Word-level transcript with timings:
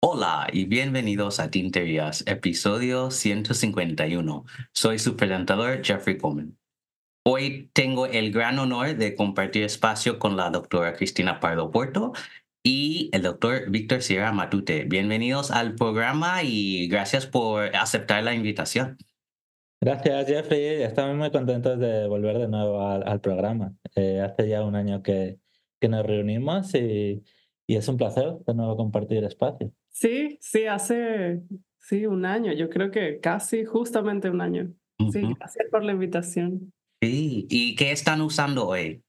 Hola 0.00 0.48
y 0.52 0.64
bienvenidos 0.64 1.40
a 1.40 1.50
Tinterías, 1.50 2.24
episodio 2.26 3.10
151. 3.10 4.44
Soy 4.72 4.98
su 4.98 5.16
presentador 5.16 5.84
Jeffrey 5.84 6.16
Coleman. 6.16 6.56
Hoy 7.26 7.70
tengo 7.74 8.06
el 8.06 8.32
gran 8.32 8.58
honor 8.58 8.96
de 8.96 9.14
compartir 9.14 9.64
espacio 9.64 10.18
con 10.18 10.36
la 10.36 10.48
doctora 10.48 10.94
Cristina 10.94 11.40
Pardo 11.40 11.70
Puerto 11.70 12.12
y 12.62 13.10
el 13.12 13.22
doctor 13.22 13.70
Víctor 13.70 14.00
Sierra 14.02 14.32
Matute. 14.32 14.84
Bienvenidos 14.84 15.50
al 15.50 15.74
programa 15.74 16.42
y 16.44 16.88
gracias 16.88 17.26
por 17.26 17.76
aceptar 17.76 18.24
la 18.24 18.34
invitación. 18.34 18.96
Gracias, 19.84 20.26
Jeffrey. 20.26 20.82
Estamos 20.82 21.14
muy 21.14 21.30
contentos 21.30 21.78
de 21.78 22.08
volver 22.08 22.38
de 22.38 22.48
nuevo 22.48 22.80
al, 22.80 23.20
programa. 23.20 23.74
Eh, 23.94 24.18
hace 24.22 24.48
ya 24.48 24.64
un 24.64 24.76
año 24.76 25.02
que, 25.02 25.38
que 25.78 25.90
nos 25.90 26.06
reunimos 26.06 26.74
y, 26.74 27.22
y, 27.66 27.76
es 27.76 27.86
un 27.86 27.98
placer 27.98 28.32
de 28.46 28.54
nuevo 28.54 28.78
compartir 28.78 29.22
espacio. 29.24 29.70
Sí, 29.90 30.38
sí, 30.40 30.64
hace 30.64 31.42
sí, 31.80 32.06
un 32.06 32.24
año. 32.24 32.54
Yo 32.54 32.70
creo 32.70 32.90
que 32.90 33.20
casi 33.20 33.66
justamente 33.66 34.30
un 34.30 34.40
año. 34.40 34.72
Sí, 35.12 35.20
gracias 35.38 35.66
por 35.70 35.84
la 35.84 35.92
invitación. 35.92 36.72
Sí, 37.02 37.46
¿y 37.50 37.76
qué 37.76 37.92
están 37.92 38.22
usando 38.22 38.66
hoy? 38.66 39.02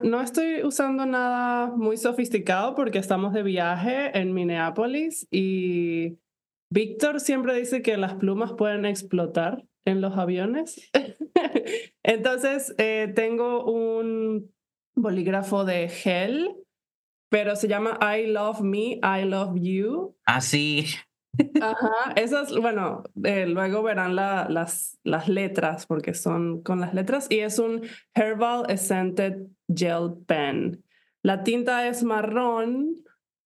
No 0.00 0.20
estoy 0.20 0.64
usando 0.64 1.06
nada 1.06 1.68
muy 1.76 1.96
sofisticado 1.96 2.74
porque 2.74 2.98
estamos 2.98 3.32
de 3.34 3.44
viaje 3.44 4.18
en 4.18 4.34
Minneapolis 4.34 5.28
y 5.30 6.18
Víctor 6.70 7.20
siempre 7.20 7.54
dice 7.54 7.82
que 7.82 7.96
las 7.96 8.14
plumas 8.14 8.54
pueden 8.54 8.84
explotar 8.84 9.62
en 9.84 10.00
los 10.00 10.16
aviones. 10.16 10.90
Entonces, 12.02 12.74
eh, 12.78 13.12
tengo 13.14 13.64
un 13.64 14.52
bolígrafo 14.94 15.64
de 15.64 15.88
gel, 15.88 16.54
pero 17.28 17.56
se 17.56 17.68
llama 17.68 17.98
I 18.16 18.26
Love 18.26 18.60
Me, 18.60 19.00
I 19.02 19.24
Love 19.24 19.54
You. 19.54 20.16
Así. 20.24 20.86
Ah, 21.62 21.70
Ajá, 21.70 22.12
esas, 22.16 22.54
bueno, 22.58 23.04
eh, 23.24 23.46
luego 23.46 23.82
verán 23.82 24.14
la, 24.14 24.46
las, 24.50 24.98
las 25.02 25.28
letras 25.28 25.86
porque 25.86 26.12
son 26.12 26.62
con 26.62 26.80
las 26.80 26.92
letras 26.92 27.26
y 27.30 27.38
es 27.38 27.58
un 27.58 27.82
Herbal 28.14 28.66
Scented 28.76 29.46
Gel 29.74 30.12
Pen. 30.26 30.84
La 31.22 31.42
tinta 31.42 31.88
es 31.88 32.02
marrón, 32.04 32.96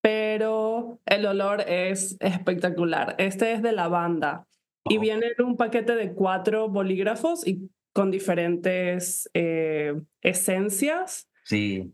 pero 0.01 0.99
el 1.07 1.27
olor 1.27 1.61
es 1.61 2.17
espectacular. 2.21 3.15
Este 3.19 3.53
es 3.53 3.63
de 3.63 3.73
lavanda 3.73 4.46
y 4.89 4.99
viene 4.99 5.27
en 5.37 5.45
un 5.45 5.57
paquete 5.57 5.95
de 5.95 6.13
cuatro 6.13 6.69
bolígrafos 6.69 7.47
y 7.47 7.71
con 7.93 8.11
diferentes 8.11 9.31
eh, 9.35 9.95
esencias. 10.21 11.29
Sí. 11.45 11.93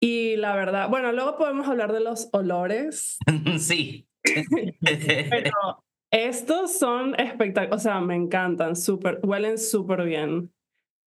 Y 0.00 0.36
la 0.36 0.54
verdad, 0.54 0.88
bueno, 0.90 1.12
luego 1.12 1.38
podemos 1.38 1.66
hablar 1.66 1.92
de 1.92 2.00
los 2.00 2.28
olores. 2.32 3.18
sí. 3.58 4.06
Pero 4.82 5.84
estos 6.10 6.78
son 6.78 7.18
espectaculares, 7.18 7.76
o 7.76 7.78
sea, 7.78 8.00
me 8.00 8.14
encantan, 8.14 8.76
super, 8.76 9.18
huelen 9.22 9.58
súper 9.58 10.04
bien. 10.04 10.52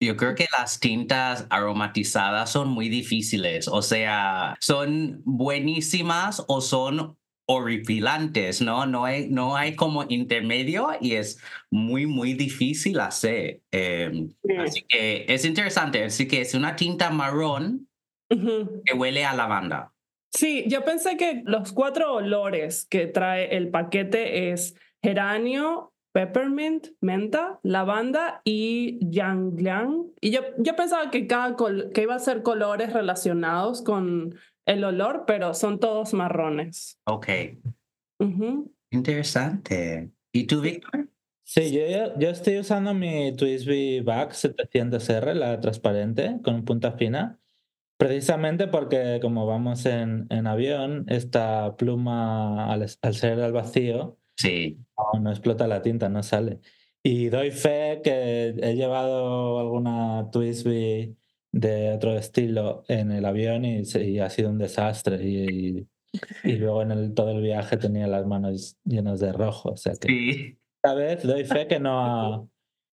Yo 0.01 0.17
creo 0.17 0.35
que 0.35 0.45
las 0.57 0.79
tintas 0.79 1.45
aromatizadas 1.49 2.49
son 2.51 2.69
muy 2.69 2.89
difíciles, 2.89 3.67
o 3.67 3.81
sea, 3.81 4.55
son 4.59 5.21
buenísimas 5.25 6.43
o 6.47 6.59
son 6.59 7.17
horripilantes, 7.47 8.61
¿no? 8.61 8.85
No 8.85 9.05
hay, 9.05 9.29
no 9.29 9.55
hay 9.55 9.75
como 9.75 10.05
intermedio 10.09 10.89
y 10.99 11.13
es 11.13 11.39
muy, 11.69 12.05
muy 12.05 12.33
difícil 12.33 12.99
hacer. 12.99 13.61
Em, 13.71 14.29
así 14.59 14.83
que 14.87 15.25
es 15.27 15.45
interesante, 15.45 16.03
así 16.03 16.27
que 16.27 16.41
es 16.41 16.53
una 16.53 16.75
tinta 16.75 17.09
marrón 17.09 17.87
que 18.29 18.93
huele 18.95 19.25
a 19.25 19.35
lavanda. 19.35 19.93
Sí, 20.33 20.65
yo 20.67 20.83
pensé 20.83 21.15
que 21.15 21.43
los 21.45 21.71
cuatro 21.71 22.13
olores 22.15 22.85
que 22.85 23.07
trae 23.07 23.55
el 23.55 23.69
paquete 23.69 24.51
es 24.51 24.75
geranio, 25.01 25.93
peppermint, 26.13 26.87
menta, 26.99 27.59
lavanda 27.61 28.41
y 28.43 28.99
yangliang. 29.01 30.07
Y 30.19 30.31
yo, 30.31 30.41
yo 30.57 30.75
pensaba 30.75 31.11
que, 31.11 31.27
cada 31.27 31.55
que 31.93 32.01
iba 32.01 32.15
a 32.15 32.19
ser 32.19 32.41
colores 32.41 32.91
relacionados 32.91 33.81
con 33.81 34.35
el 34.65 34.83
olor, 34.83 35.23
pero 35.27 35.53
son 35.53 35.79
todos 35.79 36.13
marrones. 36.13 36.99
Ok. 37.05 37.27
Interesante. 38.91 40.11
¿Y 40.31 40.45
tú, 40.45 40.61
Víctor? 40.61 41.09
Sí, 41.43 41.71
yo, 41.71 42.17
yo 42.17 42.29
estoy 42.29 42.57
usando 42.57 42.93
mi 42.93 43.35
Twisby 43.35 44.01
Bag 44.01 44.31
700R, 44.31 45.33
la 45.33 45.59
transparente, 45.59 46.39
con 46.43 46.65
punta 46.65 46.93
fina. 46.93 47.39
Precisamente 47.97 48.67
porque 48.67 49.19
como 49.21 49.45
vamos 49.45 49.85
en, 49.85 50.25
en 50.29 50.47
avión, 50.47 51.05
esta 51.07 51.77
pluma 51.77 52.73
al, 52.73 52.89
ser 52.89 53.39
al 53.39 53.53
vacío, 53.53 54.17
sí. 54.35 54.79
no, 55.21 55.29
explota 55.29 55.67
la 55.67 55.81
tinta, 55.81 56.09
no 56.09 56.23
sale. 56.23 56.59
Y 57.03 57.29
doy 57.29 57.51
fe 57.51 58.01
que 58.03 58.55
he 58.61 58.75
llevado 58.75 59.59
alguna 59.59 60.29
Twisby 60.31 61.15
de 61.55 61.93
otro 61.93 62.17
estilo 62.17 62.83
en 62.89 63.11
el 63.11 63.23
avión 63.23 63.63
y, 63.63 64.19
ha 64.19 64.29
sido 64.29 64.49
un 64.49 64.57
desastre. 64.57 65.23
Y, 65.23 65.87
y, 66.43 66.51
luego 66.57 66.81
en 66.81 66.91
el, 66.91 67.13
todo 67.13 67.31
el 67.31 67.41
viaje 67.41 67.77
tenía 67.77 68.07
las 68.07 68.27
manos 68.27 68.77
llenas 68.83 69.21
de 69.21 69.31
rojo. 69.31 69.69
O 69.69 69.77
sea 69.77 69.93
que 69.93 70.09
sí. 70.09 70.57
esta 70.75 70.93
vez 70.93 71.23
doy 71.23 71.45
fe 71.45 71.67
que 71.67 71.79
no 71.79 71.99
ha, 72.01 72.45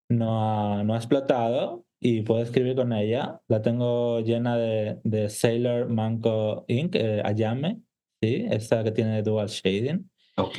no 0.10 0.78
ha, 0.78 0.84
no 0.84 0.94
ha 0.94 0.98
explotado 0.98 1.86
y 2.00 2.22
puedo 2.22 2.44
escribir 2.44 2.76
con 2.76 2.94
ella. 2.94 3.42
La 3.48 3.64
tengo 3.64 4.20
llena 4.20 4.58
de, 4.58 5.00
de 5.04 5.30
Sailor 5.30 5.90
Manco 5.90 6.64
Ink, 6.68 6.94
eh, 6.94 7.24
Ayame, 7.26 7.82
¿sí? 8.22 8.46
esta 8.52 8.84
que 8.84 8.92
tiene 8.92 9.24
dual 9.24 9.48
shading. 9.48 10.08
Ok. 10.38 10.58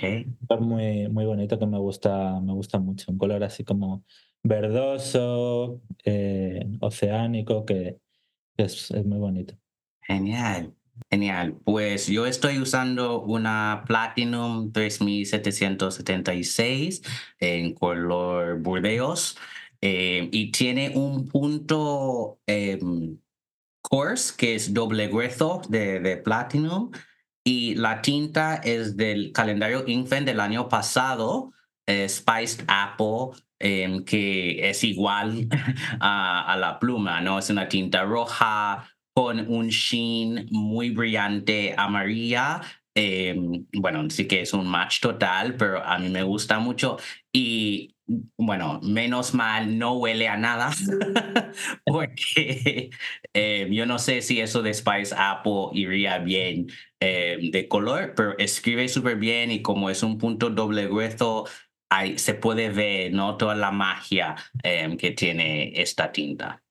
Muy, 0.59 1.09
muy 1.09 1.25
bonito 1.25 1.57
que 1.57 1.67
me 1.67 1.79
gusta, 1.79 2.41
me 2.41 2.53
gusta 2.53 2.81
mucho. 2.81 3.13
Un 3.13 3.19
color 3.19 3.45
así 3.45 3.63
como 3.63 4.05
verdoso, 4.43 5.81
eh, 6.05 6.67
oceánico, 6.81 7.65
que, 7.65 8.01
es, 8.57 8.91
es 8.91 9.05
muy 9.05 9.19
bonito. 9.19 9.55
Genial. 10.03 10.75
Genial. 11.11 11.57
Pues 11.65 12.07
yo 12.07 12.27
estoy 12.27 12.59
usando 12.59 13.23
una 13.23 13.85
Platinum 13.87 14.73
3776 14.73 17.03
en 17.39 17.73
color 17.75 18.59
burdeos. 18.61 19.39
Eh, 19.85 20.29
y 20.31 20.53
tiene 20.53 20.93
un 20.95 21.27
punto 21.27 22.39
eh, 22.47 22.79
coarse 23.81 24.35
que 24.37 24.55
es 24.55 24.73
doble 24.73 25.09
grueso 25.09 25.61
de, 25.69 25.99
de 25.99 26.19
Platinum 26.19 26.93
y 27.45 27.75
la 27.75 28.03
tinta 28.03 28.57
es 28.57 28.97
del 28.97 29.33
calendario 29.33 29.85
Inkfen 29.87 30.25
del 30.25 30.41
año 30.41 30.69
pasado, 30.69 31.53
eh, 31.87 32.09
Spiced 32.09 32.65
Apple, 32.69 33.31
em, 33.63 34.05
que 34.05 34.69
es 34.69 34.85
igual 34.85 35.49
a, 36.01 36.53
a, 36.53 36.57
la 36.57 36.79
pluma, 36.79 37.21
¿no? 37.21 37.39
Es 37.39 37.51
una 37.51 37.69
tinta 37.69 38.05
roja 38.05 38.89
con 39.15 39.41
un 39.49 39.69
sheen 39.69 40.49
muy 40.51 40.91
brillante 40.91 41.75
amarilla. 41.77 42.61
Em, 42.95 43.67
bueno, 43.75 44.09
sí 44.11 44.27
que 44.27 44.43
es 44.43 44.53
un 44.53 44.67
match 44.69 45.01
total, 45.01 45.57
pero 45.57 45.83
a 45.83 45.99
mí 45.99 46.09
me 46.11 46.23
gusta 46.23 46.59
mucho. 46.59 46.99
Y 47.33 47.95
bueno, 48.37 48.81
menos 48.83 49.35
mal 49.35 49.79
no 49.79 49.95
huele 49.95 50.29
a 50.29 50.37
nada, 50.37 50.71
porque 51.87 52.91
eh, 53.33 53.69
yo 53.71 53.87
no 53.87 53.99
sé 53.99 54.21
si 54.23 54.41
eso 54.41 54.63
de 54.63 54.75
Spice 54.75 55.15
Apple 55.17 55.69
iría 55.73 56.19
bien 56.19 56.67
eh, 57.01 57.39
de 57.51 57.69
color, 57.69 58.15
pero 58.17 58.37
escribe 58.39 58.89
súper 58.89 59.17
bien 59.17 59.51
y 59.51 59.63
como 59.63 59.89
es 59.89 60.03
un 60.03 60.19
punto 60.19 60.51
doble 60.51 60.87
grueso, 60.87 61.47
ahí 61.93 62.19
se 62.19 62.35
puede 62.35 62.71
ver 62.71 63.13
¿no? 63.13 63.37
toda 63.37 63.55
la 63.55 63.71
magia 63.71 64.37
eh, 64.63 64.97
que 64.99 65.13
tiene 65.13 65.81
esta 65.81 66.11
tinta. 66.13 66.63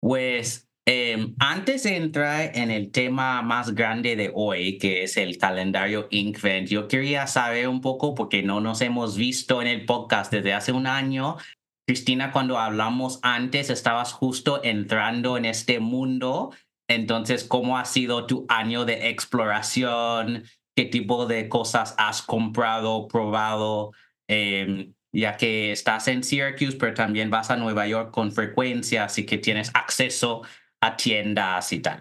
Pues 0.00 0.68
Em, 0.84 1.36
antes 1.38 1.84
de 1.84 1.96
entrar 1.96 2.50
en 2.56 2.72
el 2.72 2.90
tema 2.90 3.40
más 3.42 3.72
grande 3.72 4.16
de 4.16 4.32
hoy, 4.34 4.78
que 4.78 5.04
es 5.04 5.16
el 5.16 5.38
calendario 5.38 6.08
Inkvent, 6.10 6.68
yo 6.68 6.88
quería 6.88 7.28
saber 7.28 7.68
un 7.68 7.80
poco, 7.80 8.16
porque 8.16 8.42
no 8.42 8.60
nos 8.60 8.80
hemos 8.80 9.16
visto 9.16 9.62
en 9.62 9.68
el 9.68 9.86
podcast 9.86 10.32
desde 10.32 10.54
hace 10.54 10.72
un 10.72 10.88
año. 10.88 11.36
Cristina, 11.86 12.32
cuando 12.32 12.58
hablamos 12.58 13.20
antes, 13.22 13.70
estabas 13.70 14.12
justo 14.12 14.60
entrando 14.64 15.36
en 15.36 15.44
este 15.44 15.78
mundo. 15.78 16.52
Entonces, 16.88 17.44
¿cómo 17.44 17.78
ha 17.78 17.84
sido 17.84 18.26
tu 18.26 18.44
año 18.48 18.84
de 18.84 19.08
exploración? 19.08 20.42
¿Qué 20.76 20.84
tipo 20.86 21.26
de 21.26 21.48
cosas 21.48 21.94
has 21.96 22.22
comprado, 22.22 23.06
probado? 23.06 23.92
Em, 24.34 24.94
ya 25.12 25.36
que 25.36 25.72
estás 25.72 26.08
en 26.08 26.22
Syracuse, 26.22 26.78
pero 26.78 26.94
también 26.94 27.28
vas 27.28 27.50
a 27.50 27.56
Nueva 27.56 27.86
York 27.86 28.10
con 28.10 28.32
frecuencia, 28.32 29.04
así 29.04 29.26
que 29.26 29.36
tienes 29.36 29.70
acceso 29.74 30.42
a 30.80 30.96
tiendas 30.96 31.70
y 31.72 31.80
tal. 31.80 32.00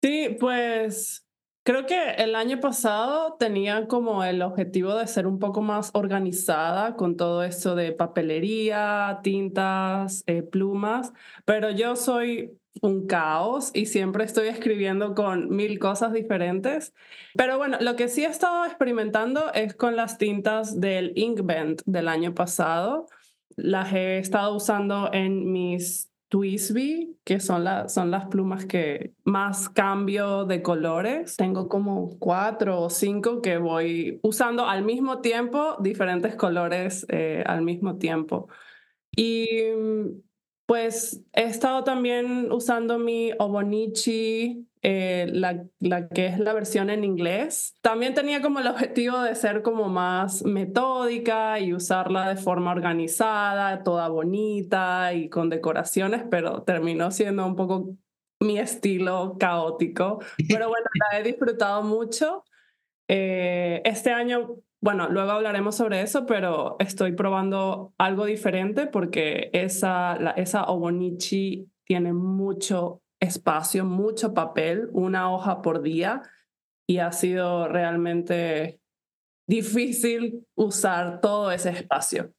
Sí, 0.00 0.36
pues 0.38 1.26
Creo 1.62 1.84
que 1.84 2.12
el 2.12 2.36
año 2.36 2.58
pasado 2.58 3.36
tenía 3.38 3.86
como 3.86 4.24
el 4.24 4.40
objetivo 4.40 4.94
de 4.94 5.06
ser 5.06 5.26
un 5.26 5.38
poco 5.38 5.60
más 5.60 5.90
organizada 5.92 6.96
con 6.96 7.18
todo 7.18 7.44
esto 7.44 7.74
de 7.74 7.92
papelería, 7.92 9.20
tintas, 9.22 10.24
eh, 10.26 10.42
plumas, 10.42 11.12
pero 11.44 11.70
yo 11.70 11.96
soy 11.96 12.58
un 12.82 13.06
caos 13.06 13.70
y 13.74 13.86
siempre 13.86 14.24
estoy 14.24 14.48
escribiendo 14.48 15.14
con 15.14 15.54
mil 15.54 15.78
cosas 15.78 16.12
diferentes. 16.12 16.94
Pero 17.34 17.58
bueno, 17.58 17.78
lo 17.80 17.96
que 17.96 18.08
sí 18.08 18.24
he 18.24 18.28
estado 18.28 18.64
experimentando 18.64 19.52
es 19.52 19.74
con 19.74 19.96
las 19.96 20.18
tintas 20.18 20.80
del 20.80 21.12
Inkbend 21.16 21.82
del 21.86 22.08
año 22.08 22.34
pasado. 22.34 23.06
Las 23.56 23.92
he 23.92 24.18
estado 24.18 24.54
usando 24.54 25.10
en 25.12 25.52
mis 25.52 26.10
Twisby, 26.30 27.18
que 27.24 27.40
son, 27.40 27.66
son 27.88 28.12
las 28.12 28.26
plumas 28.26 28.64
que 28.64 29.14
más 29.24 29.68
cambio 29.68 30.44
de 30.44 30.62
colores. 30.62 31.36
Tengo 31.36 31.68
como 31.68 32.18
cuatro 32.20 32.80
o 32.82 32.88
cinco 32.88 33.42
que 33.42 33.58
voy 33.58 34.20
usando 34.22 34.66
al 34.66 34.84
mismo 34.84 35.20
tiempo, 35.20 35.76
diferentes 35.80 36.36
colores 36.36 37.04
eh, 37.08 37.42
al 37.44 37.62
mismo 37.62 37.98
tiempo. 37.98 38.48
Y 39.14 39.48
pues 40.70 41.20
he 41.32 41.42
estado 41.46 41.82
también 41.82 42.52
usando 42.52 42.96
mi 42.96 43.32
Obonichi, 43.40 44.68
eh, 44.82 45.28
la, 45.32 45.64
la, 45.80 46.08
que 46.08 46.26
es 46.26 46.38
la 46.38 46.52
versión 46.52 46.90
en 46.90 47.02
inglés. 47.02 47.76
También 47.80 48.14
tenía 48.14 48.40
como 48.40 48.60
el 48.60 48.68
objetivo 48.68 49.18
de 49.18 49.34
ser 49.34 49.62
como 49.62 49.88
más 49.88 50.44
metódica 50.44 51.58
y 51.58 51.74
usarla 51.74 52.28
de 52.28 52.36
forma 52.36 52.70
organizada, 52.70 53.82
toda 53.82 54.06
bonita 54.10 55.12
y 55.12 55.28
con 55.28 55.50
decoraciones, 55.50 56.22
pero 56.30 56.62
terminó 56.62 57.10
siendo 57.10 57.44
un 57.44 57.56
poco 57.56 57.96
mi 58.38 58.60
estilo 58.60 59.38
caótico. 59.40 60.20
Pero 60.48 60.68
bueno, 60.68 60.86
la 61.10 61.18
he 61.18 61.24
disfrutado 61.24 61.82
mucho. 61.82 62.44
Eh, 63.08 63.82
este 63.84 64.12
año 64.12 64.54
bueno, 64.82 65.08
luego 65.10 65.32
hablaremos 65.32 65.76
sobre 65.76 66.00
eso, 66.00 66.24
pero 66.24 66.76
estoy 66.78 67.12
probando 67.12 67.92
algo 67.98 68.24
diferente 68.24 68.86
porque 68.86 69.50
esa, 69.52 70.18
la, 70.18 70.30
esa 70.30 70.64
Obonichi 70.64 71.70
tiene 71.84 72.12
mucho 72.12 73.02
espacio, 73.20 73.84
mucho 73.84 74.32
papel, 74.32 74.88
una 74.92 75.30
hoja 75.30 75.60
por 75.60 75.82
día 75.82 76.22
y 76.86 76.98
ha 76.98 77.12
sido 77.12 77.68
realmente 77.68 78.80
difícil 79.46 80.46
usar 80.54 81.20
todo 81.20 81.52
ese 81.52 81.70
espacio. 81.70 82.32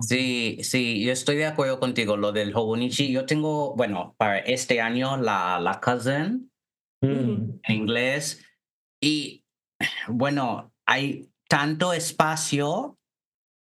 Sí, 0.00 0.58
sí, 0.62 1.02
yo 1.04 1.12
estoy 1.12 1.36
de 1.36 1.46
acuerdo 1.46 1.80
contigo. 1.80 2.16
Lo 2.16 2.32
del 2.32 2.54
Hobonichi, 2.54 3.10
yo 3.10 3.24
tengo, 3.24 3.74
bueno, 3.74 4.14
para 4.16 4.38
este 4.38 4.80
año 4.80 5.16
la, 5.16 5.58
la 5.58 5.80
cousin 5.80 6.52
mm. 7.00 7.60
en 7.62 7.74
inglés 7.74 8.44
y 9.00 9.44
bueno, 10.06 10.72
hay 10.86 11.30
tanto 11.48 11.92
espacio 11.92 12.98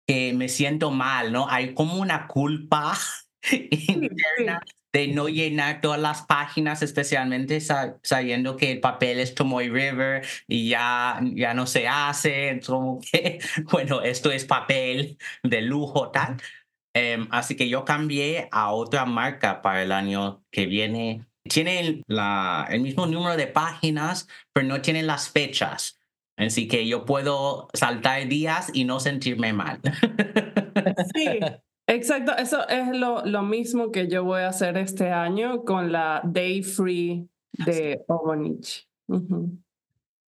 que 0.07 0.33
me 0.33 0.49
siento 0.49 0.91
mal, 0.91 1.31
¿no? 1.31 1.49
Hay 1.49 1.73
como 1.73 1.95
una 2.01 2.27
culpa 2.27 2.97
interna 3.51 4.61
de 4.93 5.07
no 5.09 5.27
llenar 5.27 5.81
todas 5.81 5.99
las 5.99 6.23
páginas, 6.23 6.81
especialmente 6.81 7.59
sabiendo 8.01 8.55
que 8.55 8.71
el 8.71 8.79
papel 8.79 9.19
es 9.19 9.35
Tomoy 9.35 9.69
River 9.69 10.25
y 10.47 10.69
ya, 10.69 11.19
ya 11.35 11.53
no 11.53 11.67
se 11.67 11.87
hace, 11.87 12.59
como 12.65 12.99
que, 12.99 13.39
bueno, 13.71 14.01
esto 14.01 14.31
es 14.31 14.45
papel 14.45 15.17
de 15.43 15.61
lujo, 15.61 16.09
tal. 16.09 16.37
Em, 16.95 17.27
así 17.31 17.55
que 17.55 17.69
yo 17.69 17.85
cambié 17.85 18.47
a 18.51 18.71
otra 18.71 19.05
marca 19.05 19.61
para 19.61 19.83
el 19.83 19.91
año 19.91 20.43
que 20.51 20.65
viene. 20.65 21.25
Tiene 21.43 22.01
la, 22.07 22.67
el 22.69 22.81
mismo 22.81 23.05
número 23.05 23.37
de 23.37 23.47
páginas, 23.47 24.27
pero 24.51 24.67
no 24.67 24.81
tiene 24.81 25.03
las 25.03 25.29
fechas. 25.29 25.96
Así 26.37 26.67
que 26.67 26.87
yo 26.87 27.03
puedo 27.03 27.67
saltar 27.73 28.27
días 28.27 28.69
y 28.73 28.85
no 28.85 28.99
sentirme 28.99 29.53
mal. 29.53 29.79
Sí, 31.15 31.39
exacto. 31.87 32.33
Eso 32.37 32.67
es 32.69 32.95
lo, 32.95 33.25
lo 33.25 33.41
mismo 33.41 33.91
que 33.91 34.07
yo 34.07 34.23
voy 34.23 34.41
a 34.41 34.49
hacer 34.49 34.77
este 34.77 35.09
año 35.09 35.65
con 35.65 35.91
la 35.91 36.21
Day 36.23 36.61
Free 36.61 37.27
de 37.65 38.03
Obonich. 38.07 38.87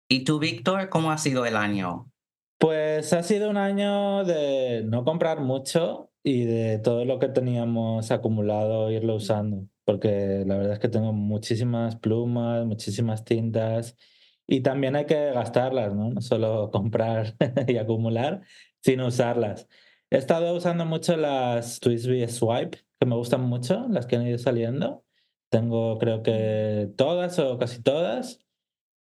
¿Y 0.10 0.24
tú, 0.24 0.40
Víctor, 0.40 0.90
cómo 0.90 1.12
ha 1.12 1.18
sido 1.18 1.46
el 1.46 1.56
año? 1.56 2.12
Pues 2.58 3.14
ha 3.14 3.24
sido 3.24 3.50
un 3.50 3.58
año 3.58 4.26
de 4.26 4.84
no 4.86 5.06
comprar 5.06 5.40
mucho 5.40 6.12
y 6.24 6.46
de 6.46 6.80
todo 6.80 7.06
lo 7.06 7.20
que 7.20 7.30
teníamos 7.30 8.12
acumulado 8.12 8.92
irlo 8.92 9.16
usando, 9.16 9.68
porque 9.86 10.44
la 10.46 10.58
verdad 10.58 10.74
es 10.74 10.80
que 10.80 10.90
tengo 10.90 11.14
muchísimas 11.14 11.96
plumas, 11.96 12.66
muchísimas 12.66 13.24
tintas 13.24 13.96
y 14.52 14.62
también 14.62 14.96
hay 14.96 15.06
que 15.06 15.32
gastarlas, 15.32 15.94
¿no? 15.96 16.10
No 16.10 16.22
solo 16.22 16.72
comprar 16.72 17.36
y 17.68 17.78
acumular, 17.78 18.42
sino 18.82 19.08
usarlas. 19.08 19.68
He 20.10 20.18
estado 20.18 20.56
usando 20.56 20.86
mucho 20.88 21.16
las 21.18 21.80
Twisby 21.80 22.28
Swipe, 22.28 22.80
que 23.00 23.06
me 23.06 23.16
gustan 23.16 23.42
mucho, 23.42 23.88
las 23.90 24.08
que 24.08 24.16
han 24.16 24.28
ido 24.28 24.40
saliendo. 24.40 25.06
Tengo 25.52 26.00
creo 26.00 26.24
que 26.24 26.90
todas 26.98 27.38
o 27.38 27.60
casi 27.60 27.84
todas. 27.84 28.40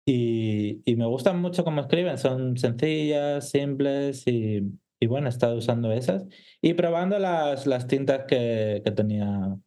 Y, 0.07 0.81
y 0.85 0.95
me 0.95 1.05
gustan 1.05 1.39
mucho 1.39 1.63
cómo 1.63 1.81
escriben, 1.81 2.17
son 2.17 2.57
sencillas, 2.57 3.49
simples 3.49 4.27
y, 4.27 4.61
y, 4.99 5.07
bueno, 5.07 5.27
he 5.27 5.29
estado 5.29 5.57
usando 5.57 5.91
esas. 5.91 6.25
Y 6.61 6.73
probando 6.73 7.19
las, 7.19 7.67
las 7.67 7.87
tintas 7.87 8.25
que, 8.27 8.81
que 8.83 8.91
tenía 8.91 9.57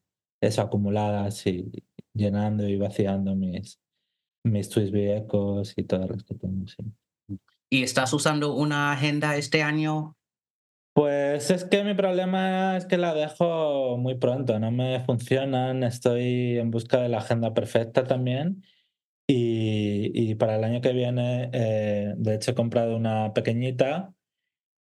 eso 0.40 0.62
acumuladas 0.62 1.46
y 1.46 1.70
llenando 2.14 2.69
y 2.69 2.76
vaciando 2.76 3.36
mis, 3.36 3.80
mis 4.48 4.68
tweets 4.68 4.90
viejos 4.90 5.74
y 5.76 5.84
todas 5.84 6.10
las 6.10 6.24
que 6.24 6.34
tengo. 6.34 6.64
¿Y 7.70 7.82
estás 7.82 8.12
usando 8.12 8.54
una 8.54 8.92
agenda 8.92 9.36
este 9.36 9.62
año? 9.62 10.16
Pues 10.94 11.50
es 11.50 11.64
que 11.64 11.84
mi 11.84 11.94
problema 11.94 12.76
es 12.76 12.86
que 12.86 12.96
la 12.96 13.14
dejo 13.14 13.96
muy 13.98 14.16
pronto, 14.16 14.58
no 14.58 14.72
me 14.72 14.98
funcionan, 15.04 15.84
estoy 15.84 16.58
en 16.58 16.70
busca 16.70 17.00
de 17.00 17.08
la 17.08 17.18
agenda 17.18 17.54
perfecta 17.54 18.04
también. 18.04 18.64
Y, 19.30 20.10
y 20.14 20.34
para 20.36 20.56
el 20.56 20.64
año 20.64 20.80
que 20.80 20.92
viene, 20.92 21.50
eh, 21.52 22.14
de 22.16 22.34
hecho, 22.34 22.52
he 22.52 22.54
comprado 22.54 22.96
una 22.96 23.34
pequeñita, 23.34 24.14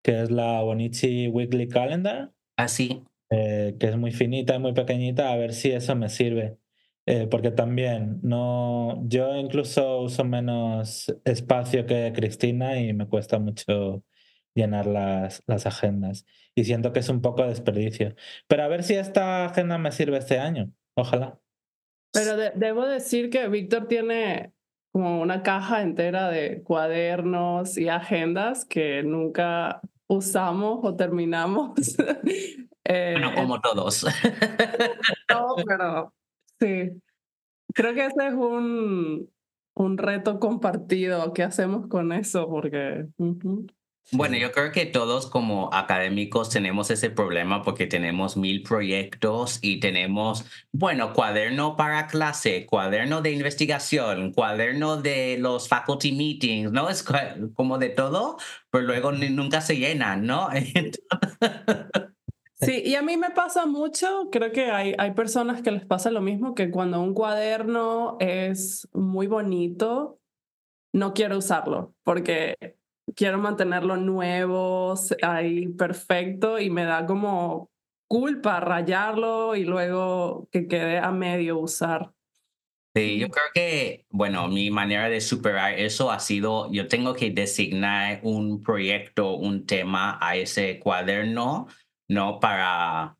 que 0.03 0.21
es 0.21 0.31
la 0.31 0.61
Bonichi 0.61 1.29
Weekly 1.29 1.69
Calendar. 1.69 2.31
Así. 2.57 3.03
Ah, 3.03 3.09
eh, 3.31 3.75
que 3.79 3.87
es 3.87 3.97
muy 3.97 4.11
finita 4.11 4.55
y 4.55 4.59
muy 4.59 4.73
pequeñita, 4.73 5.31
a 5.31 5.37
ver 5.37 5.53
si 5.53 5.71
eso 5.71 5.95
me 5.95 6.09
sirve. 6.09 6.57
Eh, 7.05 7.27
porque 7.29 7.51
también 7.51 8.19
no, 8.23 9.03
yo 9.07 9.35
incluso 9.35 10.01
uso 10.01 10.23
menos 10.23 11.13
espacio 11.25 11.85
que 11.85 12.13
Cristina 12.15 12.79
y 12.79 12.93
me 12.93 13.07
cuesta 13.07 13.39
mucho 13.39 14.03
llenar 14.55 14.85
las, 14.85 15.43
las 15.47 15.65
agendas. 15.65 16.25
Y 16.55 16.63
siento 16.63 16.93
que 16.93 16.99
es 16.99 17.09
un 17.09 17.21
poco 17.21 17.45
desperdicio. 17.45 18.15
Pero 18.47 18.63
a 18.63 18.67
ver 18.67 18.83
si 18.83 18.93
esta 18.93 19.45
agenda 19.45 19.77
me 19.77 19.91
sirve 19.91 20.17
este 20.17 20.39
año. 20.39 20.71
Ojalá. 20.95 21.39
Pero 22.13 22.37
debo 22.37 22.85
decir 22.85 23.29
que 23.29 23.47
Víctor 23.47 23.87
tiene 23.87 24.53
como 24.91 25.19
una 25.21 25.41
caja 25.41 25.81
entera 25.81 26.29
de 26.29 26.61
cuadernos 26.61 27.77
y 27.77 27.89
agendas 27.89 28.63
que 28.65 29.01
nunca 29.01 29.81
usamos 30.07 30.79
o 30.83 30.95
terminamos. 30.95 31.71
eh, 32.85 33.13
bueno, 33.13 33.33
como 33.35 33.59
todos. 33.59 34.05
no, 35.29 35.55
pero 35.65 36.13
Sí, 36.59 37.01
creo 37.73 37.93
que 37.93 38.05
ese 38.05 38.27
es 38.27 38.33
un, 38.33 39.29
un 39.75 39.97
reto 39.97 40.39
compartido. 40.39 41.33
¿Qué 41.33 41.43
hacemos 41.43 41.87
con 41.87 42.11
eso? 42.11 42.47
Porque... 42.47 43.07
Bueno, 44.11 44.37
yo 44.37 44.51
creo 44.51 44.71
que 44.73 44.85
todos 44.85 45.27
como 45.27 45.73
académicos 45.73 46.49
tenemos 46.49 46.91
ese 46.91 47.09
problema 47.09 47.61
porque 47.63 47.87
tenemos 47.87 48.35
mil 48.35 48.61
proyectos 48.61 49.59
y 49.61 49.79
tenemos, 49.79 50.45
bueno, 50.73 51.13
cuaderno 51.13 51.77
para 51.77 52.07
clase, 52.07 52.65
cuaderno 52.65 53.21
de 53.21 53.31
investigación, 53.31 54.33
cuaderno 54.33 55.01
de 55.01 55.37
los 55.39 55.69
faculty 55.69 56.11
meetings, 56.11 56.71
¿no? 56.71 56.89
Es 56.89 57.03
como 57.55 57.77
de 57.77 57.89
todo, 57.89 58.37
pero 58.69 58.83
luego 58.83 59.13
nunca 59.13 59.61
se 59.61 59.77
llenan, 59.77 60.25
¿no? 60.25 60.49
Sí, 62.65 62.81
y 62.85 62.95
a 62.95 63.01
mí 63.01 63.17
me 63.17 63.31
pasa 63.31 63.65
mucho, 63.65 64.29
creo 64.31 64.51
que 64.51 64.71
hay, 64.71 64.95
hay 64.97 65.11
personas 65.11 65.61
que 65.61 65.71
les 65.71 65.85
pasa 65.85 66.11
lo 66.11 66.21
mismo, 66.21 66.55
que 66.55 66.71
cuando 66.71 67.01
un 67.01 67.13
cuaderno 67.13 68.17
es 68.19 68.87
muy 68.93 69.27
bonito, 69.27 70.19
no 70.93 71.13
quiero 71.13 71.37
usarlo 71.37 71.93
porque 72.03 72.55
quiero 73.15 73.37
mantenerlo 73.37 73.97
nuevo, 73.97 74.93
ahí 75.21 75.67
perfecto 75.69 76.59
y 76.59 76.69
me 76.69 76.85
da 76.85 77.05
como 77.05 77.69
culpa 78.07 78.59
rayarlo 78.59 79.55
y 79.55 79.63
luego 79.63 80.47
que 80.51 80.67
quede 80.67 80.99
a 80.99 81.11
medio 81.11 81.59
usar. 81.59 82.11
Sí, 82.95 83.17
yo 83.17 83.29
creo 83.29 83.45
que, 83.55 84.05
bueno, 84.11 84.47
mi 84.49 84.69
manera 84.69 85.09
de 85.09 85.19
superar 85.19 85.79
eso 85.79 86.11
ha 86.11 86.19
sido, 86.19 86.71
yo 86.71 86.87
tengo 86.87 87.15
que 87.15 87.31
designar 87.31 88.19
un 88.21 88.61
proyecto, 88.61 89.33
un 89.33 89.65
tema 89.65 90.19
a 90.21 90.35
ese 90.35 90.79
cuaderno 90.79 91.67
¿no? 92.09 92.39
Para, 92.39 93.17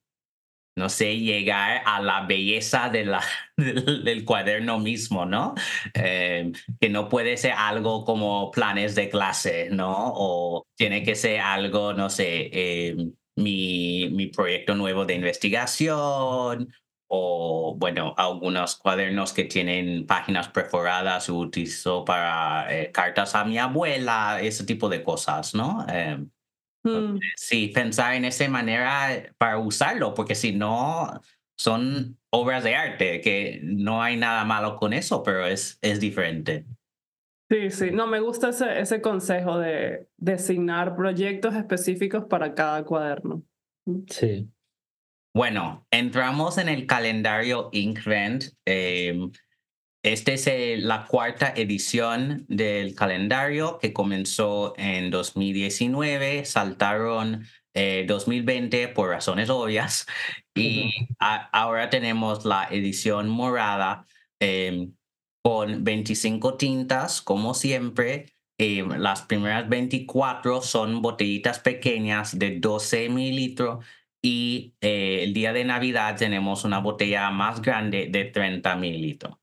no 0.76 0.90
sé, 0.90 1.18
llegar 1.18 1.82
a 1.86 2.02
la 2.02 2.26
belleza 2.26 2.90
de 2.90 3.06
la, 3.06 3.22
del, 3.58 4.26
cuaderno 4.26 4.80
mismo, 4.80 5.26
¿no? 5.26 5.56
Eh, 5.94 6.52
que 6.80 6.90
no 6.90 7.10
puede 7.10 7.38
ser 7.38 7.54
algo 7.54 8.06
como 8.06 8.52
planes 8.52 8.96
de 8.96 9.10
clase, 9.10 9.70
¿no? 9.72 9.94
O 10.16 10.66
tiene 10.76 11.04
que 11.04 11.16
ser 11.16 11.40
algo, 11.40 11.94
no 11.94 12.10
sé, 12.10 12.50
eh, 12.54 12.96
mi, 13.36 14.10
mi 14.12 14.28
proyecto 14.28 14.76
nuevo 14.76 15.06
de 15.06 15.16
investigación 15.16 16.74
o, 17.16 17.76
bueno, 17.78 18.16
algunos 18.18 18.76
cuadernos 18.76 19.34
que 19.34 19.44
tienen 19.44 20.08
páginas 20.08 20.48
perforadas 20.50 21.30
utilizo 21.30 22.04
para 22.04 22.66
eh, 22.76 22.92
cartas 22.92 23.36
a 23.36 23.46
mi 23.46 23.60
abuela, 23.60 24.40
ese 24.42 24.64
tipo 24.66 24.90
de 24.90 25.04
cosas, 25.04 25.54
¿no? 25.54 25.86
Mm. 26.84 27.20
Sí, 27.36 27.70
pensar 27.70 28.16
en 28.16 28.26
esa 28.26 28.48
manera 28.50 29.34
para 29.38 29.58
usarlo, 29.58 30.14
porque 30.14 30.36
si 30.36 30.54
no, 30.54 31.22
son 31.58 32.18
obras 32.30 32.64
de 32.64 32.76
arte, 32.76 33.22
que 33.22 33.62
no 33.64 34.02
hay 34.02 34.18
nada 34.18 34.44
malo 34.46 34.76
con 34.78 34.94
eso, 34.94 35.24
pero 35.24 35.46
es, 35.46 35.78
es 35.82 36.00
diferente. 36.00 36.66
Sí, 37.50 37.70
sí, 37.70 37.92
no, 37.92 38.08
me 38.08 38.20
gusta 38.20 38.50
ese, 38.50 38.80
ese 38.80 39.02
consejo 39.02 39.60
de 39.60 40.08
designar 40.18 40.96
proyectos 40.96 41.56
específicos 41.56 42.26
para 42.26 42.56
cada 42.56 42.84
cuaderno. 42.84 43.44
Sí. 44.08 44.50
Bueno, 45.36 45.86
entramos 45.92 46.58
en 46.58 46.70
el 46.70 46.86
calendario 46.86 47.70
Inkvent. 47.72 48.46
Eh, 48.66 49.30
esta 50.04 50.34
es 50.34 50.48
la 50.84 51.08
cuarta 51.08 51.54
edición 51.56 52.46
del 52.50 52.94
calendario 52.94 53.80
que 53.80 53.94
comenzó 53.94 54.74
en 54.78 55.10
2019, 55.10 56.46
saltaron 56.46 57.46
2020 57.74 58.84
eh, 58.84 58.88
por 58.90 59.10
razones 59.10 59.50
obvias 59.50 60.06
y 60.56 60.92
ahora 61.20 61.90
tenemos 61.90 62.46
la 62.46 62.68
edición 62.70 63.30
morada 63.30 64.06
em, 64.40 64.94
con 65.42 65.84
25 65.84 66.58
tintas, 66.58 67.22
como 67.22 67.54
siempre. 67.54 68.28
Em, 68.60 68.90
las 68.90 69.24
primeras 69.24 69.68
24 69.70 70.62
son 70.62 71.02
botellitas 71.02 71.60
pequeñas 71.60 72.38
de 72.38 72.60
12 72.60 73.10
mililitros 73.10 73.84
y 74.22 74.76
eh, 74.82 75.24
el 75.24 75.34
día 75.34 75.54
de 75.54 75.66
Navidad 75.66 76.16
tenemos 76.18 76.64
una 76.66 76.80
botella 76.80 77.30
más 77.32 77.62
grande 77.62 78.08
de 78.12 78.26
30 78.26 78.76
mililitros. 78.76 79.43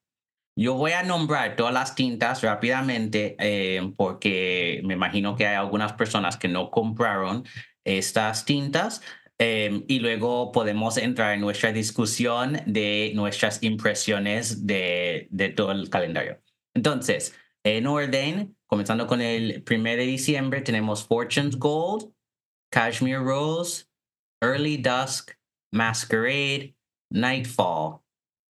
Yo 0.61 0.75
voy 0.75 0.93
a 0.93 1.03
nombrar 1.03 1.57
todas 1.57 1.73
las 1.73 1.95
tintas 1.95 2.43
rápidamente 2.43 3.35
eh, 3.39 3.95
porque 3.97 4.83
me 4.85 4.93
imagino 4.93 5.35
que 5.35 5.47
hay 5.47 5.57
algunas 5.57 5.95
personas 5.95 6.37
que 6.37 6.49
no 6.49 6.71
compraron 6.71 7.45
estas 7.83 8.45
tintas 8.45 9.01
eh, 9.39 9.87
y 9.89 10.01
luego 10.01 10.53
podemos 10.53 10.99
entrar 10.99 11.33
en 11.33 11.41
nuestra 11.41 11.73
discusión 11.73 12.61
de 12.67 13.13
nuestras 13.15 13.63
impresiones 13.63 14.67
de, 14.67 15.29
de 15.31 15.49
todo 15.49 15.73
el 15.73 15.89
calendario. 15.89 16.43
Entonces, 16.75 17.35
en 17.65 17.87
orden, 17.87 18.55
comenzando 18.67 19.07
con 19.07 19.23
el 19.23 19.65
1 19.67 19.83
de 19.83 19.97
diciembre, 19.97 20.61
tenemos 20.61 21.07
Fortune's 21.07 21.59
Gold, 21.59 22.13
Cashmere 22.71 23.25
Rose, 23.25 23.87
Early 24.43 24.77
Dusk, 24.77 25.31
Masquerade, 25.73 26.77
Nightfall, 27.11 28.03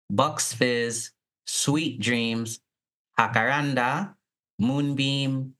Bucks 0.08 0.56
Fizz, 0.56 1.14
Sweet 1.52 2.00
Dreams, 2.00 2.60
Jacaranda, 3.18 4.14
Moonbeam, 4.60 5.54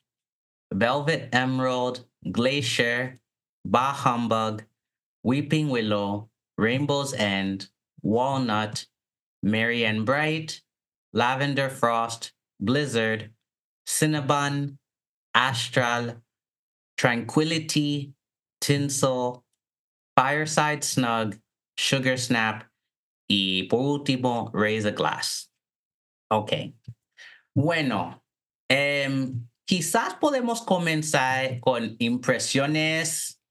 Velvet 0.73 1.29
Emerald, 1.35 2.07
Glacier, 2.31 3.19
Bah 3.65 3.93
Humbug, 3.93 4.63
Weeping 5.25 5.69
Willow, 5.69 6.31
Rainbow's 6.57 7.13
End, 7.13 7.71
Walnut, 8.03 8.87
Merry 9.43 9.85
and 9.85 10.07
Bright, 10.07 10.63
Lavender 11.13 11.69
Frost, 11.69 12.33
Blizzard, 12.61 13.31
Cinnabon, 13.85 14.79
Astral, 15.35 16.23
Tranquility, 16.97 18.15
Tinsel, 18.61 19.45
Fireside 20.17 20.85
Snug, 20.85 21.37
Sugar 21.77 22.17
Snap, 22.17 22.63
y 23.29 23.67
por 23.69 23.81
último, 23.81 24.51
Raise 24.55 24.85
a 24.85 24.93
Glass. 24.93 25.50
Ok. 26.31 26.53
Bueno, 27.55 28.23
em, 28.69 29.49
quizás 29.65 30.15
podemos 30.15 30.63
comenzar 30.63 31.59
con 31.61 31.97
impresiones 31.99 33.43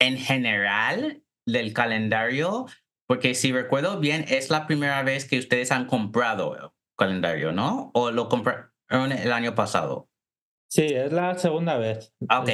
en 0.00 0.16
general 0.18 1.22
del 1.46 1.72
calendario, 1.72 2.66
porque 3.06 3.34
si 3.34 3.52
recuerdo 3.52 4.00
bien, 4.00 4.24
es 4.28 4.50
la 4.50 4.66
primera 4.66 5.02
vez 5.04 5.24
que 5.24 5.38
ustedes 5.38 5.70
han 5.70 5.86
comprado 5.86 6.56
el 6.56 6.70
calendario, 6.96 7.52
¿no? 7.52 7.92
¿O 7.94 8.10
lo 8.10 8.28
compraron 8.28 9.12
el 9.12 9.32
año 9.32 9.54
pasado? 9.54 10.08
Sí, 10.68 10.86
es 10.86 11.12
la 11.12 11.38
segunda 11.38 11.76
vez. 11.78 12.12
Ah, 12.28 12.40
ok. 12.40 12.50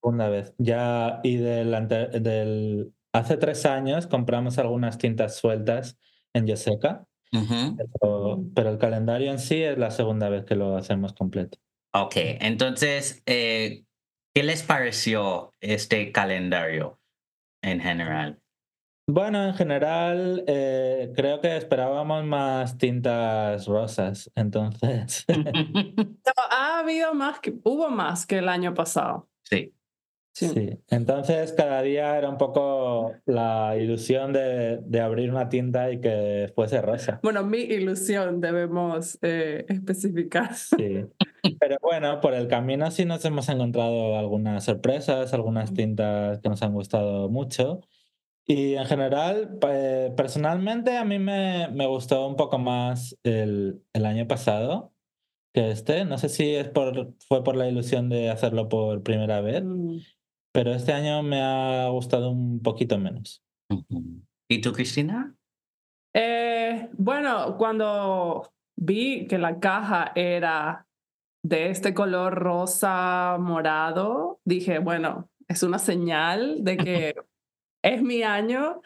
segunda 0.00 0.28
vez. 0.28 0.52
Ya, 0.58 1.20
y 1.22 1.36
del, 1.36 1.70
del, 1.88 2.92
hace 3.12 3.36
tres 3.36 3.66
años 3.66 4.08
compramos 4.08 4.58
algunas 4.58 4.98
tintas 4.98 5.36
sueltas 5.36 5.96
en 6.32 6.46
Yoseca 6.46 7.06
pero, 8.54 8.70
el 8.70 8.78
calendario 8.78 9.30
en 9.30 9.38
sí 9.38 9.62
es 9.62 9.78
la 9.78 9.90
segunda 9.90 10.28
vez 10.28 10.44
que 10.44 10.56
lo 10.56 10.76
hacemos 10.76 11.12
completo. 11.12 11.58
Ok, 11.92 12.14
entonces, 12.16 13.22
eh, 13.26 13.84
¿qué 14.34 14.42
les 14.42 14.62
pareció 14.62 15.52
este 15.60 16.12
calendario 16.12 16.98
en 17.62 17.80
general? 17.80 18.40
Bueno, 19.08 19.46
en 19.46 19.54
general 19.54 20.42
eh, 20.48 21.12
creo 21.14 21.40
que 21.40 21.56
esperábamos 21.56 22.24
más 22.24 22.76
tintas 22.76 23.66
rosas, 23.66 24.30
entonces. 24.34 25.24
ha 26.50 26.80
habido 26.80 27.14
más 27.14 27.38
que, 27.38 27.54
hubo 27.62 27.88
más 27.88 28.26
que 28.26 28.38
el 28.38 28.48
año 28.48 28.74
pasado. 28.74 29.28
Sí. 29.44 29.75
Sí. 30.36 30.78
entonces 30.88 31.54
cada 31.54 31.80
día 31.80 32.18
era 32.18 32.28
un 32.28 32.36
poco 32.36 33.14
la 33.24 33.74
ilusión 33.80 34.34
de, 34.34 34.80
de, 34.84 35.00
abrir 35.00 35.30
una 35.30 35.48
tienda 35.48 35.90
y 35.90 35.98
que 35.98 36.52
fuese 36.54 36.82
rosa. 36.82 37.20
Bueno, 37.22 37.42
mi 37.42 37.60
ilusión 37.60 38.42
debemos 38.42 39.18
eh, 39.22 39.64
especificar. 39.66 40.54
Sí, 40.54 41.06
pero 41.58 41.78
bueno, 41.80 42.20
por 42.20 42.34
el 42.34 42.48
camino 42.48 42.90
sí 42.90 43.06
nos 43.06 43.24
hemos 43.24 43.48
encontrado 43.48 44.18
algunas 44.18 44.64
sorpresas, 44.64 45.32
algunas 45.32 45.72
tintas 45.72 46.38
que 46.40 46.50
nos 46.50 46.60
han 46.62 46.74
gustado 46.74 47.30
mucho. 47.30 47.80
Y 48.44 48.74
en 48.74 48.84
general, 48.84 49.58
personalmente 50.18 50.98
a 50.98 51.06
mí 51.06 51.18
me, 51.18 51.68
me, 51.68 51.86
gustó 51.86 52.28
un 52.28 52.36
poco 52.36 52.58
más 52.58 53.16
el, 53.22 53.82
el 53.94 54.04
año 54.04 54.28
pasado 54.28 54.92
que 55.54 55.70
este. 55.70 56.04
No 56.04 56.18
sé 56.18 56.28
si 56.28 56.54
es 56.54 56.68
por, 56.68 57.14
fue 57.26 57.42
por 57.42 57.56
la 57.56 57.68
ilusión 57.68 58.10
de 58.10 58.28
hacerlo 58.28 58.68
por 58.68 59.02
primera 59.02 59.40
vez. 59.40 59.64
Mm 59.64 59.96
pero 60.56 60.72
este 60.72 60.94
año 60.94 61.22
me 61.22 61.42
ha 61.42 61.86
gustado 61.90 62.30
un 62.30 62.62
poquito 62.62 62.96
menos. 62.96 63.44
¿Y 64.48 64.62
tú, 64.62 64.72
Cristina? 64.72 65.36
Eh, 66.14 66.88
bueno, 66.94 67.58
cuando 67.58 68.54
vi 68.74 69.26
que 69.26 69.36
la 69.36 69.60
caja 69.60 70.12
era 70.14 70.86
de 71.44 71.68
este 71.68 71.92
color 71.92 72.36
rosa 72.36 73.36
morado, 73.38 74.40
dije, 74.46 74.78
bueno, 74.78 75.28
es 75.46 75.62
una 75.62 75.78
señal 75.78 76.64
de 76.64 76.78
que 76.78 77.16
es 77.84 78.00
mi 78.00 78.22
año. 78.22 78.80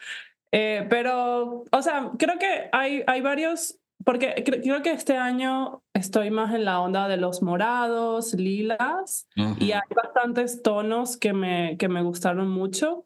Eh, 0.51 0.85
pero, 0.89 1.63
o 1.71 1.81
sea, 1.81 2.11
creo 2.19 2.37
que 2.37 2.67
hay, 2.73 3.01
hay 3.07 3.21
varios 3.21 3.79
porque 4.05 4.43
creo 4.45 4.81
que 4.81 4.91
este 4.91 5.17
año 5.17 5.83
estoy 5.93 6.31
más 6.31 6.53
en 6.53 6.65
la 6.65 6.79
onda 6.79 7.07
de 7.07 7.17
los 7.17 7.41
morados, 7.41 8.33
lilas, 8.33 9.27
y 9.59 9.71
hay 9.71 9.81
bastantes 9.95 10.61
tonos 10.61 11.17
que 11.17 11.33
me, 11.33 11.77
que 11.77 11.89
me 11.89 12.01
gustaron 12.01 12.49
mucho. 12.49 13.05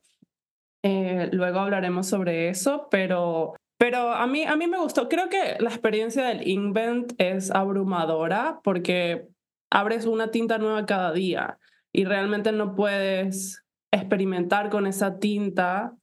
Eh, 0.84 1.30
luego 1.32 1.60
hablaremos 1.60 2.08
sobre 2.08 2.50
eso, 2.50 2.88
pero, 2.92 3.56
pero 3.78 4.14
a, 4.14 4.28
mí, 4.28 4.44
a 4.44 4.56
mí 4.56 4.68
me 4.68 4.78
gustó. 4.78 5.10
Creo 5.10 5.30
que 5.30 5.58
la 5.60 5.70
experiencia 5.70 6.26
del 6.26 6.48
Invent 6.48 7.14
es 7.18 7.50
abrumadora 7.50 8.60
porque 8.64 9.28
abres 9.72 10.06
una 10.06 10.30
tinta 10.30 10.60
nueva 10.60 10.86
cada 10.86 11.12
día 11.12 11.58
y 11.92 12.06
realmente 12.06 12.52
no 12.52 12.76
puedes 12.76 13.64
experimentar 13.92 14.70
con 14.70 14.86
esa 14.86 15.18
tinta 15.18 15.96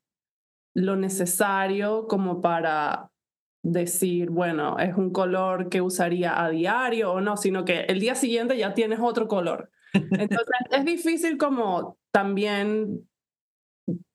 lo 0.74 0.96
necesario 0.96 2.06
como 2.08 2.40
para 2.40 3.11
decir, 3.62 4.30
bueno, 4.30 4.78
es 4.78 4.96
un 4.96 5.10
color 5.10 5.68
que 5.68 5.80
usaría 5.80 6.42
a 6.42 6.50
diario 6.50 7.12
o 7.12 7.20
no, 7.20 7.36
sino 7.36 7.64
que 7.64 7.80
el 7.82 8.00
día 8.00 8.14
siguiente 8.14 8.56
ya 8.58 8.74
tienes 8.74 8.98
otro 9.00 9.28
color. 9.28 9.70
Entonces 9.92 10.46
es 10.70 10.84
difícil 10.84 11.38
como 11.38 11.98
también 12.10 13.08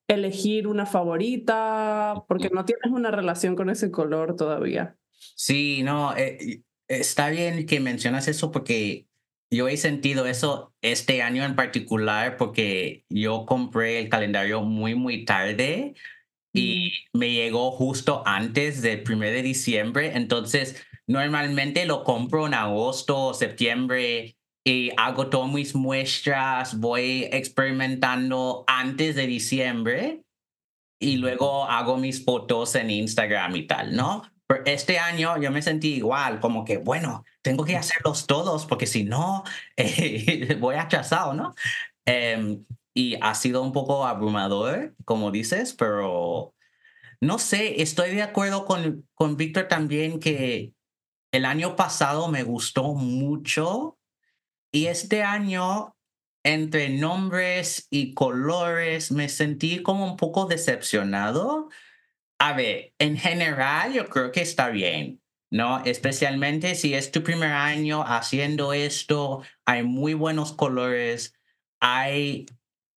elegir 0.06 0.66
una 0.66 0.86
favorita 0.86 2.24
porque 2.28 2.50
no 2.50 2.64
tienes 2.64 2.90
una 2.90 3.10
relación 3.10 3.56
con 3.56 3.70
ese 3.70 3.90
color 3.90 4.36
todavía. 4.36 4.96
Sí, 5.36 5.82
no, 5.82 6.16
eh, 6.16 6.62
está 6.88 7.28
bien 7.28 7.66
que 7.66 7.80
mencionas 7.80 8.28
eso 8.28 8.50
porque 8.50 9.06
yo 9.50 9.68
he 9.68 9.76
sentido 9.76 10.26
eso 10.26 10.74
este 10.82 11.22
año 11.22 11.44
en 11.44 11.56
particular 11.56 12.36
porque 12.36 13.04
yo 13.08 13.46
compré 13.46 13.98
el 13.98 14.08
calendario 14.08 14.62
muy, 14.62 14.94
muy 14.94 15.24
tarde 15.24 15.94
y 16.52 16.92
me 17.12 17.32
llegó 17.32 17.70
justo 17.70 18.22
antes 18.26 18.82
del 18.82 19.04
1 19.08 19.20
de 19.20 19.42
diciembre, 19.42 20.12
entonces 20.14 20.84
normalmente 21.06 21.86
lo 21.86 22.04
compro 22.04 22.46
en 22.46 22.54
agosto 22.54 23.26
o 23.26 23.34
septiembre 23.34 24.36
y 24.64 24.90
hago 24.96 25.28
todas 25.28 25.50
mis 25.52 25.74
muestras, 25.74 26.78
voy 26.78 27.28
experimentando 27.32 28.64
antes 28.66 29.14
de 29.14 29.26
diciembre 29.26 30.22
y 31.00 31.16
luego 31.16 31.64
hago 31.64 31.96
mis 31.96 32.24
fotos 32.24 32.74
en 32.74 32.90
Instagram 32.90 33.56
y 33.56 33.66
tal, 33.66 33.94
¿no? 33.94 34.22
Pero 34.46 34.62
este 34.64 34.98
año 34.98 35.40
yo 35.40 35.50
me 35.50 35.62
sentí 35.62 35.94
igual, 35.94 36.40
como 36.40 36.64
que, 36.64 36.78
bueno, 36.78 37.24
tengo 37.42 37.64
que 37.64 37.76
hacerlos 37.76 38.26
todos 38.26 38.66
porque 38.66 38.86
si 38.86 39.04
no, 39.04 39.44
eh, 39.76 40.56
voy 40.58 40.76
atrasado, 40.76 41.34
¿no? 41.34 41.54
Em, 42.04 42.64
y 42.94 43.16
ha 43.20 43.34
sido 43.34 43.62
un 43.62 43.72
poco 43.72 44.06
abrumador, 44.06 44.94
como 45.04 45.30
dices, 45.30 45.72
pero 45.74 46.54
no 47.20 47.38
sé, 47.38 47.82
estoy 47.82 48.10
de 48.14 48.22
acuerdo 48.22 48.64
con, 48.64 49.08
con 49.14 49.36
Víctor 49.36 49.68
también 49.68 50.20
que 50.20 50.72
el 51.32 51.44
año 51.44 51.76
pasado 51.76 52.28
me 52.28 52.42
gustó 52.42 52.94
mucho 52.94 53.98
y 54.72 54.86
este 54.86 55.22
año 55.22 55.96
entre 56.44 56.88
nombres 56.88 57.86
y 57.90 58.14
colores 58.14 59.10
me 59.12 59.28
sentí 59.28 59.82
como 59.82 60.04
un 60.04 60.16
poco 60.16 60.46
decepcionado. 60.46 61.68
A 62.38 62.52
ver, 62.54 62.94
en 62.98 63.16
general 63.18 63.92
yo 63.92 64.08
creo 64.08 64.32
que 64.32 64.42
está 64.42 64.70
bien, 64.70 65.20
¿no? 65.50 65.84
Especialmente 65.84 66.74
si 66.74 66.94
es 66.94 67.10
tu 67.10 67.22
primer 67.22 67.52
año 67.52 68.02
haciendo 68.06 68.72
esto, 68.72 69.42
hay 69.66 69.82
muy 69.82 70.14
buenos 70.14 70.52
colores, 70.52 71.34
hay 71.80 72.46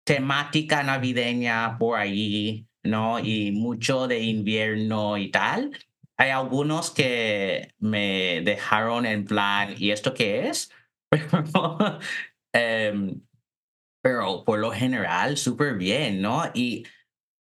temática 0.09 0.83
navideña 0.83 1.77
por 1.77 1.99
ahí, 1.99 2.67
¿no? 2.83 3.19
Y 3.19 3.53
mucho 3.53 4.09
de 4.09 4.21
invierno 4.21 5.19
y 5.19 5.31
tal. 5.31 5.79
Hay 6.17 6.31
algunos 6.31 6.91
que 6.91 7.75
me 7.79 8.41
dejaron 8.41 9.05
en 9.05 9.27
plan, 9.27 9.75
¿y 9.77 9.91
esto 9.91 10.15
qué 10.15 10.49
es? 10.49 10.71
Em, 12.55 13.21
pero 14.03 14.43
por 14.45 14.59
lo 14.59 14.71
general, 14.71 15.37
súper 15.37 15.75
bien, 15.75 16.23
¿no? 16.23 16.45
Y 16.55 16.87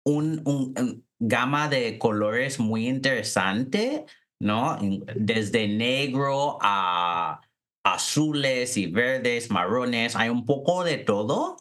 un, 0.04 0.42
un, 0.44 1.06
gama 1.20 1.70
de 1.70 1.98
colores 1.98 2.60
muy 2.60 2.90
interesante, 2.90 4.06
¿no? 4.42 4.78
Desde 5.16 5.70
negro 5.70 6.58
a 6.62 7.40
azules 7.86 8.76
y 8.76 8.88
verdes, 8.88 9.50
marrones, 9.50 10.18
hay 10.18 10.28
un 10.28 10.46
poco 10.46 10.84
de 10.84 10.98
todo. 10.98 11.58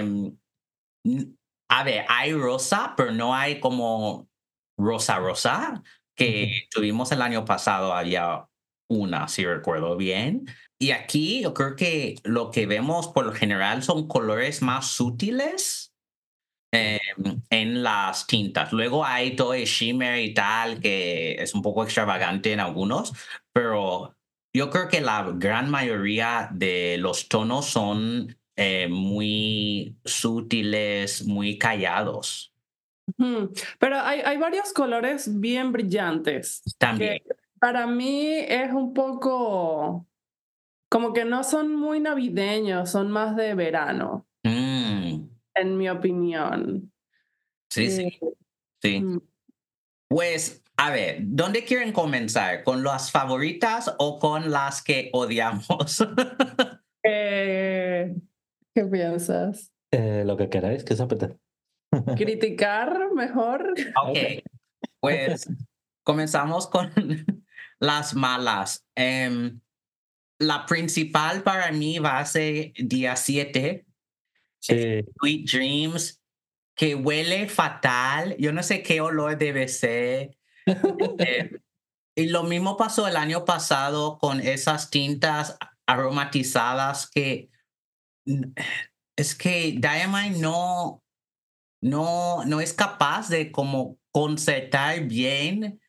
Em, 0.00 0.36
a 1.68 1.84
ver, 1.84 2.04
hay 2.08 2.32
rosa, 2.32 2.94
pero 2.96 3.12
no 3.12 3.34
hay 3.34 3.60
como 3.60 4.28
rosa 4.78 5.18
rosa 5.18 5.82
que 6.16 6.66
tuvimos 6.70 7.12
el 7.12 7.22
año 7.22 7.44
pasado, 7.44 7.94
había 7.94 8.46
una, 8.90 9.28
si 9.28 9.44
recuerdo 9.44 9.96
bien. 9.96 10.46
Y 10.78 10.90
aquí 10.90 11.42
yo 11.42 11.54
creo 11.54 11.76
que 11.76 12.16
lo 12.24 12.50
que 12.50 12.66
vemos 12.66 13.08
por 13.08 13.26
lo 13.26 13.32
general 13.32 13.82
son 13.82 14.08
colores 14.08 14.62
más 14.62 14.88
sutiles 14.88 15.94
em, 16.72 17.42
en 17.50 17.82
las 17.82 18.26
tintas. 18.26 18.72
Luego 18.72 19.04
hay 19.04 19.36
todo 19.36 19.54
el 19.54 19.64
shimmer 19.64 20.18
y 20.18 20.34
tal, 20.34 20.80
que 20.80 21.34
es 21.34 21.54
un 21.54 21.62
poco 21.62 21.84
extravagante 21.84 22.52
en 22.52 22.60
algunos, 22.60 23.12
pero 23.52 24.16
yo 24.54 24.70
creo 24.70 24.88
que 24.88 25.00
la 25.00 25.30
gran 25.34 25.70
mayoría 25.70 26.48
de 26.52 26.96
los 26.98 27.28
tonos 27.28 27.66
son 27.66 28.39
eh, 28.62 28.88
muy 28.88 29.96
sutiles, 30.04 31.26
muy 31.26 31.56
callados. 31.56 32.52
Pero 33.78 33.98
hay, 33.98 34.20
hay 34.20 34.36
varios 34.36 34.74
colores 34.74 35.40
bien 35.40 35.72
brillantes. 35.72 36.62
También. 36.76 37.22
para 37.58 37.86
mí 37.86 38.26
es 38.28 38.70
un 38.70 38.92
poco 38.92 40.06
como 40.90 41.14
que 41.14 41.24
no 41.24 41.42
son 41.42 41.74
muy 41.74 42.00
navideños, 42.00 42.90
son 42.90 43.10
más 43.10 43.34
de 43.34 43.54
verano, 43.54 44.26
mm. 44.42 45.22
en 45.54 45.76
mi 45.78 45.88
opinión. 45.88 46.92
Sí, 47.70 47.90
sí. 47.90 48.18
Eh, 48.20 48.34
sí. 48.82 49.00
Mm. 49.00 49.20
Pues, 50.08 50.62
a 50.76 50.90
ver, 50.90 51.20
¿dónde 51.22 51.64
quieren 51.64 51.94
comenzar? 51.94 52.62
¿Con 52.62 52.82
las 52.82 53.10
favoritas 53.10 53.94
o 53.98 54.18
con 54.18 54.50
las 54.50 54.82
que 54.82 55.08
odiamos? 55.14 56.04
eh, 57.02 58.14
¿Qué 58.74 58.84
piensas? 58.84 59.72
Eh, 59.90 60.22
lo 60.24 60.36
que 60.36 60.48
queráis, 60.48 60.84
que 60.84 60.94
se 60.94 61.02
apetece. 61.02 61.36
¿Criticar 62.16 63.12
mejor? 63.14 63.74
Ok, 64.04 64.44
pues 65.00 65.48
comenzamos 66.04 66.66
con 66.68 66.92
las 67.80 68.14
malas. 68.14 68.86
Em, 68.94 69.60
la 70.38 70.66
principal 70.66 71.42
para 71.42 71.72
mí 71.72 71.98
va 71.98 72.18
a 72.18 72.24
ser 72.24 72.72
día 72.76 73.16
7. 73.16 73.84
Sí. 74.60 75.04
Sweet 75.18 75.50
Dreams, 75.50 76.22
que 76.76 76.94
huele 76.94 77.48
fatal. 77.48 78.36
Yo 78.38 78.52
no 78.52 78.62
sé 78.62 78.82
qué 78.82 79.00
olor 79.00 79.36
debe 79.36 79.66
ser. 79.68 80.36
Eh, 81.18 81.58
y 82.14 82.28
lo 82.28 82.44
mismo 82.44 82.76
pasó 82.76 83.08
el 83.08 83.16
año 83.16 83.44
pasado 83.44 84.18
con 84.18 84.40
esas 84.40 84.90
tintas 84.90 85.58
aromatizadas 85.86 87.10
que 87.10 87.49
es 89.16 89.34
que 89.34 89.76
Diamond 89.78 90.36
no, 90.36 91.02
no, 91.82 92.44
no 92.44 92.60
es 92.60 92.72
capaz 92.72 93.28
de 93.28 93.52
como 93.52 93.98
concertar 94.12 95.00
bien 95.04 95.80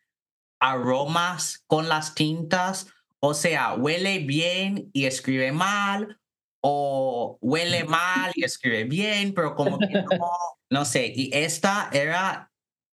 aromas 0.59 1.63
con 1.67 1.89
las 1.89 2.13
tintas 2.13 2.87
o 3.23 3.35
sea, 3.35 3.75
huele 3.75 4.19
bien 4.19 4.89
y 4.93 5.05
escribe 5.05 5.51
mal, 5.51 6.19
o 6.59 7.37
huele 7.39 7.83
mal 7.85 8.31
y 8.35 8.43
escribe 8.43 8.83
bien, 8.85 9.33
pero 9.33 9.55
como 9.55 9.77
que 9.77 9.87
no, 9.87 10.31
no 10.71 10.85
sé. 10.85 11.13
Y 11.15 11.29
esta 11.31 11.89
era 11.93 12.50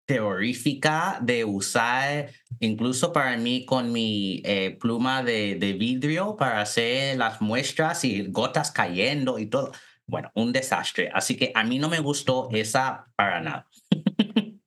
terrorífica 0.09 1.19
de 1.21 1.45
usar, 1.45 2.31
incluso 2.61 3.13
para 3.13 3.37
mí 3.37 3.67
con 3.67 3.93
mi 3.93 4.41
eh, 4.43 4.79
pluma 4.81 5.23
de, 5.23 5.57
de 5.57 5.75
vidrio 5.75 6.35
para 6.35 6.63
hacer 6.63 7.19
las 7.19 7.43
muestras 7.43 8.05
y 8.05 8.27
gotas 8.29 8.71
cayendo 8.71 9.39
y 9.39 9.47
todo. 9.47 9.71
Bueno, 10.07 10.31
un 10.35 10.51
desastre. 10.51 11.11
Así 11.13 11.37
que 11.37 11.53
a 11.55 11.63
mí 11.63 11.79
no 11.79 11.91
me 11.91 12.01
gustó 12.01 12.49
esa 12.53 13.07
para 13.15 13.41
nada. 13.43 13.69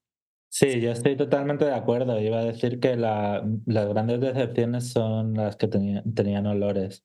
Sí, 0.54 0.82
yo 0.82 0.92
estoy 0.92 1.16
totalmente 1.16 1.64
de 1.66 1.74
acuerdo. 1.74 2.20
Iba 2.20 2.40
a 2.40 2.44
decir 2.44 2.80
que 2.80 2.96
la, 2.98 3.42
las 3.66 3.88
grandes 3.88 4.20
decepciones 4.20 4.90
son 4.90 5.34
las 5.34 5.56
que 5.56 5.68
tenían 5.68 6.46
olores. 6.46 7.04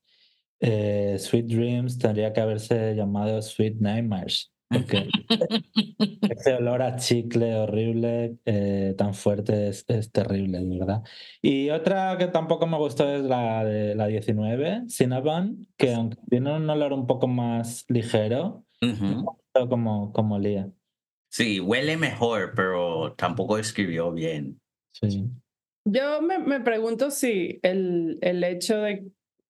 Eh, 0.61 1.17
Sweet 1.19 1.47
Dreams 1.47 1.97
tendría 1.97 2.33
que 2.33 2.41
haberse 2.41 2.95
llamado 2.95 3.41
Sweet 3.41 3.77
Nightmares, 3.79 4.53
porque 4.69 5.09
ese 6.31 6.55
olor 6.55 6.83
a 6.83 6.97
chicle 6.97 7.55
horrible, 7.57 8.37
eh, 8.45 8.95
tan 8.97 9.15
fuerte, 9.15 9.69
es, 9.69 9.85
es, 9.89 10.11
terrible, 10.11 10.61
¿verdad? 10.65 11.03
Y 11.43 11.71
otra 11.71 12.17
que 12.19 12.27
tampoco 12.27 12.67
me 12.67 12.77
gustó 12.77 13.09
es 13.09 13.23
la 13.23 13.65
de 13.65 13.95
la 13.95 14.07
19, 14.07 14.85
Cinnabon, 14.89 15.69
que 15.77 15.95
aunque 15.95 16.19
tiene 16.29 16.55
un 16.55 16.69
olor 16.69 16.93
un 16.93 17.07
poco 17.07 17.29
más 17.29 17.85
ligero, 17.89 18.65
como, 19.69 20.13
como 20.13 20.37
olía. 20.37 20.71
Sí, 21.31 21.61
huele 21.61 21.97
mejor, 21.97 22.53
pero 22.55 23.15
tampoco 23.15 23.59
escribió 23.59 24.13
bien. 24.13 24.61
Sí. 24.93 25.29
Yo 25.85 26.21
me, 26.23 26.39
me 26.39 26.61
pregunto 26.61 27.11
si 27.11 27.61
el, 27.63 28.19
el 28.21 28.43
hecho 28.43 28.79
de 28.79 29.07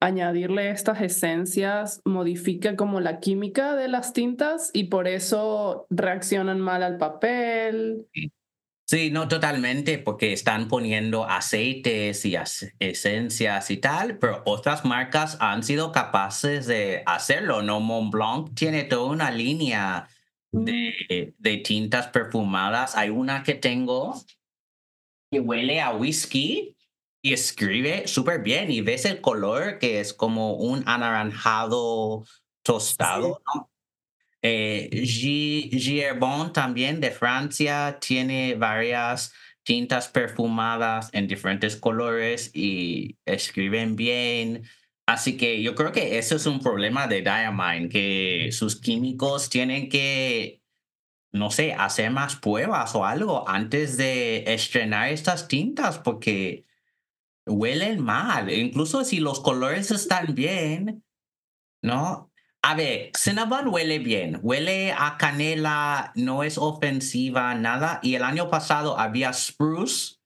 añadirle 0.07 0.71
estas 0.71 1.01
esencias 1.01 2.01
modifica 2.05 2.77
como 2.77 3.01
la 3.01 3.21
química 3.21 3.75
de 3.75 3.89
las 3.89 4.13
tintas 4.13 4.71
y 4.73 4.85
por 4.85 5.09
eso 5.09 5.87
reaccionan 5.91 6.61
mal 6.61 6.83
al 6.83 6.97
papel. 6.97 8.07
Sí. 8.87 9.11
no 9.11 9.27
totalmente, 9.27 9.99
porque 9.99 10.33
están 10.33 10.69
poniendo 10.69 11.29
aceites 11.29 12.25
y 12.25 12.37
esencias 12.79 13.71
y 13.71 13.77
tal, 13.79 14.19
pero 14.19 14.43
otras 14.47 14.85
marcas 14.85 15.37
han 15.41 15.65
sido 15.65 15.91
capaces 15.91 16.67
de 16.67 17.03
hacerlo, 17.05 17.63
¿no? 17.63 17.81
Montblanc 17.81 18.55
tiene 18.55 18.85
toda 18.85 19.11
una 19.11 19.31
línea 19.33 20.09
de, 20.53 21.35
de 21.37 21.57
tintas 21.59 22.07
perfumadas. 22.09 22.97
Hay 22.97 23.11
una 23.11 23.43
que 23.43 23.55
tengo 23.55 24.15
que 25.33 25.41
huele 25.41 25.81
a 25.81 25.93
whisky 25.93 26.76
y 27.27 27.33
escribe 27.33 28.07
súper 28.07 28.41
bien 28.41 28.71
y 28.71 28.83
ves 28.83 29.05
el 29.05 29.21
color 29.21 29.81
que 29.81 29.99
es 29.99 30.15
como 30.15 30.55
un 30.55 30.85
anaranjado 30.87 32.25
tostado. 32.63 33.43
¿no? 33.53 33.69
Eh, 34.43 34.89
Gierbon 35.05 36.53
también 36.53 37.01
de 37.01 37.11
Francia 37.11 37.99
tiene 38.01 38.55
varias 38.55 39.33
tintas 39.65 40.07
perfumadas 40.07 41.11
en 41.13 41.27
diferentes 41.27 41.75
colores 41.75 42.53
y 42.55 43.17
escriben 43.25 43.97
bien. 43.97 44.63
Así 45.05 45.37
que 45.37 45.61
yo 45.63 45.75
creo 45.75 45.91
que 45.91 46.19
eso 46.19 46.37
es 46.37 46.47
un 46.47 46.61
problema 46.61 47.09
de 47.09 47.23
Diamine, 47.23 47.89
que 47.89 48.51
sus 48.53 48.81
químicos 48.81 49.51
tienen 49.51 49.89
que 49.89 50.63
no 51.33 51.51
sé, 51.51 51.75
hacer 51.75 52.13
más 52.13 52.37
pruebas 52.37 52.95
o 52.95 53.05
algo 53.05 53.49
antes 53.49 53.97
de 53.97 54.45
estrenar 54.47 55.11
estas 55.11 55.49
tintas 55.49 55.99
porque 55.99 56.67
huelen 57.47 58.03
mal. 58.03 58.53
Incluso 58.53 59.05
si 59.05 59.21
los 59.21 59.41
colores 59.41 59.91
están 59.91 60.35
bien, 60.35 61.05
¿no? 61.83 62.31
A 62.63 62.75
ver, 62.75 63.13
Cinnabon 63.17 63.69
huele 63.69 64.01
bien, 64.01 64.41
huele 64.43 64.93
a 64.93 65.17
canela, 65.19 66.13
no 66.17 66.43
es 66.43 66.59
ofensiva, 66.59 67.55
nada. 67.55 68.01
Y 68.03 68.17
el 68.17 68.25
año 68.25 68.51
pasado 68.51 68.99
había 68.99 69.33
Spruce. 69.33 70.17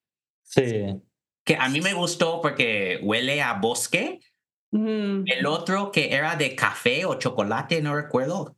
Sí. 0.43 0.87
Que 1.45 1.57
a 1.57 1.69
mí 1.69 1.83
me 1.83 1.93
gustó 1.93 2.41
porque 2.41 2.99
huele 3.03 3.43
a 3.43 3.55
bosque. 3.55 4.21
El 4.73 5.47
otro 5.47 5.91
que 5.91 6.15
era 6.15 6.37
de 6.37 6.55
café 6.55 7.05
o 7.05 7.17
chocolate, 7.17 7.83
no 7.83 7.95
recuerdo. 7.95 8.55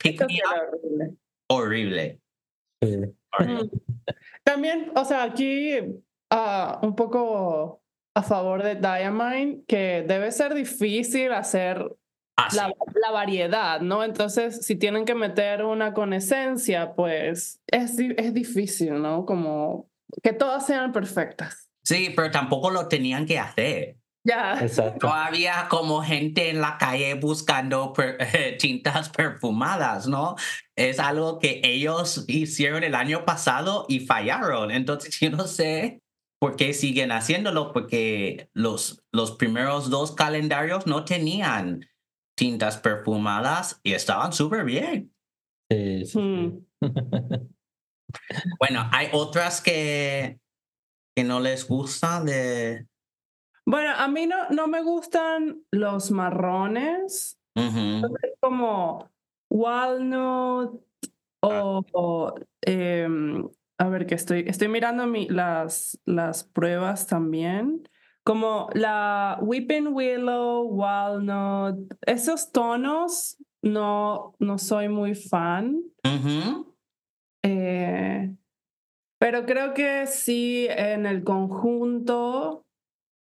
horrible. 1.49 2.21
Horrible. 2.81 3.15
También, 4.45 4.93
o 4.95 5.05
sea, 5.05 5.25
aquí 5.25 5.79
uh, 5.81 6.87
un 6.87 6.95
poco 6.95 7.82
a 8.15 8.23
favor 8.23 8.63
de 8.63 8.75
Diamine, 8.75 9.63
que 9.67 10.05
debe 10.07 10.33
ser 10.33 10.55
difícil 10.55 11.33
hacer 11.33 11.87
Ah, 12.37 12.49
la, 12.55 13.11
variedad, 13.11 13.81
¿no? 13.81 14.03
Entonces, 14.03 14.65
si 14.65 14.77
tienen 14.77 15.05
que 15.05 15.15
meter 15.15 15.65
una 15.65 15.93
con 15.93 16.15
esencia, 16.15 16.95
pues 16.95 17.61
es, 17.67 17.99
es 17.99 18.33
difícil, 18.33 19.03
¿no? 19.03 19.27
Como 19.27 19.91
que 20.23 20.33
todas 20.33 20.67
sean 20.67 20.93
perfectas. 20.93 21.69
Sí, 21.85 22.13
pero 22.17 22.31
tampoco 22.31 22.71
lo 22.71 22.89
tenían 22.89 23.27
que 23.27 23.39
hacer. 23.39 23.99
Ya. 24.25 24.59
Exacto. 24.61 25.09
No 25.09 25.13
había 25.13 25.67
como 25.69 26.01
gente 26.03 26.49
en 26.49 26.61
la 26.61 26.79
calle 26.79 27.15
buscando 27.15 27.93
tintas 28.59 29.11
perfumadas, 29.11 30.07
¿no? 30.07 30.37
Es 30.75 31.01
algo 31.01 31.39
que 31.39 31.61
ellos 31.65 32.25
hicieron 32.29 32.83
el 32.83 32.95
año 32.95 33.27
pasado 33.27 33.85
y 33.89 34.01
fallaron. 34.01 34.71
Entonces, 34.71 35.15
yo 35.21 35.31
no 35.31 35.47
sé 35.47 36.02
por 36.43 36.57
qué 36.57 36.75
siguen 36.75 37.13
haciéndolo, 37.13 37.73
porque 37.73 38.51
los, 38.53 39.05
los 39.13 39.31
primeros 39.31 39.91
dos 39.91 40.11
calendarios 40.11 40.89
no 40.89 41.05
tenían 41.05 41.87
tintas 42.37 42.79
perfumadas 42.79 43.79
y 43.85 43.93
estaban 43.93 44.33
súper 44.33 44.65
bien. 44.65 45.15
Sí, 45.71 46.03
mm. 46.19 46.67
bueno, 48.59 48.89
hay 48.91 49.07
otras 49.13 49.61
que, 49.61 50.41
que 51.15 51.23
no 51.23 51.39
les 51.39 51.69
gusta 51.69 52.21
de... 52.25 52.89
Bueno, 53.65 53.93
a 53.97 54.09
mí 54.09 54.27
no, 54.27 54.51
no 54.51 54.67
me 54.67 54.83
gustan 54.83 55.65
los 55.71 56.11
marrones. 56.11 57.39
Como 58.41 59.09
walnut 59.49 60.85
o, 61.41 62.35
em, 62.63 63.49
a 63.79 63.89
ver 63.89 64.07
que 64.07 64.15
estoy, 64.15 64.45
estoy 64.47 64.69
mirando 64.69 65.07
mi, 65.07 65.29
las, 65.29 66.01
las 66.05 66.45
pruebas 66.45 67.07
también 67.07 67.89
como 68.25 68.69
la 68.75 69.39
Weeping 69.41 69.89
Willow, 69.89 70.69
Walnut, 70.69 71.93
esos 72.07 72.53
tonos 72.53 73.37
no, 73.63 74.35
no 74.39 74.59
soy 74.59 74.89
muy 74.89 75.15
fan. 75.15 75.83
Eh, 77.43 78.35
pero 79.19 79.45
creo 79.45 79.75
que 79.75 80.07
sí 80.07 80.67
en 80.71 81.07
el 81.07 81.25
conjunto 81.25 82.65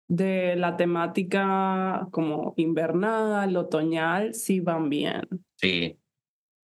de 0.09 0.57
la 0.57 0.77
temática 0.77 2.09
como 2.11 2.55
invernal, 2.57 3.55
otoñal, 3.57 4.33
sí 4.33 4.61
van 4.61 4.89
bien. 4.89 5.23
Sí. 5.57 5.99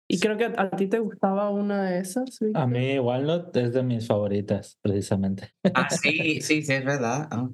Y 0.09 0.19
creo 0.19 0.37
que 0.37 0.45
a 0.45 0.69
ti 0.69 0.87
te 0.87 0.99
gustaba 0.99 1.49
una 1.49 1.83
de 1.83 1.99
esas. 1.99 2.39
A 2.53 2.65
mí 2.65 2.97
Walnut 2.97 3.55
es 3.57 3.73
de 3.73 3.83
mis 3.83 4.07
favoritas, 4.07 4.77
precisamente. 4.81 5.53
Ah, 5.73 5.89
sí, 5.89 6.39
sí, 6.41 6.61
sí, 6.61 6.73
es 6.73 6.85
verdad. 6.85 7.27
Ah. 7.29 7.49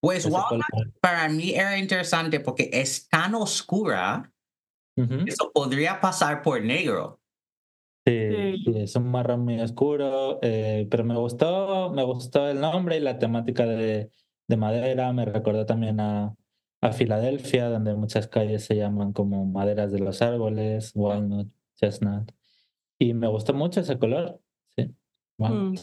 Pues 0.00 0.26
Walnut 0.26 0.64
para 1.00 1.28
mí 1.28 1.54
era 1.54 1.78
interesante 1.78 2.40
porque 2.40 2.70
es 2.72 3.08
tan 3.08 3.36
oscura, 3.36 4.32
eso 4.96 5.52
podría 5.54 6.00
pasar 6.00 6.42
por 6.42 6.60
negro. 6.62 7.20
Sí, 8.04 8.56
sí, 8.64 8.72
es 8.74 8.96
un 8.96 9.12
marrón 9.12 9.44
muy 9.44 9.60
oscuro, 9.60 10.40
eh, 10.42 10.88
pero 10.90 11.04
me 11.04 11.16
gustó, 11.16 11.92
me 11.92 12.02
gustó 12.02 12.48
el 12.48 12.60
nombre 12.60 12.96
y 12.96 13.00
la 13.00 13.20
temática 13.20 13.64
de, 13.64 14.10
de 14.48 14.56
madera, 14.56 15.12
me 15.12 15.24
recordó 15.24 15.66
también 15.66 16.00
a, 16.00 16.34
a 16.80 16.92
Filadelfia, 16.92 17.68
donde 17.68 17.94
muchas 17.94 18.26
calles 18.26 18.64
se 18.64 18.74
llaman 18.74 19.12
como 19.12 19.46
maderas 19.46 19.92
de 19.92 20.00
los 20.00 20.20
árboles, 20.20 20.90
walnut, 20.96 21.48
chestnut, 21.82 22.30
y 22.98 23.14
me 23.14 23.26
gustó 23.26 23.54
mucho 23.54 23.80
ese 23.80 23.98
color, 23.98 24.40
sí. 24.76 24.94
Mm. 25.38 25.74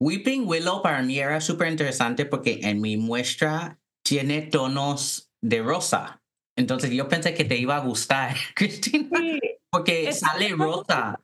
Weeping 0.00 0.48
Willow 0.48 0.82
para 0.82 1.00
mí 1.02 1.18
era 1.18 1.40
súper 1.40 1.68
interesante 1.68 2.26
porque 2.26 2.60
en 2.62 2.80
mi 2.80 2.96
muestra 2.96 3.78
tiene 4.02 4.42
tonos 4.42 5.30
de 5.40 5.62
rosa. 5.62 6.20
Entonces 6.56 6.90
yo 6.90 7.08
pensé 7.08 7.34
que 7.34 7.44
te 7.44 7.56
iba 7.56 7.76
a 7.76 7.80
gustar, 7.80 8.34
Cristina, 8.54 9.08
porque 9.70 10.12
sale 10.12 10.50
rosa. 10.50 11.20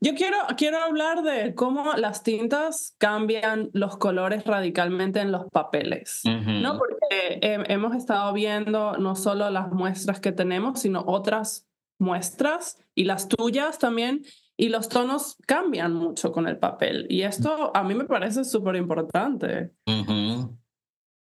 Yo 0.00 0.14
quiero, 0.16 0.38
quiero 0.56 0.78
hablar 0.78 1.22
de 1.22 1.54
cómo 1.54 1.92
las 1.94 2.24
tintas 2.24 2.96
cambian 2.98 3.70
los 3.72 3.96
colores 3.96 4.44
radicalmente 4.44 5.20
en 5.20 5.30
los 5.30 5.44
papeles, 5.52 6.22
¿no? 6.24 6.76
Porque 6.78 7.38
hemos 7.40 7.94
estado 7.94 8.32
viendo 8.32 8.96
no 8.96 9.14
solo 9.14 9.48
las 9.50 9.70
muestras 9.70 10.18
que 10.18 10.32
tenemos, 10.32 10.80
sino 10.80 11.04
otras 11.06 11.65
muestras 11.98 12.78
y 12.94 13.04
las 13.04 13.28
tuyas 13.28 13.78
también, 13.78 14.24
y 14.56 14.70
los 14.70 14.88
tonos 14.88 15.36
cambian 15.46 15.94
mucho 15.94 16.32
con 16.32 16.48
el 16.48 16.58
papel. 16.58 17.06
Y 17.10 17.22
esto 17.22 17.70
a 17.74 17.82
mí 17.82 17.94
me 17.94 18.04
parece 18.04 18.44
súper 18.44 18.76
importante. 18.76 19.70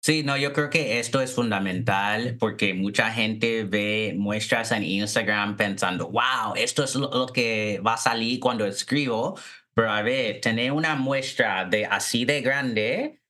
Sí, 0.06 0.22
no, 0.22 0.38
yo 0.38 0.54
creo 0.54 0.70
que 0.70 1.00
esto 1.00 1.20
es 1.20 1.34
fundamental 1.34 2.38
porque 2.40 2.76
mucha 2.76 3.12
gente 3.12 3.64
ve 3.64 4.14
muestras 4.16 4.72
en 4.72 4.84
Instagram 4.84 5.58
pensando, 5.58 6.10
wow, 6.10 6.54
esto 6.56 6.84
es 6.84 6.94
lo, 6.94 7.26
que 7.28 7.82
va 7.86 7.96
a 7.96 7.98
salir 7.98 8.40
cuando 8.40 8.68
escribo. 8.68 9.36
Pero 9.74 9.92
a 9.92 10.04
ver, 10.04 10.42
tener 10.42 10.72
una 10.72 10.96
muestra 10.96 11.66
de 11.66 11.86
así 11.86 12.24
de 12.24 12.42
grande 12.42 13.22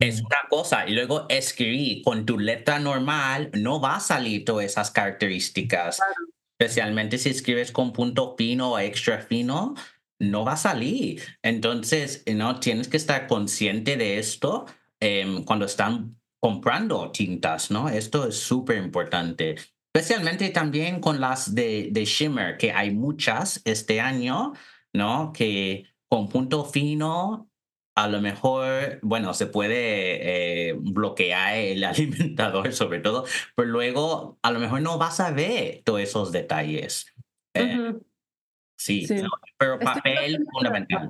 es 0.00 0.20
una 0.20 0.36
cosa 0.50 0.86
y 0.88 0.94
luego 0.94 1.26
escribir 1.28 2.02
con 2.02 2.26
tu 2.26 2.38
letra 2.38 2.80
normal 2.80 3.50
no 3.54 3.80
va 3.80 3.96
a 3.96 4.00
salir 4.00 4.44
todas 4.44 4.66
esas 4.66 4.90
características 4.90 6.00
especialmente 6.58 7.18
si 7.18 7.30
escribes 7.30 7.70
con 7.70 7.92
punto 7.92 8.34
fino 8.36 8.72
o 8.72 8.78
extra 8.78 9.18
fino, 9.18 9.74
no 10.18 10.44
va 10.44 10.52
a 10.52 10.56
salir. 10.56 11.22
Entonces, 11.42 12.22
no 12.26 12.58
tienes 12.60 12.88
que 12.88 12.96
estar 12.96 13.26
consciente 13.26 13.96
de 13.96 14.18
esto 14.18 14.64
em, 15.00 15.44
cuando 15.44 15.66
están 15.66 16.18
comprando 16.40 17.10
tintas, 17.10 17.70
¿no? 17.70 17.88
Esto 17.88 18.28
es 18.28 18.36
súper 18.36 18.78
importante. 18.78 19.56
Especialmente 19.94 20.48
también 20.50 21.00
con 21.00 21.20
las 21.20 21.54
de, 21.54 21.88
de 21.90 22.04
Shimmer, 22.04 22.56
que 22.56 22.72
hay 22.72 22.90
muchas 22.90 23.60
este 23.64 24.00
año, 24.00 24.52
¿no? 24.92 25.32
Que 25.32 25.84
con 26.08 26.28
punto 26.28 26.64
fino 26.64 27.50
a 27.96 28.08
lo 28.08 28.20
mejor, 28.20 28.98
bueno, 29.02 29.32
se 29.32 29.46
puede 29.46 30.68
eh, 30.68 30.74
bloquear 30.78 31.56
el 31.56 31.82
alimentador 31.84 32.72
sobre 32.72 33.00
todo, 33.00 33.24
pero 33.54 33.68
luego 33.68 34.38
a 34.42 34.50
lo 34.50 34.60
mejor 34.60 34.82
no 34.82 34.98
vas 34.98 35.18
a 35.18 35.30
ver 35.30 35.82
todos 35.84 36.00
esos 36.00 36.30
detalles. 36.30 37.06
Eh, 37.54 37.94
sí, 38.78 39.06
pero 39.58 39.78
papel 39.78 40.44
fundamental. 40.52 41.08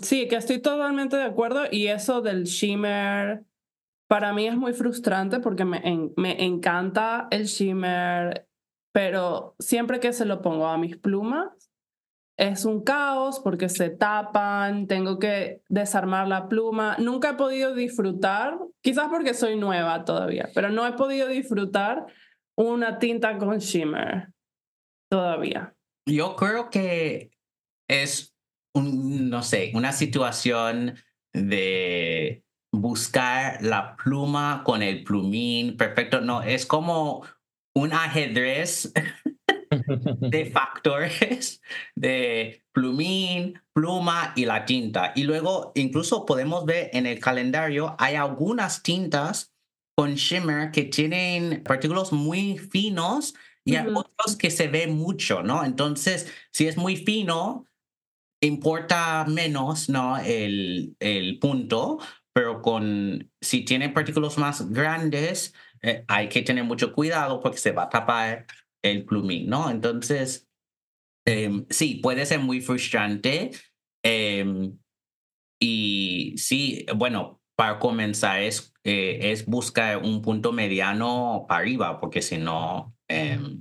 Sí, 0.00 0.26
que 0.28 0.36
estoy 0.36 0.60
totalmente 0.60 1.16
de 1.16 1.24
acuerdo 1.24 1.64
y 1.70 1.88
eso 1.88 2.22
del 2.22 2.44
shimmer 2.44 3.44
para 4.08 4.32
mí 4.32 4.46
es 4.46 4.56
muy 4.56 4.72
frustrante 4.72 5.40
porque 5.40 5.64
me, 5.64 5.82
me 6.16 6.44
encanta 6.44 7.28
el 7.30 7.44
shimmer, 7.44 8.48
pero 8.92 9.54
siempre 9.58 10.00
que 10.00 10.12
se 10.12 10.24
lo 10.24 10.40
pongo 10.40 10.66
a 10.66 10.78
mis 10.78 10.96
plumas, 10.96 11.63
es 12.36 12.64
un 12.64 12.82
caos 12.82 13.40
porque 13.40 13.68
se 13.68 13.90
tapan, 13.90 14.86
tengo 14.86 15.18
que 15.18 15.60
desarmar 15.68 16.26
la 16.26 16.48
pluma. 16.48 16.96
Nunca 16.98 17.30
he 17.30 17.34
podido 17.34 17.74
disfrutar, 17.74 18.58
quizás 18.82 19.08
porque 19.08 19.34
soy 19.34 19.56
nueva 19.56 20.04
todavía, 20.04 20.50
pero 20.54 20.70
no 20.70 20.86
he 20.86 20.92
podido 20.92 21.28
disfrutar 21.28 22.06
una 22.56 22.98
tinta 22.98 23.38
con 23.38 23.58
shimmer 23.58 24.28
todavía. 25.10 25.74
Yo 26.06 26.36
creo 26.36 26.70
que 26.70 27.30
es, 27.88 28.34
un, 28.74 29.30
no 29.30 29.42
sé, 29.42 29.72
una 29.74 29.92
situación 29.92 30.96
de 31.32 32.44
buscar 32.72 33.62
la 33.62 33.96
pluma 33.96 34.62
con 34.64 34.82
el 34.82 35.04
plumín 35.04 35.76
perfecto. 35.76 36.20
No, 36.20 36.42
es 36.42 36.66
como 36.66 37.24
un 37.74 37.92
ajedrez 37.92 38.92
de 39.86 40.46
factores 40.46 41.60
de 41.94 42.64
plumín, 42.72 43.60
pluma 43.72 44.32
y 44.36 44.44
la 44.44 44.64
tinta. 44.64 45.12
Y 45.14 45.24
luego 45.24 45.72
incluso 45.74 46.26
podemos 46.26 46.64
ver 46.64 46.90
en 46.92 47.06
el 47.06 47.18
calendario, 47.20 47.94
hay 47.98 48.14
algunas 48.14 48.82
tintas 48.82 49.52
con 49.96 50.14
shimmer 50.14 50.70
que 50.70 50.84
tienen 50.84 51.62
partículas 51.62 52.12
muy 52.12 52.58
finos 52.58 53.34
y 53.64 53.76
hay 53.76 53.86
otros 53.88 54.36
que 54.36 54.50
se 54.50 54.68
ve 54.68 54.86
mucho, 54.86 55.42
¿no? 55.42 55.64
Entonces, 55.64 56.30
si 56.50 56.66
es 56.66 56.76
muy 56.76 56.96
fino, 56.96 57.66
importa 58.42 59.24
menos, 59.26 59.88
¿no? 59.88 60.18
El, 60.18 60.96
el 61.00 61.38
punto, 61.38 61.98
pero 62.34 62.60
con, 62.60 63.30
si 63.40 63.64
tiene 63.64 63.88
partículas 63.88 64.36
más 64.36 64.70
grandes, 64.70 65.54
eh, 65.80 66.04
hay 66.08 66.28
que 66.28 66.42
tener 66.42 66.64
mucho 66.64 66.92
cuidado 66.92 67.40
porque 67.40 67.58
se 67.58 67.72
va 67.72 67.84
a 67.84 67.88
tapar 67.88 68.46
el 68.84 69.04
plumín, 69.04 69.48
¿no? 69.48 69.70
Entonces, 69.70 70.48
em, 71.26 71.66
sí, 71.70 71.96
puede 71.96 72.26
ser 72.26 72.38
muy 72.40 72.60
frustrante. 72.60 73.50
Em, 74.04 74.78
y 75.60 76.34
sí, 76.36 76.86
bueno, 76.94 77.40
para 77.56 77.78
comenzar 77.78 78.42
es, 78.42 78.72
eh, 78.84 79.18
es 79.32 79.46
buscar 79.46 79.98
un 79.98 80.22
punto 80.22 80.52
mediano 80.52 81.46
para 81.48 81.60
arriba, 81.60 82.00
porque 82.00 82.22
si 82.22 82.36
no, 82.38 82.94
em, 83.08 83.58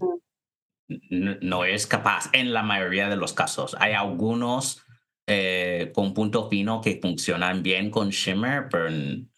no 1.41 1.65
es 1.65 1.88
capaz 1.88 2.29
en 2.33 2.53
la 2.53 2.63
mayoría 2.63 3.09
de 3.09 3.15
los 3.15 3.33
casos. 3.33 3.75
Hay 3.79 3.93
algunos 3.93 4.83
eh, 5.25 5.91
con 5.95 6.13
punto 6.13 6.49
fino 6.49 6.81
que 6.81 6.99
funcionan 7.01 7.63
bien 7.63 7.89
con 7.89 8.09
shimmer, 8.09 8.67
pero 8.69 8.89
en, 8.89 9.29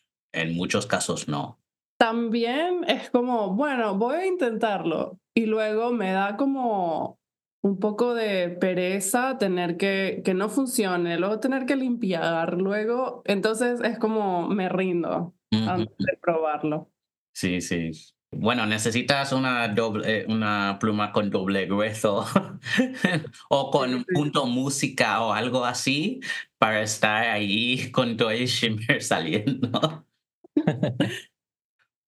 muchos 0.56 0.88
casos 0.88 1.28
no. 1.28 1.60
También 1.98 2.84
es 2.88 3.10
como, 3.10 3.56
bueno, 3.56 3.98
voy 3.98 4.16
a 4.16 4.26
intentarlo 4.26 5.20
y 5.34 5.46
luego 5.46 5.92
me 5.92 6.12
da 6.12 6.36
como 6.38 7.20
un 7.62 7.80
poco 7.80 8.14
de 8.14 8.50
pereza 8.50 9.38
tener 9.38 9.78
que 9.78 10.22
que 10.24 10.34
no 10.34 10.50
funcione, 10.50 11.18
luego 11.18 11.40
tener 11.40 11.66
que 11.66 11.76
limpiar, 11.76 12.62
luego, 12.62 13.24
entonces 13.26 13.82
es 13.82 13.98
como 13.98 14.48
me 14.48 14.70
rindo 14.70 15.34
antes 15.52 15.96
de 15.98 16.18
probarlo. 16.22 16.92
Sí, 17.34 17.62
sí. 17.62 17.92
Bueno, 18.32 18.66
necesitas 18.66 19.32
una, 19.32 19.68
doble, 19.70 20.22
eh, 20.22 20.26
una 20.28 20.78
pluma 20.80 21.12
con 21.14 21.30
doble 21.30 21.66
grueso 21.68 22.26
o 23.50 23.72
con 23.72 24.04
punto 24.04 24.46
música 24.46 25.22
o 25.24 25.32
algo 25.32 25.64
así 25.64 26.20
para 26.58 26.82
estar 26.82 27.24
ahí 27.28 27.92
con 27.92 28.18
todo 28.18 28.32
el 28.32 28.46
shimmer 28.46 29.02
saliendo. 29.02 30.06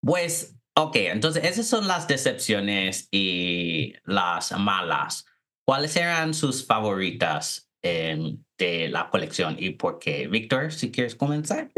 pues, 0.01 0.55
ok, 0.75 0.95
entonces 0.95 1.43
esas 1.43 1.67
son 1.67 1.87
las 1.87 2.07
decepciones 2.07 3.07
y 3.11 3.93
las 4.05 4.51
malas. 4.57 5.25
¿Cuáles 5.65 5.95
eran 5.97 6.33
sus 6.33 6.65
favoritas 6.65 7.69
em, 7.81 8.41
de 8.57 8.89
la 8.89 9.09
colección 9.09 9.57
y 9.59 9.71
por 9.71 9.99
qué? 9.99 10.27
Víctor, 10.27 10.71
si 10.71 10.91
quieres 10.91 11.15
comenzar. 11.15 11.69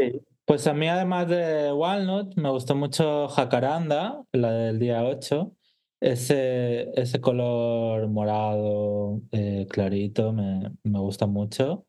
Pues 0.44 0.66
a 0.66 0.74
mí, 0.74 0.88
además 0.88 1.28
de 1.28 1.72
Walnut, 1.72 2.34
me 2.36 2.50
gustó 2.50 2.74
mucho 2.74 3.28
Jacaranda, 3.28 4.24
la 4.32 4.52
del 4.52 4.78
día 4.78 5.04
8. 5.04 5.54
Ese, 6.00 6.90
ese 6.98 7.20
color 7.20 8.08
morado 8.08 9.20
eh, 9.32 9.66
clarito 9.68 10.32
me, 10.32 10.72
me, 10.82 10.98
gusta 10.98 11.26
mucho 11.26 11.84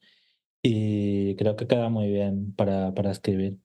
y 0.61 1.35
creo 1.37 1.55
que 1.55 1.65
queda 1.65 1.89
muy 1.89 2.09
bien 2.11 2.53
para, 2.55 2.93
para 2.93 3.11
escribir. 3.11 3.57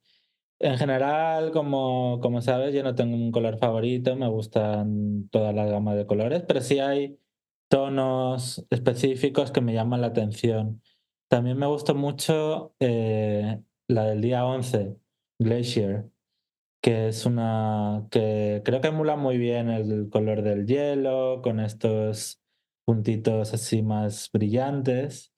En 0.59 0.79
general, 0.79 1.51
como, 1.53 2.19
como 2.23 2.41
sabes, 2.41 2.73
yo 2.75 2.83
no 2.83 2.95
tengo 2.95 3.15
un 3.15 3.31
color 3.31 3.59
favorito, 3.59 4.17
me 4.17 4.29
gustan 4.29 5.29
toda 5.31 5.53
la 5.53 5.67
gama 5.67 5.95
de 5.95 6.07
colores, 6.07 6.43
pero 6.49 6.63
sí 6.63 6.79
hay 6.79 7.19
tonos 7.69 8.65
específicos 8.71 9.51
que 9.53 9.61
me 9.61 9.75
llaman 9.75 10.01
la 10.01 10.09
atención. 10.09 10.83
También 11.29 11.59
me 11.59 11.67
gustó 11.67 11.95
mucho 11.95 12.75
eh, 12.81 13.61
la 13.89 14.05
del 14.07 14.23
día 14.23 14.47
11, 14.47 14.97
Glacier, 15.39 16.11
que 16.83 17.09
es 17.09 17.27
una 17.27 18.09
que 18.11 18.63
creo 18.65 18.81
que 18.81 18.89
emula 18.89 19.17
muy 19.17 19.39
bien 19.39 19.71
el 19.71 20.09
color 20.11 20.43
del 20.43 20.67
hielo, 20.67 21.43
con 21.43 21.61
estos 21.61 22.41
puntitos 22.85 23.55
así 23.55 23.83
más 23.83 24.31
brillantes. 24.33 25.33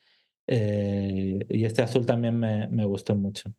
Eh, 0.47 1.41
y 1.49 1.65
este 1.65 1.83
azul 1.83 2.07
también 2.07 2.39
me, 2.39 2.69
me 2.69 2.85
gustó 2.87 3.15
mucho, 3.17 3.53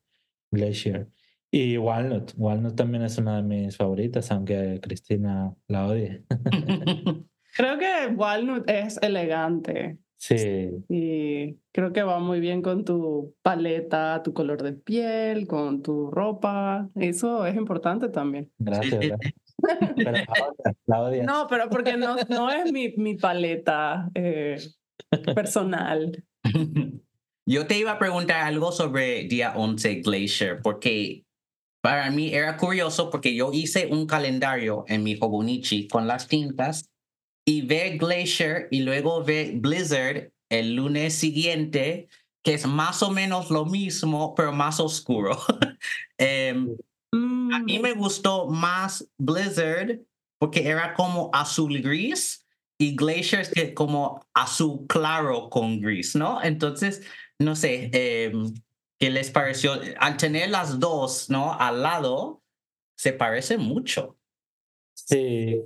Glacier. 0.52 1.10
Y 1.52 1.78
Walnut, 1.78 2.34
Walnut 2.38 2.76
también 2.76 3.04
es 3.04 3.18
una 3.18 3.38
de 3.38 3.44
mis 3.44 3.76
favoritas, 3.76 4.32
aunque 4.32 4.80
Cristina 4.82 5.54
la 5.68 5.88
odie. 5.88 6.24
Creo 7.56 7.78
que 7.80 8.14
Walnut 8.16 8.70
es 8.70 9.00
elegante. 9.02 9.98
Sí. 10.18 10.70
Y 10.90 11.56
creo 11.72 11.94
que 11.94 12.04
va 12.04 12.20
muy 12.20 12.42
bien 12.42 12.62
con 12.62 12.84
tu 12.84 13.36
paleta, 13.42 14.22
tu 14.22 14.34
color 14.34 14.62
de 14.62 14.74
piel, 14.74 15.48
con 15.48 15.82
tu 15.82 16.12
ropa. 16.12 16.90
Eso 16.96 17.46
es 17.46 17.56
importante 17.56 18.10
también. 18.10 18.52
Gracias. 18.60 19.18
No, 21.26 21.48
pero 21.50 21.70
porque 21.70 21.96
no, 21.96 22.18
no 22.30 22.50
es 22.50 22.72
mi, 22.72 22.94
mi 22.98 23.16
paleta 23.16 24.10
eh, 24.14 24.58
personal. 25.34 26.24
Yo 27.46 27.66
te 27.66 27.80
iba 27.80 27.92
a 27.92 28.00
preguntar 28.00 28.42
algo 28.42 28.72
sobre 28.72 29.24
día 29.24 29.54
11 29.56 30.02
Glacier, 30.02 30.62
porque 30.62 31.24
para 31.82 32.12
mí 32.12 32.34
era 32.34 32.58
curioso 32.58 33.10
porque 33.10 33.36
yo 33.36 33.52
hice 33.54 33.88
un 33.88 34.06
calendario 34.06 34.86
en 34.88 35.04
mi 35.04 35.18
Hobonichi 35.20 35.88
con 35.88 36.08
las 36.08 36.28
tintas 36.28 36.90
y 37.46 37.62
ve 37.62 37.98
Glacier 37.98 38.68
y 38.72 38.82
luego 38.82 39.24
ve 39.24 39.54
Blizzard 39.56 40.32
el 40.50 40.76
lunes 40.76 41.14
siguiente, 41.14 42.10
que 42.44 42.56
es 42.56 42.66
más 42.66 43.02
o 43.04 43.12
menos 43.12 43.50
lo 43.50 43.66
mismo, 43.66 44.36
pero 44.36 44.52
más 44.52 44.80
oscuro. 44.80 45.38
Em, 46.18 46.76
a 47.14 47.60
mí 47.60 47.80
mm. 47.80 47.82
me 47.82 47.94
gustó 47.94 48.48
más 48.48 49.10
Blizzard 49.18 50.02
porque 50.38 50.68
era 50.68 50.94
como 50.94 51.30
azul 51.34 51.82
gris 51.82 52.46
y 52.78 52.96
Glacier 52.96 53.48
es 53.56 53.74
como 53.74 54.26
azul 54.34 54.86
claro 54.88 55.50
con 55.50 55.80
gris, 55.80 56.16
¿no? 56.16 56.44
Entonces, 56.44 57.02
no 57.40 57.56
sé, 57.56 57.90
em, 57.94 58.54
¿qué 59.00 59.10
les 59.10 59.32
pareció? 59.32 59.74
Al 60.00 60.18
tener 60.18 60.50
las 60.50 60.80
dos, 60.80 61.30
¿no? 61.30 61.54
Al 61.54 61.82
lado, 61.82 62.44
se 62.98 63.14
parece 63.14 63.58
mucho. 63.58 64.18
Sí, 64.94 65.64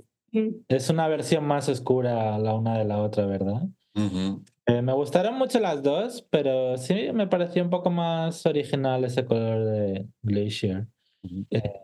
es 0.68 0.90
una 0.90 1.08
versión 1.08 1.44
más 1.44 1.68
oscura 1.68 2.38
la 2.38 2.54
una 2.54 2.78
de 2.78 2.84
la 2.84 3.02
otra, 3.02 3.26
¿verdad? 3.26 3.62
Eh, 4.66 4.82
me 4.82 4.92
gustaron 4.92 5.36
mucho 5.36 5.60
las 5.60 5.82
dos, 5.82 6.26
pero 6.30 6.76
sí 6.78 7.08
me 7.12 7.26
pareció 7.26 7.62
un 7.62 7.70
poco 7.70 7.90
más 7.90 8.46
original 8.46 9.04
ese 9.04 9.24
color 9.24 9.64
de 9.64 10.06
Glacier. 10.22 10.86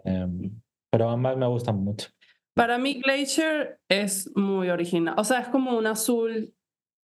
Em, 0.04 0.60
pero 0.90 1.10
ambas 1.10 1.36
me 1.36 1.46
gustan 1.46 1.82
mucho. 1.82 2.08
Para 2.54 2.78
mí 2.78 3.00
Glacier 3.00 3.80
es 3.88 4.30
muy 4.34 4.70
original. 4.70 5.14
O 5.18 5.24
sea, 5.24 5.40
es 5.40 5.48
como 5.48 5.76
un 5.76 5.86
azul 5.86 6.54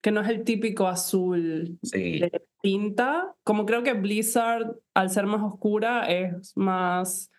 que 0.02 0.10
no 0.10 0.20
es 0.20 0.28
el 0.28 0.44
típico 0.44 0.88
azul 0.88 1.78
de 1.80 2.42
tinta. 2.60 3.34
Como 3.44 3.64
creo 3.64 3.82
que 3.82 3.92
Blizzard, 3.94 4.76
al 4.94 5.10
ser 5.10 5.26
más 5.26 5.42
oscura, 5.42 6.06
es 6.10 6.56
más 6.56 7.30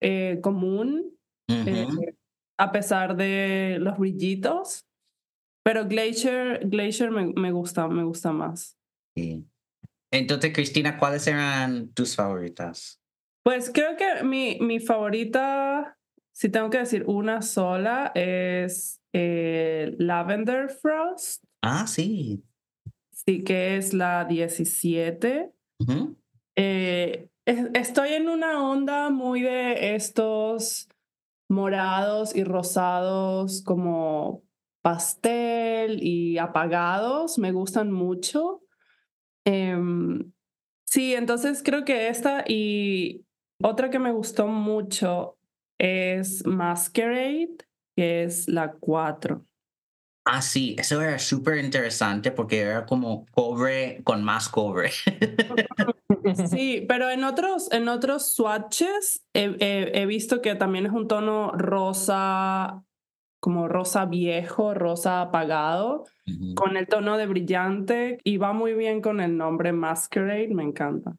eh, 0.00 0.38
común 0.42 1.16
a 2.58 2.72
pesar 2.72 3.16
de 3.16 3.78
los 3.80 3.98
brillitos. 3.98 4.86
Pero 5.64 5.86
Glacier, 5.86 6.68
Glacier 6.68 7.10
me, 7.10 7.32
me 7.34 7.50
gusta, 7.50 7.88
me 7.88 8.04
gusta 8.04 8.32
más. 8.32 8.76
Entonces, 10.12 10.52
Cristina, 10.52 10.98
¿cuáles 10.98 11.26
eran 11.26 11.88
tus 11.88 12.14
favoritas? 12.14 13.00
Pues 13.42 13.70
creo 13.72 13.96
que 13.96 14.22
mi, 14.24 14.58
mi 14.60 14.78
favorita, 14.78 15.96
si 16.32 16.50
tengo 16.50 16.70
que 16.70 16.78
decir 16.78 17.04
una 17.06 17.40
sola, 17.40 18.12
es 18.14 19.00
eh, 19.12 19.94
Lavender 19.98 20.68
Frost. 20.68 21.44
Ah, 21.66 21.86
sí. 21.86 22.44
Sí, 23.10 23.42
que 23.42 23.76
es 23.76 23.94
la 23.94 24.26
17. 24.26 25.50
Eh, 26.56 27.28
estoy 27.46 28.12
en 28.12 28.28
una 28.28 28.62
onda 28.62 29.08
muy 29.08 29.40
de 29.40 29.94
estos 29.94 30.88
morados 31.48 32.36
y 32.36 32.44
rosados 32.44 33.62
como 33.62 34.42
pastel 34.82 36.02
y 36.02 36.36
apagados, 36.36 37.38
me 37.38 37.52
gustan 37.52 37.90
mucho. 37.90 38.62
Em, 39.46 40.32
sí, 40.86 41.14
entonces 41.14 41.62
creo 41.62 41.86
que 41.86 42.08
esta 42.08 42.44
y 42.46 43.24
otra 43.62 43.88
que 43.88 43.98
me 43.98 44.12
gustó 44.12 44.46
mucho 44.48 45.38
es 45.78 46.44
Masquerade, 46.44 47.56
que 47.96 48.24
es 48.24 48.48
la 48.48 48.74
4. 48.74 49.46
Ah, 50.26 50.40
sí, 50.40 50.74
eso 50.78 51.02
era 51.02 51.18
súper 51.18 51.62
interesante 51.62 52.32
porque 52.32 52.60
era 52.60 52.86
como 52.86 53.26
cobre 53.26 54.00
con 54.04 54.24
más 54.24 54.48
cobre. 54.48 54.90
Sí, 56.48 56.84
pero 56.88 57.10
en 57.10 57.24
otros, 57.24 57.70
en 57.72 57.88
otros 57.88 58.32
swatches 58.32 59.24
he, 59.34 60.06
visto 60.06 60.40
que 60.40 60.54
también 60.54 60.86
es 60.86 60.92
un 60.92 61.08
tono 61.08 61.52
rosa, 61.52 62.82
como 63.40 63.68
rosa 63.68 64.06
viejo, 64.06 64.74
rosa 64.74 65.20
apagado, 65.22 66.04
con 66.54 66.76
el 66.76 66.86
tono 66.86 67.18
de 67.18 67.26
brillante 67.26 68.18
y 68.24 68.38
va 68.38 68.52
muy 68.52 68.74
bien 68.74 69.02
con 69.02 69.20
el 69.20 69.36
nombre 69.36 69.72
Masquerade, 69.72 70.48
me 70.48 70.62
encanta. 70.62 71.16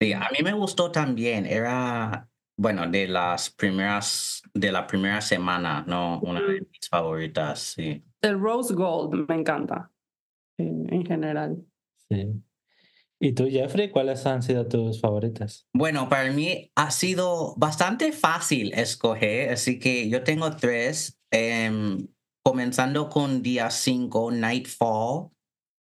Sí, 0.00 0.12
a 0.12 0.28
mí 0.30 0.38
me 0.42 0.52
gustó 0.52 0.90
también, 0.90 1.46
era, 1.46 2.28
bueno, 2.56 2.86
de 2.88 3.08
las 3.08 3.50
primeras, 3.50 4.42
de 4.52 4.72
la 4.72 4.86
primera 4.86 5.20
semana, 5.20 5.84
¿no? 5.86 6.20
Una 6.20 6.40
de 6.40 6.60
mis 6.60 6.88
favoritas, 6.88 7.60
sí. 7.60 8.04
El 8.22 8.40
Rose 8.40 8.74
Gold 8.74 9.28
me 9.28 9.34
encanta, 9.34 9.90
en 10.58 11.04
general. 11.04 11.64
Sí. 12.08 12.42
¿Y 13.20 13.32
tú, 13.32 13.46
Jeffrey, 13.48 13.90
cuáles 13.90 14.26
han 14.26 14.42
sido 14.42 14.68
tus 14.68 15.00
favoritas? 15.00 15.66
Bueno, 15.72 16.08
para 16.08 16.30
mí 16.30 16.70
ha 16.74 16.90
sido 16.90 17.54
bastante 17.56 18.12
fácil 18.12 18.72
escoger, 18.74 19.50
así 19.50 19.78
que 19.78 20.10
yo 20.10 20.22
tengo 20.22 20.54
tres. 20.56 21.18
Em, 21.30 22.06
comenzando 22.44 23.08
con 23.08 23.42
día 23.42 23.70
5, 23.70 24.30
Nightfall, 24.30 25.30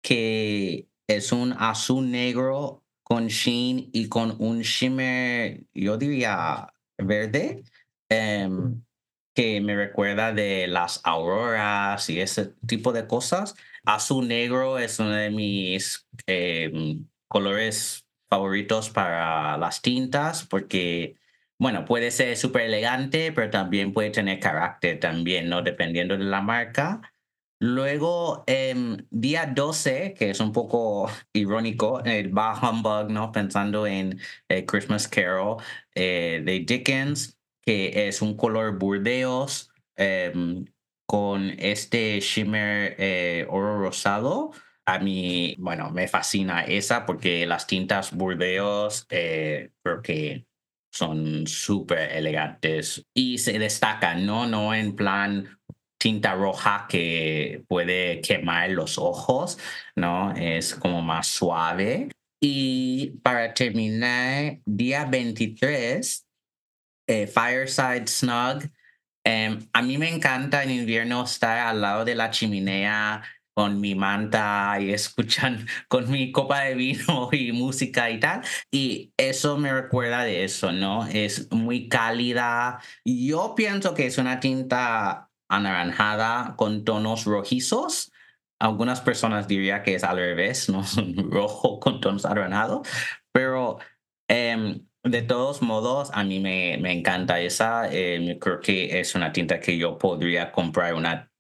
que 0.03 0.89
es 1.09 1.33
un 1.33 1.53
azul 1.59 2.11
negro 2.11 2.82
con 3.13 3.27
sheen 3.27 3.91
y 3.93 4.09
con 4.09 4.37
un 4.39 4.63
shimmer, 4.63 5.65
yo 5.75 5.99
diría 5.99 6.73
verde, 6.97 7.63
em, 8.09 8.83
que 9.35 9.61
me 9.61 9.77
recuerda 9.77 10.33
de 10.33 10.67
las 10.67 10.99
auroras 11.05 12.09
y 12.09 12.21
ese 12.21 12.55
tipo 12.67 12.91
de 12.91 13.07
cosas. 13.07 13.55
Azul 13.85 14.29
negro 14.29 14.79
es 14.79 14.99
uno 14.99 15.11
de 15.11 15.29
mis 15.29 16.09
em, 16.27 17.07
colores 17.29 18.07
favoritos 18.31 18.89
para 18.89 19.59
las 19.59 19.83
tintas 19.83 20.47
porque, 20.47 21.17
bueno, 21.59 21.85
puede 21.85 22.11
ser 22.13 22.35
súper 22.39 22.63
elegante, 22.63 23.31
pero 23.33 23.51
también 23.51 23.93
puede 23.93 24.09
tener 24.09 24.41
carácter 24.41 24.99
también, 25.01 25.51
¿no? 25.51 25.61
Dependiendo 25.61 26.17
de 26.17 26.25
la 26.25 26.41
marca. 26.41 27.12
Luego, 27.65 28.43
em, 28.49 29.07
día 29.11 29.47
12, 29.47 30.15
que 30.15 30.31
es 30.31 30.41
un 30.41 30.51
poco 30.51 31.07
irónico, 31.33 32.03
el 32.05 32.29
Bah 32.31 32.59
Humbug, 32.61 33.09
¿no? 33.09 33.31
Pensando 33.31 33.87
en 33.87 34.19
eh, 34.49 34.67
Christmas 34.67 35.07
Carol 35.07 35.63
eh, 35.95 36.43
de 36.45 36.59
Dickens, 36.67 37.39
que 37.61 38.09
es 38.09 38.21
un 38.21 38.37
color 38.37 38.79
burdeos 38.81 39.71
em, 39.95 40.65
con 41.07 41.51
este 41.59 42.19
shimmer 42.19 42.97
eh, 42.99 43.47
oro 43.49 43.79
rosado 43.79 44.51
a 44.85 44.99
mí, 44.99 45.55
bueno, 45.61 45.93
me 45.93 46.09
fascina 46.09 46.65
esa 46.65 47.07
porque 47.07 47.47
las 47.47 47.69
tintas 47.69 48.11
Burdeos 48.13 49.07
creo 49.09 50.03
que 50.03 50.47
son 50.93 51.47
súper 51.47 52.13
elegantes 52.13 53.07
y 53.15 53.39
se 53.39 53.59
destacan, 53.59 54.27
¿no? 54.27 54.47
No 54.47 54.75
en 54.75 54.97
plan 54.97 55.59
tinta 56.03 56.35
roja 56.35 56.87
que 56.89 57.63
puede 57.69 58.21
quemar 58.23 58.71
los 58.71 58.99
ojos, 58.99 59.57
¿no? 59.95 60.33
Es 60.33 60.75
como 60.75 61.01
más 61.01 61.29
suave. 61.29 62.09
Y 62.43 63.21
para 63.23 63.55
terminar, 63.55 64.59
día 64.67 65.05
23, 65.05 66.27
eh, 67.07 67.27
Fireside 67.29 68.09
Snug. 68.09 68.69
Em, 69.25 69.61
a 69.73 69.81
mí 69.81 69.97
me 69.97 70.09
encanta 70.09 70.65
en 70.65 70.73
invierno 70.73 71.23
estar 71.23 71.59
al 71.59 71.81
lado 71.81 72.05
de 72.05 72.17
la 72.17 72.31
chimenea 72.31 73.23
con 73.55 73.81
mi 73.81 73.95
manta 73.95 74.79
y 74.81 74.93
escuchan 74.93 75.65
con 75.89 76.11
mi 76.11 76.33
copa 76.33 76.63
de 76.63 76.75
vino 76.75 77.29
y 77.33 77.53
música 77.53 78.11
y 78.11 78.19
tal. 78.19 78.43
Y 78.73 79.13
eso 79.17 79.57
me 79.57 79.73
recuerda 79.73 80.25
de 80.25 80.43
eso, 80.43 80.73
¿no? 80.73 81.07
Es 81.07 81.49
muy 81.53 81.89
cálida. 81.89 82.81
Yo 83.05 83.55
pienso 83.55 83.95
que 83.95 84.07
es 84.07 84.19
una 84.19 84.41
tinta 84.41 85.29
anaranjada 85.57 86.55
con 86.57 86.85
tonos 86.85 87.25
rojizos. 87.25 88.13
Algunas 88.59 89.01
personas 89.01 89.49
dirían 89.49 89.83
que 89.83 89.95
es 89.95 90.05
al 90.05 90.17
revés, 90.17 90.69
¿no? 90.69 90.83
Rojo 91.31 91.81
con 91.81 92.01
tonos 92.01 92.25
anaranjados. 92.25 92.89
Pero 93.33 93.79
em, 94.29 94.87
de 95.05 95.23
todos 95.23 95.63
modos, 95.63 96.11
a 96.13 96.25
mí 96.25 96.41
me, 96.41 96.79
me 96.81 96.93
encanta 96.93 97.41
esa. 97.41 97.89
Eh, 97.93 98.39
creo 98.41 98.61
que 98.61 99.01
es 99.01 99.15
una 99.15 99.33
tinta 99.33 99.61
que 99.61 99.77
yo 99.77 99.99
podría 99.99 100.53
comprar 100.53 100.95
una 100.95 101.33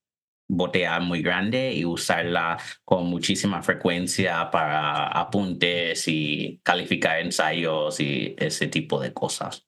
botella 0.48 1.00
muy 1.00 1.22
grande 1.22 1.72
y 1.72 1.84
usarla 1.84 2.58
con 2.84 3.06
muchísima 3.06 3.62
frecuencia 3.62 4.50
para 4.50 5.06
apuntes 5.08 6.06
y 6.08 6.60
calificar 6.62 7.20
ensayos 7.20 8.00
y 8.00 8.34
ese 8.38 8.66
tipo 8.68 9.00
de 9.00 9.12
cosas. 9.14 9.64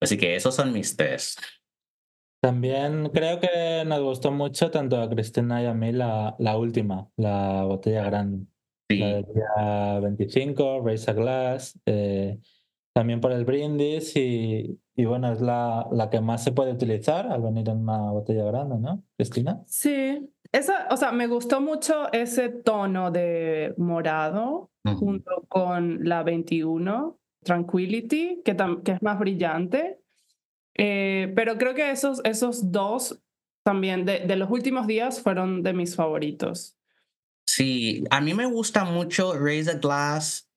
Así 0.00 0.16
que 0.16 0.36
esos 0.36 0.54
son 0.54 0.72
mis 0.72 0.96
tres. 0.96 1.36
También 2.40 3.10
creo 3.12 3.40
que 3.40 3.84
nos 3.86 4.00
gustó 4.00 4.30
mucho 4.30 4.70
tanto 4.70 5.00
a 5.00 5.08
Cristina 5.08 5.62
y 5.62 5.66
a 5.66 5.74
mí 5.74 5.92
la, 5.92 6.36
la 6.38 6.56
última, 6.56 7.08
la 7.16 7.64
botella 7.64 8.04
grande. 8.04 8.46
La 8.88 9.16
del 9.16 9.26
día 9.34 10.00
25, 10.00 10.82
Raise 10.82 11.10
a 11.10 11.14
Glass. 11.14 11.78
Eh, 11.84 12.38
también 12.94 13.20
por 13.20 13.32
el 13.32 13.44
brindis 13.44 14.16
y, 14.16 14.80
y 14.96 15.04
bueno, 15.04 15.30
es 15.32 15.40
la, 15.40 15.86
la, 15.92 16.10
que 16.10 16.20
más 16.20 16.42
se 16.42 16.52
puede 16.52 16.72
utilizar 16.72 17.30
al 17.30 17.42
venir 17.42 17.68
en 17.68 17.78
una 17.78 18.10
botella 18.10 18.44
grande, 18.44 18.78
¿no, 18.78 19.04
Cristina? 19.16 19.62
Sí, 19.66 20.28
esa, 20.50 20.88
o 20.90 20.96
sea, 20.96 21.12
me 21.12 21.26
gustó 21.26 21.60
mucho 21.60 22.10
ese 22.12 22.48
tono 22.48 23.10
de 23.10 23.74
morado 23.76 24.70
junto 24.98 25.44
con 25.48 26.08
la 26.08 26.22
21, 26.22 27.18
Tranquility, 27.44 28.42
que, 28.44 28.56
que 28.84 28.92
es 28.92 29.02
más 29.02 29.18
brillante. 29.18 30.00
Eh, 30.78 31.32
pero 31.34 31.58
creo 31.58 31.74
que 31.74 31.90
esos, 31.90 32.20
esos 32.24 32.72
dos 32.72 33.20
también 33.64 34.04
de, 34.04 34.20
de 34.20 34.36
los 34.36 34.50
últimos 34.50 34.86
días 34.86 35.20
fueron 35.20 35.62
de 35.62 35.74
mis 35.74 35.94
favoritos. 35.96 36.78
Sí, 37.46 38.04
a 38.10 38.20
mí 38.20 38.34
me 38.34 38.46
gusta 38.46 38.84
mucho 38.84 39.34
Raise 39.38 39.72
a 39.72 39.74
Glass 39.74 40.48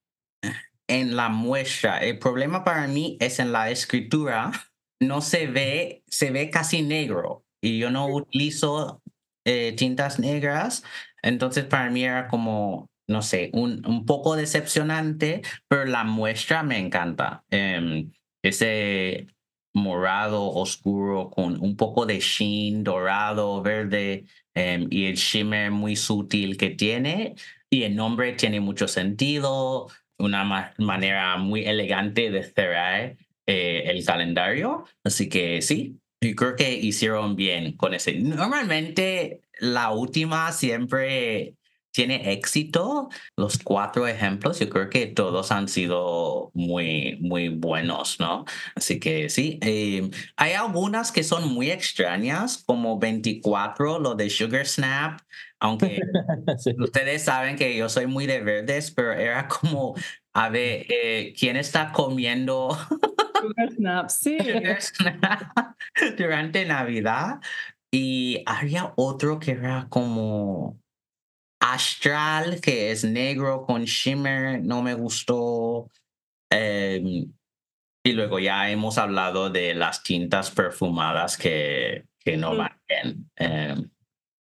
en 0.87 1.15
la 1.15 1.29
muestra. 1.29 1.99
El 1.99 2.19
problema 2.19 2.63
para 2.63 2.87
mí 2.87 3.17
es 3.19 3.39
en 3.39 3.51
la 3.51 3.71
escritura. 3.71 4.51
No 4.99 5.21
se 5.21 5.47
ve, 5.47 6.03
se 6.07 6.31
ve 6.31 6.49
casi 6.49 6.83
negro 6.83 7.45
y 7.61 7.79
yo 7.79 7.89
no 7.89 8.07
utilizo 8.07 9.01
eh, 9.45 9.73
tintas 9.75 10.19
negras. 10.19 10.83
Entonces 11.23 11.65
para 11.65 11.89
mí 11.89 12.03
era 12.03 12.27
como, 12.27 12.89
no 13.07 13.21
sé, 13.21 13.49
un, 13.53 13.85
un 13.87 14.05
poco 14.05 14.35
decepcionante, 14.35 15.41
pero 15.67 15.85
la 15.85 16.03
muestra 16.03 16.61
me 16.61 16.77
encanta. 16.77 17.43
Em, 17.49 18.11
ese 18.43 19.27
morado 19.73 20.49
oscuro 20.51 21.29
con 21.29 21.59
un 21.61 21.75
poco 21.75 22.05
de 22.05 22.19
sheen 22.19 22.83
dorado, 22.83 23.61
verde 23.61 24.25
em, 24.53 24.87
y 24.89 25.05
el 25.05 25.15
shimmer 25.15 25.71
muy 25.71 25.95
sutil 25.95 26.57
que 26.57 26.71
tiene. 26.71 27.35
Y 27.69 27.83
el 27.83 27.95
nombre 27.95 28.33
tiene 28.33 28.59
mucho 28.59 28.87
sentido 28.87 29.87
una 30.17 30.71
manera 30.77 31.37
muy 31.37 31.65
elegante 31.65 32.29
de 32.31 32.43
cerrar 32.43 33.17
eh, 33.47 33.83
el 33.85 34.05
calendario. 34.05 34.85
Así 35.03 35.29
que 35.29 35.61
sí, 35.61 35.99
yo 36.21 36.35
creo 36.35 36.55
que 36.55 36.73
hicieron 36.73 37.35
bien 37.35 37.75
con 37.77 37.93
ese. 37.93 38.13
Normalmente 38.19 39.41
la 39.59 39.91
última 39.91 40.51
siempre 40.51 41.55
tiene 41.91 42.31
éxito. 42.31 43.09
Los 43.37 43.57
cuatro 43.59 44.07
ejemplos, 44.07 44.59
yo 44.59 44.69
creo 44.69 44.89
que 44.89 45.07
todos 45.07 45.51
han 45.51 45.67
sido 45.67 46.51
muy, 46.53 47.17
muy 47.21 47.49
buenos, 47.49 48.19
¿no? 48.19 48.45
Así 48.75 48.99
que 48.99 49.29
sí, 49.29 49.59
eh, 49.61 50.09
hay 50.37 50.53
algunas 50.53 51.11
que 51.11 51.23
son 51.23 51.53
muy 51.53 51.69
extrañas, 51.71 52.63
como 52.65 52.99
24, 52.99 53.99
lo 53.99 54.15
de 54.15 54.29
Sugar 54.29 54.65
Snap, 54.65 55.21
aunque 55.59 55.99
ustedes 56.79 57.23
saben 57.23 57.55
que 57.55 57.77
yo 57.77 57.87
soy 57.89 58.07
muy 58.07 58.25
de 58.25 58.41
verdes, 58.41 58.91
pero 58.91 59.13
era 59.13 59.47
como, 59.47 59.95
a 60.33 60.49
ver, 60.49 60.85
eh, 60.89 61.33
¿quién 61.37 61.55
está 61.55 61.91
comiendo? 61.91 62.69
Sugar 63.41 63.71
Snap, 63.71 64.09
sí. 64.09 64.37
Sugar 64.39 64.81
Snap 64.81 65.75
durante 66.17 66.65
Navidad. 66.65 67.39
Y 67.93 68.41
había 68.45 68.93
otro 68.95 69.39
que 69.39 69.51
era 69.51 69.87
como 69.89 70.79
Astral, 71.61 72.59
que 72.59 72.91
es 72.91 73.03
negro 73.03 73.65
con 73.65 73.85
shimmer, 73.85 74.61
no 74.63 74.81
me 74.81 74.95
gustó. 74.95 75.89
Em, 76.49 77.31
y 78.03 78.13
luego 78.13 78.39
ya 78.39 78.69
hemos 78.69 78.97
hablado 78.97 79.49
de 79.49 79.75
las 79.75 80.03
tintas 80.03 80.49
perfumadas 80.49 81.37
que, 81.37 82.05
que 82.19 82.35
no 82.35 82.57
van 82.57 82.81
bien. 82.89 83.29
Em, 83.35 83.89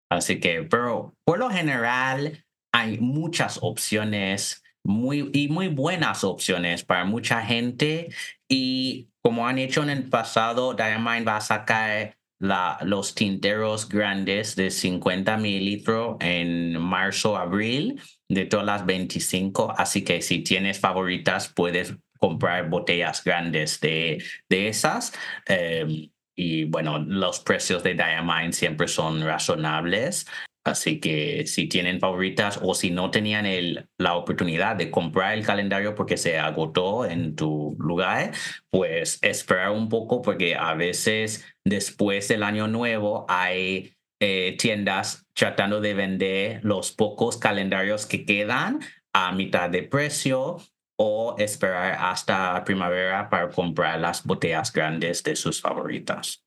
así 0.10 0.40
que, 0.40 0.64
pero 0.64 1.16
por 1.26 1.40
lo 1.40 1.50
general 1.50 2.46
hay 2.72 3.00
muchas 3.00 3.60
opciones 3.62 4.64
muy, 4.84 5.30
y 5.34 5.48
muy 5.50 5.70
buenas 5.70 6.24
opciones 6.24 6.84
para 6.84 7.04
mucha 7.06 7.44
gente. 7.44 8.10
Y 8.48 9.10
como 9.22 9.48
han 9.48 9.58
hecho 9.58 9.84
en 9.84 9.90
el 9.90 10.10
pasado, 10.10 10.76
Diamond 10.76 11.28
va 11.28 11.38
a 11.38 11.42
sacar 11.42 12.17
los 12.40 13.16
tinteros 13.16 13.90
grandes 13.90 14.56
de 14.56 14.70
50 14.70 15.38
mililitros 15.38 16.18
en 16.20 16.80
marzo, 16.80 17.38
abril, 17.38 18.02
de 18.30 18.46
todas 18.46 18.66
las 18.66 18.86
25. 18.86 19.74
Así 19.78 20.04
que 20.04 20.22
si 20.22 20.40
tienes 20.40 20.80
favoritas, 20.80 21.52
puedes 21.54 21.96
comprar 22.20 22.70
botellas 22.70 23.24
grandes 23.24 23.80
de, 23.80 24.24
de 24.50 24.68
esas. 24.68 25.14
Em, 25.46 26.10
y 26.36 26.66
bueno, 26.66 27.00
los 27.00 27.40
precios 27.40 27.84
de 27.84 27.96
Diamond 27.96 28.54
siempre 28.54 28.88
son 28.88 29.24
razonables. 29.24 30.28
Así 30.68 31.00
que 31.00 31.48
si 31.48 31.68
tienen 31.68 32.00
favoritas 32.02 32.60
o 32.62 32.76
si 32.76 32.92
no 32.92 33.10
tenían 33.10 33.46
el, 33.46 33.88
la 33.98 34.16
oportunidad 34.16 34.76
de 34.76 34.92
comprar 34.92 35.34
el 35.34 35.46
calendario 35.46 35.96
porque 35.96 36.18
se 36.18 36.38
agotó 36.38 37.06
en 37.06 37.36
tu 37.36 37.78
lugar, 37.80 38.34
pues 38.70 39.18
esperar 39.22 39.72
un 39.72 39.88
poco 39.88 40.22
porque 40.22 40.56
a 40.56 40.74
veces 40.74 41.46
después 41.64 42.28
del 42.28 42.44
año 42.44 42.68
nuevo 42.68 43.26
hay 43.30 43.94
eh, 44.20 44.58
tiendas 44.60 45.26
tratando 45.34 45.80
de 45.80 45.94
vender 45.94 46.60
los 46.64 46.92
pocos 46.92 47.38
calendarios 47.38 48.06
que 48.06 48.26
quedan 48.26 48.80
a 49.14 49.32
mitad 49.32 49.70
de 49.70 49.84
precio 49.84 50.58
o 51.00 51.36
esperar 51.38 51.98
hasta 52.00 52.62
primavera 52.66 53.30
para 53.30 53.50
comprar 53.50 54.00
las 54.00 54.24
botellas 54.26 54.74
grandes 54.74 55.24
de 55.24 55.36
sus 55.38 55.62
favoritas. 55.62 56.47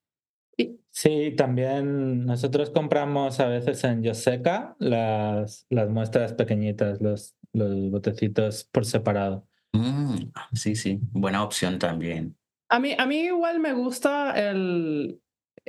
Sí, 0.91 1.33
también 1.37 2.25
nosotros 2.25 2.69
compramos 2.69 3.39
a 3.39 3.47
veces 3.47 3.83
en 3.85 4.03
Yoseca 4.03 4.75
las, 4.77 5.65
las 5.69 5.89
muestras 5.89 6.33
pequeñitas, 6.33 6.99
los, 7.01 7.35
los 7.53 7.89
botecitos 7.89 8.65
por 8.65 8.85
separado. 8.85 9.47
Mm, 9.71 10.31
sí, 10.53 10.75
sí, 10.75 10.99
buena 11.13 11.43
opción 11.43 11.79
también. 11.79 12.35
A 12.69 12.79
mí, 12.79 12.93
a 12.97 13.05
mí 13.05 13.21
igual 13.21 13.59
me 13.59 13.73
gusta 13.73 14.33
el, 14.37 15.21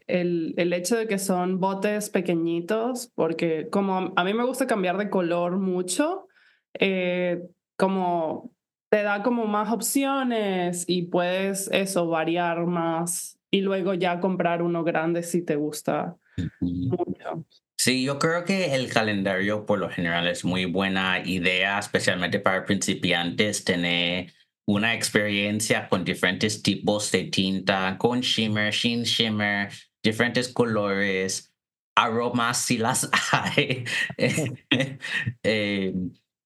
el, 0.08 0.54
el, 0.56 0.72
hecho 0.72 0.96
de 0.96 1.06
que 1.06 1.20
son 1.20 1.60
botes 1.60 2.10
pequeñitos, 2.10 3.12
porque 3.14 3.68
como 3.70 4.12
a 4.16 4.24
mí 4.24 4.34
me 4.34 4.44
gusta 4.44 4.66
cambiar 4.66 4.98
de 4.98 5.08
color 5.08 5.58
mucho, 5.58 6.26
eh, 6.74 7.42
como 7.76 8.52
te 8.90 9.02
da 9.02 9.22
como 9.22 9.46
más 9.46 9.72
opciones 9.72 10.84
y 10.88 11.02
puedes 11.02 11.68
eso, 11.72 12.08
variar 12.08 12.66
más 12.66 13.38
y 13.53 13.61
luego 13.61 13.94
ya 13.94 14.18
comprar 14.18 14.62
uno 14.62 14.82
grande 14.82 15.22
si 15.22 15.42
te 15.42 15.57
gusta 15.57 16.16
mucho. 16.61 17.46
Sí, 17.76 18.05
yo 18.05 18.18
creo 18.18 18.44
que 18.44 18.74
el 18.74 18.88
calendario 18.90 19.66
por 19.66 19.78
lo 19.78 19.90
general 19.90 20.26
es 20.26 20.44
muy 20.44 20.64
buena 20.64 21.20
idea, 21.24 21.78
especialmente 21.78 22.40
para 22.40 22.64
principiantes, 22.64 23.64
tener 23.64 24.32
una 24.66 24.94
experiencia 24.94 25.88
con 25.88 26.05
diferentes 26.05 26.62
tipos 26.62 27.11
de 27.12 27.24
tinta, 27.24 27.96
con 27.98 28.20
shimmer, 28.20 28.72
sin 28.72 29.03
shimmer, 29.03 29.70
diferentes 30.03 30.48
colores, 30.48 31.53
aromas 31.94 32.64
si 32.64 32.78
las 32.78 33.11
hay. 33.32 33.84
eh, 35.42 35.92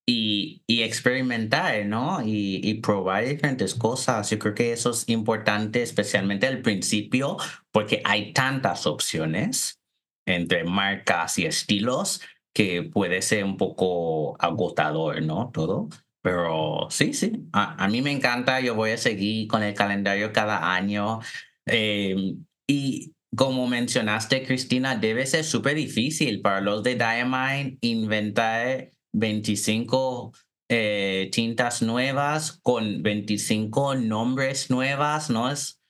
y, 0.08 0.62
y 0.68 0.82
experimentar, 0.82 1.84
¿no? 1.84 2.22
Y, 2.22 2.60
y, 2.62 2.74
probar 2.74 3.24
diferentes 3.24 3.74
cosas. 3.74 4.30
Yo 4.30 4.38
creo 4.38 4.54
que 4.54 4.72
eso 4.72 4.90
es 4.90 5.08
importante, 5.08 5.82
especialmente 5.82 6.46
al 6.46 6.62
principio, 6.62 7.36
porque 7.72 8.02
hay 8.04 8.32
tantas 8.32 8.86
opciones 8.86 9.80
entre 10.26 10.64
marcas 10.64 11.38
y 11.38 11.46
estilos 11.46 12.20
que 12.54 12.84
puede 12.84 13.20
ser 13.20 13.44
un 13.44 13.56
poco 13.56 14.40
agotador, 14.40 15.22
¿no? 15.22 15.50
Todo. 15.52 15.88
Pero 16.22 16.88
sí, 16.90 17.12
sí, 17.12 17.48
a, 17.52 17.84
a 17.84 17.88
mí 17.88 18.02
me 18.02 18.10
encanta, 18.10 18.60
yo 18.60 18.74
voy 18.74 18.92
a 18.92 18.96
seguir 18.98 19.48
con 19.48 19.62
el 19.62 19.74
calendario 19.74 20.32
cada 20.32 20.74
año. 20.74 21.20
Eh, 21.66 22.34
y 22.68 23.12
como 23.36 23.66
mencionaste, 23.66 24.44
Cristina, 24.44 24.96
debe 24.96 25.26
ser 25.26 25.44
súper 25.44 25.76
difícil 25.76 26.40
para 26.40 26.60
los 26.60 26.82
de 26.82 26.94
Diamine 26.94 27.78
inventar 27.80 28.90
25 29.16 30.32
eh, 30.68 31.30
tintas 31.32 31.80
nuevas 31.80 32.58
con 32.62 33.02
25 33.02 33.94
nombres 33.94 34.70
nuevas, 34.70 35.30
¿no? 35.30 35.50
Es, 35.50 35.80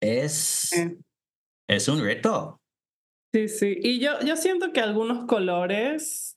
es, 0.00 0.70
es 1.68 1.88
un 1.88 2.00
reto. 2.02 2.60
Sí, 3.32 3.48
sí. 3.48 3.78
Y 3.80 4.00
yo, 4.00 4.18
yo 4.24 4.36
siento 4.36 4.72
que 4.72 4.80
algunos 4.80 5.26
colores 5.26 6.36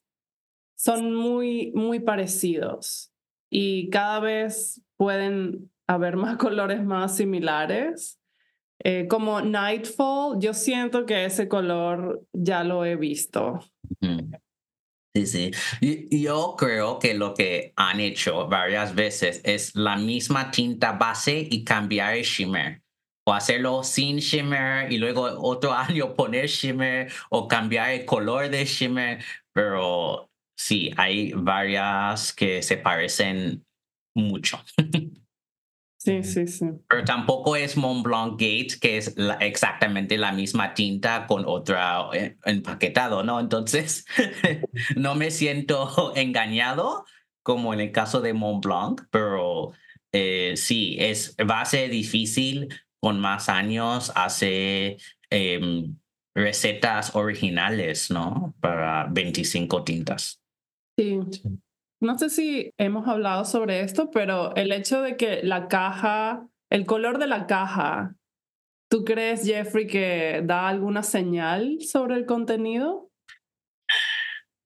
son 0.75 1.13
muy, 1.15 1.71
muy 1.73 1.99
parecidos 1.99 3.11
y 3.49 3.89
cada 3.89 4.19
vez 4.19 4.81
pueden 4.97 5.71
haber 5.87 6.17
más 6.17 6.37
colores 6.37 6.83
más 6.83 7.17
similares. 7.17 8.19
Eh, 8.83 9.07
como 9.07 9.41
Nightfall, 9.41 10.39
yo 10.39 10.53
siento 10.53 11.05
que 11.05 11.25
ese 11.25 11.47
color 11.47 12.23
ya 12.33 12.63
lo 12.63 12.85
he 12.85 12.95
visto. 12.95 13.59
Sí, 15.13 15.25
sí. 15.25 15.51
Yo 16.09 16.55
creo 16.57 16.97
que 16.97 17.13
lo 17.13 17.33
que 17.33 17.73
han 17.75 17.99
hecho 17.99 18.47
varias 18.47 18.95
veces 18.95 19.41
es 19.43 19.75
la 19.75 19.97
misma 19.97 20.51
tinta 20.51 20.93
base 20.93 21.47
y 21.51 21.65
cambiar 21.65 22.15
el 22.15 22.23
shimmer. 22.23 22.81
O 23.27 23.33
hacerlo 23.33 23.83
sin 23.83 24.17
shimmer 24.17 24.91
y 24.91 24.97
luego 24.97 25.23
otro 25.41 25.73
año 25.73 26.13
poner 26.15 26.47
shimmer 26.47 27.11
o 27.29 27.47
cambiar 27.47 27.91
el 27.91 28.05
color 28.05 28.49
de 28.49 28.63
shimmer. 28.65 29.23
Pero 29.53 30.29
sí, 30.57 30.91
hay 30.95 31.33
varias 31.33 32.31
que 32.33 32.61
se 32.63 32.77
parecen 32.77 33.65
mucho. 34.15 34.63
Sí, 36.03 36.23
sí, 36.23 36.47
sí. 36.47 36.65
Pero 36.89 37.03
tampoco 37.03 37.55
es 37.55 37.77
Mont 37.77 38.03
Blanc 38.03 38.31
Gate, 38.31 38.79
que 38.81 38.97
es 38.97 39.13
exactamente 39.39 40.17
la 40.17 40.31
misma 40.31 40.73
tinta 40.73 41.27
con 41.27 41.43
otra 41.45 42.07
eh, 42.11 42.37
empaquetado, 42.43 43.21
¿no? 43.21 43.39
Entonces, 43.39 44.03
no 44.95 45.13
me 45.13 45.29
siento 45.29 46.11
engañado 46.15 47.05
como 47.43 47.71
en 47.75 47.81
el 47.81 47.91
caso 47.91 48.19
de 48.19 48.33
Mont 48.33 48.65
Blanc, 48.65 49.01
pero 49.11 49.73
eh, 50.11 50.53
sí, 50.55 50.97
es, 50.99 51.35
va 51.37 51.61
a 51.61 51.65
ser 51.65 51.91
difícil 51.91 52.69
con 52.99 53.19
más 53.19 53.47
años 53.47 54.11
hacer 54.15 54.97
em, 55.29 55.97
recetas 56.33 57.15
originales, 57.15 58.09
¿no? 58.09 58.55
Para 58.59 59.05
25 59.11 59.83
tintas. 59.83 60.41
Sí. 60.97 61.19
No 62.01 62.17
sé 62.17 62.31
si 62.31 62.73
hemos 62.79 63.07
hablado 63.07 63.45
sobre 63.45 63.81
esto, 63.81 64.09
pero 64.09 64.55
el 64.55 64.71
hecho 64.71 65.03
de 65.03 65.17
que 65.17 65.41
la 65.43 65.67
caja, 65.67 66.47
el 66.71 66.87
color 66.87 67.19
de 67.19 67.27
la 67.27 67.45
caja, 67.45 68.15
¿tú 68.89 69.05
crees, 69.05 69.45
Jeffrey, 69.45 69.85
que 69.85 70.41
da 70.43 70.67
alguna 70.67 71.03
señal 71.03 71.77
sobre 71.79 72.15
el 72.15 72.25
contenido? 72.25 73.11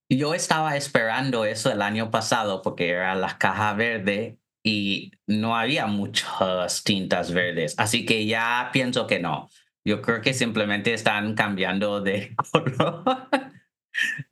Yo 0.09 0.33
estaba 0.33 0.77
esperando 0.77 1.43
eso 1.43 1.69
el 1.69 1.81
año 1.81 2.09
pasado 2.09 2.61
porque 2.61 2.89
era 2.89 3.15
la 3.15 3.37
caja 3.37 3.73
verde 3.73 4.39
y 4.63 5.11
no 5.27 5.57
había 5.57 5.87
muchas 5.87 6.85
tintas 6.85 7.33
verdes, 7.33 7.75
así 7.77 8.05
que 8.05 8.25
ya 8.25 8.69
pienso 8.71 9.07
que 9.07 9.19
no. 9.19 9.49
Yo 9.83 10.01
creo 10.01 10.21
que 10.21 10.33
simplemente 10.33 10.93
están 10.93 11.35
cambiando 11.35 11.99
de 11.99 12.33
color 12.53 13.03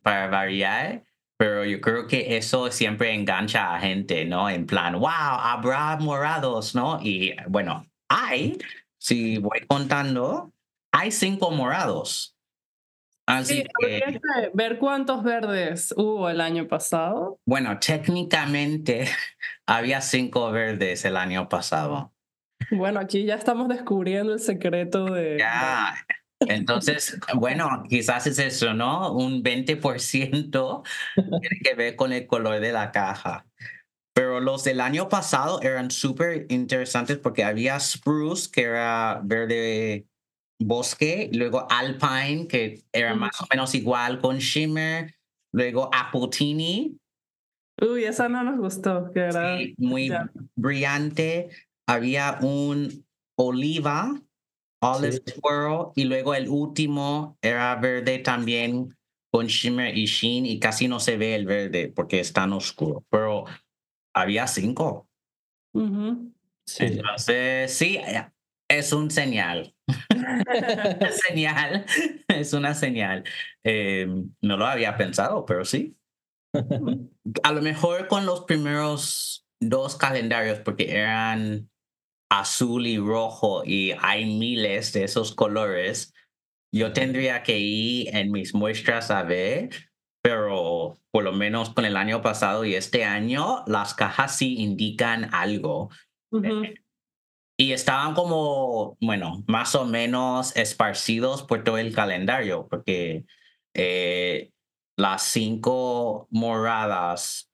para 0.02 0.28
variar 0.28 1.04
pero 1.36 1.64
yo 1.64 1.80
creo 1.80 2.06
que 2.06 2.36
eso 2.36 2.70
siempre 2.70 3.12
engancha 3.12 3.74
a 3.74 3.80
gente, 3.80 4.24
¿no? 4.24 4.48
En 4.48 4.66
plan, 4.66 4.98
wow, 4.98 5.08
habrá 5.08 5.96
morados, 5.96 6.74
¿no? 6.74 7.00
Y 7.02 7.34
bueno, 7.48 7.86
hay, 8.08 8.58
si 8.98 9.38
voy 9.38 9.60
contando, 9.66 10.52
hay 10.92 11.10
cinco 11.10 11.50
morados. 11.50 12.36
Así 13.26 13.62
sí, 13.62 13.66
que, 13.80 14.20
ver 14.52 14.78
cuántos 14.78 15.22
verdes 15.22 15.94
hubo 15.96 16.28
el 16.28 16.40
año 16.40 16.68
pasado. 16.68 17.38
Bueno, 17.46 17.78
técnicamente 17.78 19.08
había 19.66 20.02
cinco 20.02 20.50
verdes 20.52 21.04
el 21.04 21.16
año 21.16 21.48
pasado. 21.48 22.12
Bueno, 22.70 23.00
aquí 23.00 23.24
ya 23.24 23.34
estamos 23.34 23.68
descubriendo 23.68 24.34
el 24.34 24.40
secreto 24.40 25.06
de... 25.06 25.38
Ya, 25.38 25.94
entonces, 26.40 27.18
bueno, 27.34 27.84
quizás 27.88 28.26
es 28.26 28.38
eso, 28.38 28.74
¿no? 28.74 29.12
Un 29.12 29.42
20% 29.42 30.82
tiene 31.14 31.60
que 31.62 31.74
ver 31.74 31.96
con 31.96 32.12
el 32.12 32.26
color 32.26 32.60
de 32.60 32.72
la 32.72 32.90
caja. 32.92 33.46
Pero 34.14 34.40
los 34.40 34.62
del 34.62 34.80
año 34.80 35.08
pasado 35.08 35.60
eran 35.60 35.90
súper 35.90 36.46
interesantes 36.48 37.18
porque 37.18 37.42
había 37.42 37.80
spruce, 37.80 38.50
que 38.50 38.62
era 38.62 39.20
verde 39.24 40.06
bosque, 40.60 41.30
luego 41.32 41.66
alpine, 41.68 42.46
que 42.46 42.84
era 42.92 43.14
más 43.14 43.40
o 43.40 43.46
menos 43.50 43.74
igual 43.74 44.20
con 44.20 44.38
shimmer, 44.38 45.14
luego 45.52 45.90
apotini. 45.92 46.96
Uy, 47.82 48.04
esa 48.04 48.28
no 48.28 48.44
nos 48.44 48.58
gustó, 48.58 49.10
que 49.12 49.20
era 49.20 49.58
muy 49.78 50.12
brillante. 50.54 51.48
Había 51.88 52.38
un 52.40 53.04
oliva, 53.36 54.22
Olive 54.84 55.20
Twirl 55.20 55.92
y 55.94 56.04
luego 56.04 56.34
el 56.34 56.48
último 56.48 57.38
era 57.40 57.74
verde 57.76 58.18
también 58.18 58.94
con 59.30 59.46
shimmer 59.46 59.96
y 59.96 60.06
sheen 60.06 60.46
y 60.46 60.60
casi 60.60 60.86
no 60.88 61.00
se 61.00 61.16
ve 61.16 61.34
el 61.34 61.46
verde 61.46 61.92
porque 61.94 62.20
es 62.20 62.32
tan 62.32 62.52
oscuro, 62.52 63.04
pero 63.10 63.44
había 64.14 64.46
cinco. 64.46 65.08
sí. 66.66 66.84
Entonces, 66.84 67.72
sí, 67.72 67.98
es 68.68 68.92
un 68.92 69.10
señal. 69.10 69.74
es 71.00 71.20
señal, 71.28 71.84
es 72.28 72.52
una 72.52 72.74
señal. 72.74 73.24
Em, 73.62 74.30
no 74.40 74.56
lo 74.56 74.66
había 74.66 74.96
pensado, 74.96 75.44
pero 75.44 75.64
sí. 75.64 75.96
A 77.42 77.52
lo 77.52 77.62
mejor 77.62 78.06
con 78.06 78.26
los 78.26 78.44
primeros 78.44 79.46
dos 79.60 79.96
calendarios, 79.96 80.60
porque 80.60 80.92
eran 80.92 81.70
azul 82.28 82.86
y 82.86 82.98
rojo 82.98 83.62
y 83.64 83.92
hay 84.00 84.24
miles 84.24 84.92
de 84.92 85.04
esos 85.04 85.34
colores, 85.34 86.12
yo 86.72 86.92
tendría 86.92 87.42
que 87.42 87.58
ir 87.58 88.14
en 88.14 88.32
mis 88.32 88.54
muestras 88.54 89.10
a 89.10 89.22
ver, 89.22 89.70
pero 90.22 90.98
por 91.10 91.22
lo 91.22 91.32
menos 91.32 91.70
con 91.70 91.84
el 91.84 91.96
año 91.96 92.22
pasado 92.22 92.64
y 92.64 92.74
este 92.74 93.04
año, 93.04 93.62
las 93.66 93.94
cajas 93.94 94.36
sí 94.36 94.56
indican 94.58 95.32
algo. 95.32 95.90
Y 97.56 97.70
estaban 97.70 98.14
como, 98.14 98.96
bueno, 99.00 99.44
más 99.46 99.76
o 99.76 99.84
menos 99.84 100.56
esparcidos 100.56 101.44
por 101.44 101.62
todo 101.62 101.78
el 101.78 101.94
calendario, 101.94 102.66
porque 102.68 103.26
eh, 103.74 104.50
las 104.96 105.22
cinco 105.22 106.26
moradas 106.30 107.48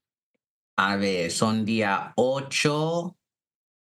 A 0.79 0.97
ver, 0.97 1.31
son 1.31 1.67
día 1.67 2.15
8, 2.17 3.15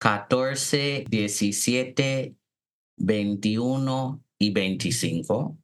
14, 0.02 1.06
17, 1.08 2.36
21 2.98 4.24
y 4.40 4.52
25. 4.52 5.58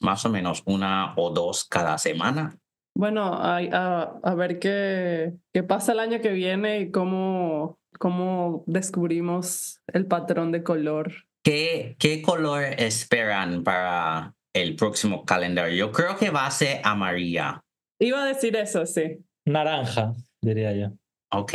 Más 0.00 0.26
o 0.26 0.28
menos 0.28 0.62
una 0.66 1.14
o 1.16 1.30
dos 1.30 1.64
cada 1.64 1.96
semana. 1.96 2.58
Bueno, 2.94 3.32
a, 3.32 3.56
a, 3.56 4.20
a 4.22 4.34
ver 4.34 4.58
qué, 4.58 5.32
qué 5.54 5.62
pasa 5.62 5.92
el 5.92 6.00
año 6.00 6.20
que 6.20 6.32
viene 6.32 6.80
y 6.80 6.90
cómo, 6.90 7.78
cómo 7.98 8.64
descubrimos 8.66 9.80
el 9.86 10.04
patrón 10.04 10.52
de 10.52 10.62
color. 10.62 11.14
¿Qué, 11.42 11.96
¿Qué 11.98 12.20
color 12.20 12.62
esperan 12.62 13.64
para 13.64 14.34
el 14.52 14.76
próximo 14.76 15.24
calendario? 15.24 15.74
Yo 15.74 15.90
creo 15.90 16.18
que 16.18 16.28
va 16.28 16.44
a 16.44 16.50
ser 16.50 16.82
amarilla. 16.84 17.62
Iba 17.98 18.24
a 18.24 18.26
decir 18.26 18.56
eso, 18.56 18.84
sí. 18.84 19.24
Naranja, 19.46 20.12
diría 20.42 20.74
yo. 20.74 20.92
Ok. 21.30 21.54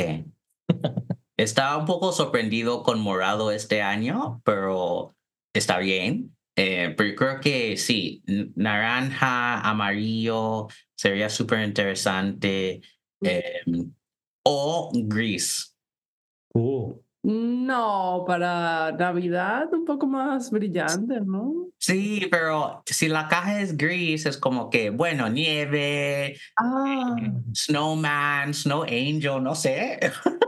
Estaba 1.37 1.77
un 1.77 1.85
poco 1.85 2.11
sorprendido 2.11 2.83
con 2.83 2.99
morado 2.99 3.51
este 3.51 3.81
año, 3.81 4.41
pero 4.45 5.15
está 5.53 5.79
bien. 5.79 6.35
Eh, 6.55 6.93
pero 6.95 7.15
creo 7.15 7.39
que 7.41 7.77
sí, 7.77 8.23
naranja, 8.55 9.59
amarillo, 9.61 10.67
sería 10.95 11.29
súper 11.29 11.61
interesante. 11.67 12.81
Eh, 13.21 13.61
o 14.45 14.91
gris. 14.93 15.75
Uh. 16.53 16.93
No, 17.25 18.25
para 18.27 18.91
Navidad 18.91 19.73
un 19.73 19.85
poco 19.85 20.05
más 20.05 20.51
brillante, 20.51 21.21
¿no? 21.21 21.69
Sí, 21.77 22.27
pero 22.29 22.83
si 22.85 23.07
la 23.07 23.29
caja 23.29 23.61
es 23.61 23.77
gris, 23.77 24.25
es 24.25 24.37
como 24.37 24.69
que, 24.69 24.89
bueno, 24.89 25.29
nieve, 25.29 26.37
ah. 26.57 27.15
snowman, 27.55 28.53
snow 28.53 28.83
angel, 28.83 29.41
no 29.41 29.55
sé. 29.55 29.99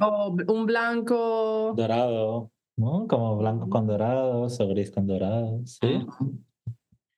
o 0.00 0.36
un 0.48 0.66
blanco. 0.66 1.74
Dorado, 1.76 2.50
¿no? 2.76 3.06
Como 3.06 3.36
blanco 3.36 3.68
con 3.68 3.86
dorados 3.86 4.60
o 4.60 4.68
gris 4.68 4.90
con 4.90 5.06
dorados, 5.06 5.78
sí. 5.80 6.06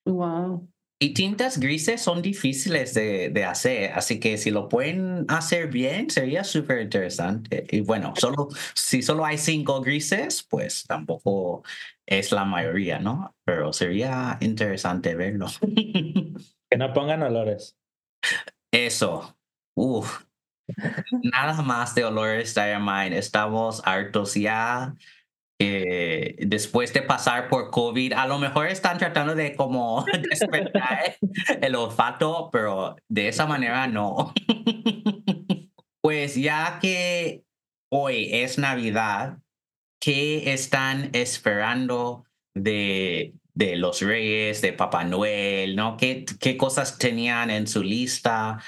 Wow. 0.07 0.68
Y 1.01 1.12
tintas 1.12 1.59
grises 1.59 2.01
son 2.01 2.22
difíciles 2.22 2.95
de, 2.95 3.28
de, 3.28 3.45
hacer, 3.45 3.92
así 3.92 4.20
que 4.20 4.38
si 4.38 4.51
lo 4.51 4.68
pueden 4.68 5.26
hacer 5.28 5.68
bien, 5.68 6.09
sería 6.09 6.45
súper 6.45 6.82
interesante. 6.82 7.66
Y 7.70 7.80
bueno, 7.80 8.14
solo, 8.16 8.49
si 8.74 9.03
solo 9.03 9.24
hay 9.24 9.36
cinco 9.36 9.80
grises, 9.80 10.47
pues 10.49 10.84
tampoco 10.86 11.62
es 12.07 12.32
la 12.32 12.45
mayoría, 12.45 13.01
¿no? 13.01 13.34
Pero 13.45 13.72
sería 13.72 14.38
interesante 14.40 15.14
verlo. 15.14 15.47
que 15.61 16.76
no 16.78 16.92
pongan 16.92 17.22
olores. 17.22 17.76
Eso. 18.72 19.36
Uf. 19.74 20.24
Nada 21.23 21.62
más 21.62 21.95
de 21.95 22.05
olores 22.05 22.55
Diamine. 22.55 23.19
Estamos 23.19 23.83
hartos 23.85 24.35
ya. 24.35 24.95
Eh, 25.61 26.35
después 26.41 26.93
de 26.93 27.03
pasar 27.03 27.49
por 27.49 27.71
COVID, 27.71 28.12
a 28.15 28.27
lo 28.27 28.39
mejor 28.39 28.67
están 28.67 28.99
tratando 28.99 29.35
de 29.35 29.55
como 29.55 30.05
despertar 30.31 31.17
el 31.61 31.75
olfato, 31.77 32.51
pero 32.53 32.97
de 33.09 33.29
esa 33.29 33.47
manera 33.47 33.87
no. 33.87 34.35
pues 36.03 36.35
ya 36.35 36.79
que 36.81 37.45
hoy 37.89 38.29
es 38.33 38.59
Navidad, 38.59 39.39
¿qué 40.01 40.53
están 40.53 41.11
esperando 41.12 42.25
de, 42.55 43.35
de 43.55 43.77
los 43.77 44.03
reyes, 44.03 44.61
de 44.61 44.73
Papá 44.73 45.05
Noel, 45.05 45.77
¿no? 45.77 45.97
¿Qué, 45.97 46.25
¿Qué 46.41 46.57
cosas 46.57 46.99
tenían 46.99 47.51
en 47.51 47.69
su 47.69 47.83
lista? 47.83 48.59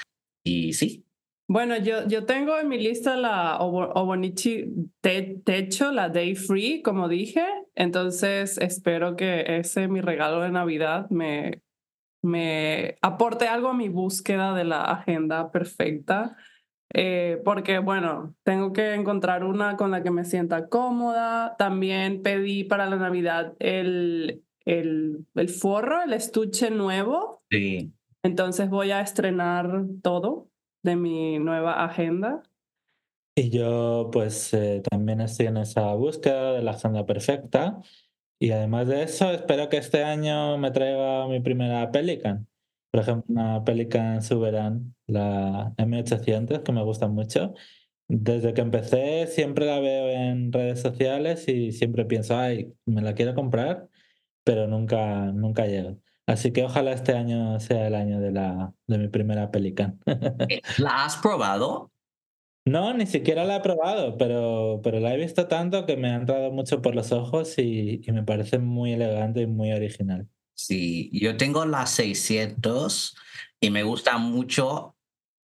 Y 0.43 0.73
sí, 0.73 1.05
bueno, 1.47 1.77
yo, 1.77 2.05
yo 2.07 2.25
tengo 2.25 2.57
en 2.59 2.67
mi 2.67 2.77
lista 2.77 3.15
la 3.15 3.57
Obonichi 3.59 4.65
Techo, 4.99 5.91
la 5.93 6.09
Day 6.09 6.35
Free, 6.35 6.81
como 6.81 7.07
dije. 7.07 7.45
Entonces 7.73 8.57
espero 8.57 9.15
que 9.15 9.57
ese 9.59 9.87
mi 9.87 10.01
regalo 10.01 10.41
de 10.41 10.51
Navidad 10.51 11.09
me, 11.09 11.61
me 12.21 12.97
aporte 13.01 13.47
algo 13.47 13.69
a 13.69 13.73
mi 13.73 13.87
búsqueda 13.87 14.53
de 14.55 14.65
la 14.65 14.81
agenda 14.81 15.49
perfecta. 15.49 16.35
Eh, 16.93 17.41
porque, 17.45 17.79
bueno, 17.79 18.35
tengo 18.43 18.73
que 18.73 18.93
encontrar 18.93 19.45
una 19.45 19.77
con 19.77 19.91
la 19.91 20.03
que 20.03 20.11
me 20.11 20.25
sienta 20.25 20.67
cómoda. 20.67 21.55
También 21.57 22.23
pedí 22.23 22.65
para 22.65 22.89
la 22.89 22.97
Navidad 22.97 23.53
el, 23.59 24.43
el, 24.65 25.25
el 25.33 25.49
forro, 25.49 26.03
el 26.03 26.11
estuche 26.11 26.71
nuevo. 26.71 27.41
Sí. 27.49 27.93
Entonces 28.21 28.69
voy 28.69 28.91
a 28.91 28.99
estrenar 28.99 29.85
todo 30.01 30.49
de 30.87 30.95
mi 30.95 31.37
nueva 31.37 31.83
agenda. 31.83 32.43
Y 33.35 33.49
yo 33.51 34.09
pues 34.11 34.53
eh, 34.53 34.81
también 34.89 35.21
estoy 35.21 35.47
en 35.47 35.57
esa 35.57 35.93
búsqueda 35.93 36.53
de 36.53 36.63
la 36.63 36.71
agenda 36.71 37.05
perfecta. 37.05 37.81
Y 38.39 38.51
además 38.51 38.87
de 38.87 39.03
eso, 39.03 39.31
espero 39.31 39.69
que 39.69 39.77
este 39.77 40.03
año 40.03 40.57
me 40.57 40.71
traiga 40.71 41.27
mi 41.27 41.39
primera 41.41 41.91
Pelican. 41.91 42.47
Por 42.91 43.01
ejemplo, 43.01 43.25
una 43.29 43.63
Pelican 43.63 44.21
Suberan, 44.21 44.95
la 45.07 45.73
M800, 45.77 46.63
que 46.63 46.71
me 46.71 46.83
gusta 46.83 47.07
mucho. 47.07 47.53
Desde 48.07 48.53
que 48.53 48.61
empecé 48.61 49.27
siempre 49.27 49.65
la 49.65 49.79
veo 49.79 50.09
en 50.09 50.53
redes 50.53 50.79
sociales 50.81 51.47
y 51.49 51.73
siempre 51.73 52.05
pienso, 52.05 52.37
ay, 52.37 52.73
me 52.85 53.01
la 53.01 53.13
quiero 53.13 53.35
comprar, 53.35 53.89
pero 54.43 54.67
nunca, 54.67 55.31
nunca 55.33 55.67
llego. 55.67 55.99
Así 56.27 56.51
que 56.51 56.63
ojalá 56.63 56.91
este 56.91 57.13
año 57.13 57.59
sea 57.61 57.87
el 57.87 57.95
año 57.95 58.19
de, 58.19 58.31
la, 58.31 58.73
de 58.85 58.97
mi 58.97 59.07
primera 59.07 59.49
Pelican. 59.49 59.99
Eh, 60.49 60.61
¿La 60.77 61.05
has 61.05 61.15
probado? 61.15 61.91
No, 62.65 62.93
ni 62.93 63.05
siquiera 63.05 63.45
la 63.45 63.55
he 63.55 63.61
probado, 63.61 64.17
pero, 64.17 64.81
pero 64.83 64.99
la 64.99 65.13
he 65.13 65.17
visto 65.17 65.47
tanto 65.47 65.85
que 65.85 65.95
me 65.95 66.09
ha 66.09 66.15
entrado 66.15 66.51
mucho 66.51 66.81
por 66.81 66.95
los 66.95 67.13
ojos 67.13 67.57
y, 67.57 68.01
y 68.05 68.11
me 68.11 68.23
parece 68.23 68.59
muy 68.59 68.91
elegante 68.91 69.41
y 69.41 69.47
muy 69.47 69.71
original. 69.71 70.27
Sí, 70.53 71.09
yo 71.13 71.37
tengo 71.37 71.65
la 71.65 71.85
600 71.85 73.15
y 73.61 73.69
me 73.69 73.83
gusta 73.83 74.17
mucho. 74.17 74.97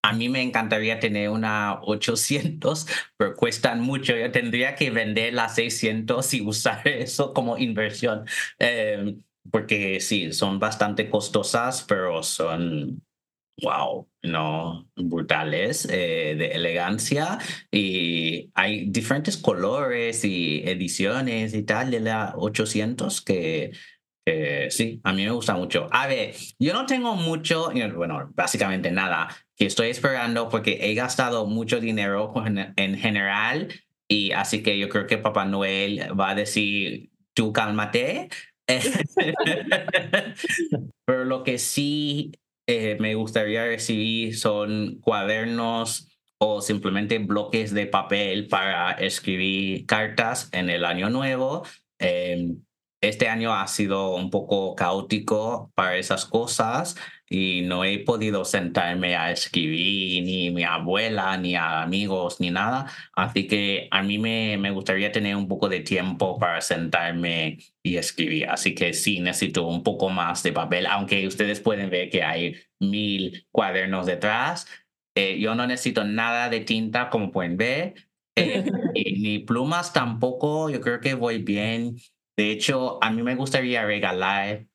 A 0.03 0.13
mí 0.13 0.29
me 0.29 0.41
encantaría 0.41 0.99
tener 0.99 1.29
una 1.29 1.79
800, 1.83 2.87
pero 3.17 3.35
cuestan 3.35 3.81
mucho. 3.81 4.15
Yo 4.15 4.31
tendría 4.31 4.73
que 4.73 4.89
vender 4.89 5.35
la 5.35 5.47
600 5.47 6.33
y 6.33 6.41
usar 6.41 6.87
eso 6.87 7.33
como 7.35 7.59
inversión. 7.59 8.25
Eh, 8.57 9.15
porque 9.49 9.99
sí, 9.99 10.33
son 10.33 10.59
bastante 10.59 11.09
costosas, 11.09 11.83
pero 11.87 12.21
son, 12.23 13.01
wow, 13.61 14.07
no, 14.23 14.89
brutales, 14.95 15.85
eh, 15.89 16.35
de 16.37 16.47
elegancia. 16.47 17.39
Y 17.71 18.51
hay 18.53 18.89
diferentes 18.89 19.37
colores 19.37 20.23
y 20.25 20.61
ediciones 20.65 21.53
y 21.53 21.63
tal 21.63 21.91
de 21.91 22.01
la 22.01 22.33
800 22.37 23.21
que 23.21 23.71
sí, 24.69 25.01
a 25.03 25.13
mí 25.13 25.23
me 25.25 25.31
gusta 25.31 25.55
mucho. 25.55 25.87
A 25.91 26.07
ver, 26.07 26.35
yo 26.59 26.73
no 26.73 26.85
tengo 26.85 27.15
mucho, 27.15 27.71
bueno, 27.95 28.31
básicamente 28.33 28.91
nada, 28.91 29.27
que 29.55 29.65
estoy 29.65 29.89
esperando 29.89 30.49
porque 30.49 30.79
he 30.81 30.93
gastado 30.93 31.45
mucho 31.45 31.79
dinero 31.79 32.33
en 32.75 32.97
general 32.97 33.67
y 34.07 34.33
así 34.33 34.61
que 34.61 34.77
yo 34.77 34.89
creo 34.89 35.07
que 35.07 35.17
Papá 35.17 35.45
Noel 35.45 36.19
va 36.19 36.31
a 36.31 36.35
decir, 36.35 37.11
tú 37.33 37.53
cálmate, 37.53 38.29
Pero 41.05 41.25
lo 41.25 41.43
que 41.43 41.57
sí 41.57 42.31
eh, 42.67 42.97
me 42.99 43.15
gustaría 43.15 43.65
recibir 43.65 44.37
son 44.37 44.99
cuadernos 45.01 46.07
o 46.37 46.61
simplemente 46.61 47.19
bloques 47.19 47.73
de 47.73 47.87
papel 47.87 48.47
para 48.47 48.91
escribir 48.93 49.85
cartas 49.85 50.49
en 50.53 50.69
el 50.69 50.85
año 50.85 51.09
nuevo. 51.09 51.63
Em, 51.99 52.63
este 53.01 53.27
año 53.27 53.53
ha 53.53 53.67
sido 53.67 54.15
un 54.15 54.29
poco 54.29 54.75
caótico 54.75 55.71
para 55.75 55.97
esas 55.97 56.25
cosas 56.25 56.95
y 57.33 57.61
no 57.61 57.85
he 57.85 57.99
podido 57.99 58.43
sentarme 58.43 59.15
a 59.15 59.31
escribir 59.31 60.21
ni 60.25 60.51
mi 60.51 60.63
abuela, 60.65 61.37
ni 61.37 61.55
a 61.55 61.81
amigos, 61.81 62.41
ni 62.41 62.51
nada. 62.51 62.87
Así 63.15 63.47
que 63.47 63.87
a 63.89 64.03
mí 64.03 64.17
me, 64.17 64.57
me 64.57 64.69
gustaría 64.71 65.13
tener 65.13 65.37
un 65.37 65.47
poco 65.47 65.69
de 65.69 65.79
tiempo 65.79 66.37
para 66.37 66.59
sentarme 66.59 67.59
y 67.81 67.95
escribir. 67.95 68.49
Así 68.49 68.75
que 68.75 68.93
sí, 68.93 69.21
necesito 69.21 69.65
un 69.65 69.81
poco 69.81 70.09
más 70.09 70.43
de 70.43 70.51
papel, 70.51 70.85
aunque 70.85 71.25
ustedes 71.25 71.61
pueden 71.61 71.89
ver 71.89 72.09
que 72.09 72.21
hay 72.21 72.57
mil 72.81 73.47
cuadernos 73.49 74.05
detrás. 74.07 74.67
Eh, 75.15 75.39
yo 75.39 75.55
no 75.55 75.65
necesito 75.65 76.03
nada 76.03 76.49
de 76.49 76.59
tinta, 76.59 77.09
como 77.09 77.31
pueden 77.31 77.55
ver. 77.55 77.93
Eh, 78.35 78.61
ni 78.93 79.39
plumas 79.39 79.93
tampoco, 79.93 80.69
yo 80.69 80.81
creo 80.81 80.99
que 80.99 81.13
voy 81.13 81.41
bien. 81.41 81.95
De 82.35 82.51
hecho, 82.51 83.01
a 83.01 83.09
mí 83.09 83.23
me 83.23 83.35
gustaría 83.35 83.85
regalar 83.85 84.65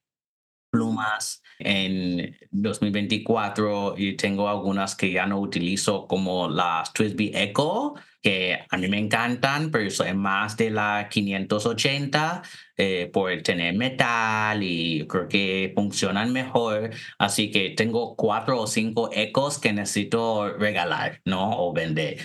plumas 0.71 1.43
en 1.59 2.37
2024 2.51 3.95
y 3.97 4.17
tengo 4.17 4.49
algunas 4.49 4.95
que 4.95 5.13
ya 5.13 5.27
no 5.27 5.41
utilizo 5.41 6.07
como 6.07 6.49
las 6.49 6.93
Twisby 6.93 7.33
Echo 7.35 7.95
que 8.27 8.59
a 8.69 8.77
mí 8.77 8.89
me 8.89 8.99
encantan, 8.99 9.71
pero 9.71 9.89
soy 9.89 10.13
más 10.13 10.57
de 10.57 10.71
la 10.71 11.09
580 11.09 12.43
eh, 12.77 13.09
por 13.13 13.41
tener 13.43 13.75
metal 13.77 14.65
y 14.65 15.07
creo 15.07 15.29
que 15.29 15.73
funcionan 15.77 16.33
mejor. 16.33 16.91
Así 17.19 17.53
que 17.53 17.71
tengo 17.71 18.17
cuatro 18.17 18.63
o 18.63 18.67
cinco 18.67 19.11
ecos 19.13 19.61
que 19.61 19.73
necesito 19.73 20.49
regalar, 20.59 21.21
¿no? 21.25 21.57
O 21.57 21.73
vender. 21.73 22.19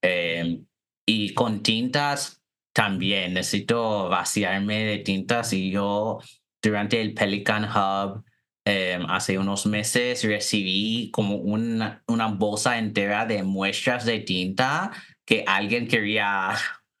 Eh, 0.00 0.60
y 1.04 1.34
con 1.34 1.64
tintas 1.64 2.40
también 2.72 3.34
necesito 3.34 4.08
vaciarme 4.08 4.84
de 4.84 4.98
tintas 4.98 5.52
y 5.52 5.72
yo 5.72 6.20
durante 6.62 7.00
el 7.00 7.14
Pelican 7.14 7.64
Hub 7.64 8.24
eh, 8.68 8.98
hace 9.08 9.38
unos 9.38 9.64
meses 9.64 10.22
recibí 10.24 11.10
como 11.10 11.36
una, 11.36 12.02
una 12.06 12.26
bolsa 12.26 12.76
entera 12.76 13.24
de 13.24 13.42
muestras 13.42 14.04
de 14.04 14.20
tinta 14.20 14.92
que 15.24 15.42
alguien 15.46 15.88
quería 15.88 16.50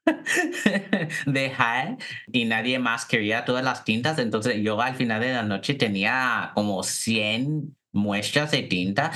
dejar 1.26 1.98
y 2.32 2.46
nadie 2.46 2.78
más 2.78 3.04
quería 3.04 3.44
todas 3.44 3.62
las 3.62 3.84
tintas. 3.84 4.18
Entonces 4.18 4.62
yo 4.62 4.80
al 4.80 4.94
final 4.94 5.20
de 5.20 5.34
la 5.34 5.42
noche 5.42 5.74
tenía 5.74 6.52
como 6.54 6.82
100 6.82 7.76
muestras 7.92 8.50
de 8.50 8.62
tinta. 8.62 9.12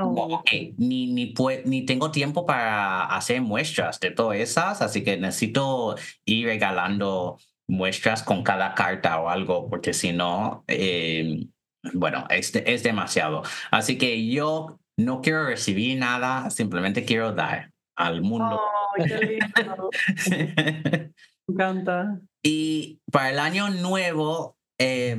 Wow. 0.00 0.42
ni, 0.78 1.06
ni, 1.06 1.34
ni 1.64 1.86
tengo 1.86 2.10
tiempo 2.10 2.44
para 2.44 3.04
hacer 3.04 3.40
muestras 3.42 4.00
de 4.00 4.10
todas 4.10 4.40
esas, 4.40 4.82
así 4.82 5.04
que 5.04 5.16
necesito 5.18 5.94
ir 6.24 6.46
regalando 6.46 7.38
muestras 7.68 8.24
con 8.24 8.42
cada 8.42 8.74
carta 8.74 9.20
o 9.20 9.28
algo, 9.28 9.70
porque 9.70 9.92
si 9.92 10.12
no, 10.12 10.64
eh, 10.66 11.46
bueno, 11.94 12.26
es, 12.30 12.54
es 12.54 12.82
demasiado. 12.82 13.42
Así 13.70 13.98
que 13.98 14.28
yo 14.28 14.78
no 14.96 15.20
quiero 15.20 15.46
recibir 15.46 15.98
nada, 15.98 16.50
simplemente 16.50 17.04
quiero 17.04 17.32
dar 17.32 17.72
al 17.96 18.22
mundo. 18.22 18.60
Oh, 18.60 19.02
qué 19.04 19.40
lindo. 19.56 19.90
Me 21.46 21.54
encanta. 21.54 22.20
Y 22.42 23.00
para 23.10 23.30
el 23.30 23.38
año 23.38 23.68
nuevo, 23.70 24.56
eh, 24.78 25.16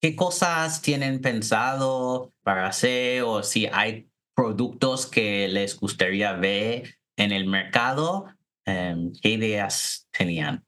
¿qué 0.00 0.16
cosas 0.16 0.82
tienen 0.82 1.20
pensado 1.20 2.32
para 2.42 2.66
hacer 2.66 3.22
o 3.22 3.42
si 3.42 3.66
hay 3.66 4.08
productos 4.34 5.06
que 5.06 5.48
les 5.48 5.78
gustaría 5.78 6.32
ver 6.32 6.96
en 7.16 7.32
el 7.32 7.46
mercado? 7.46 8.26
Eh, 8.66 8.96
¿Qué 9.20 9.30
ideas 9.30 10.08
tenían? 10.10 10.64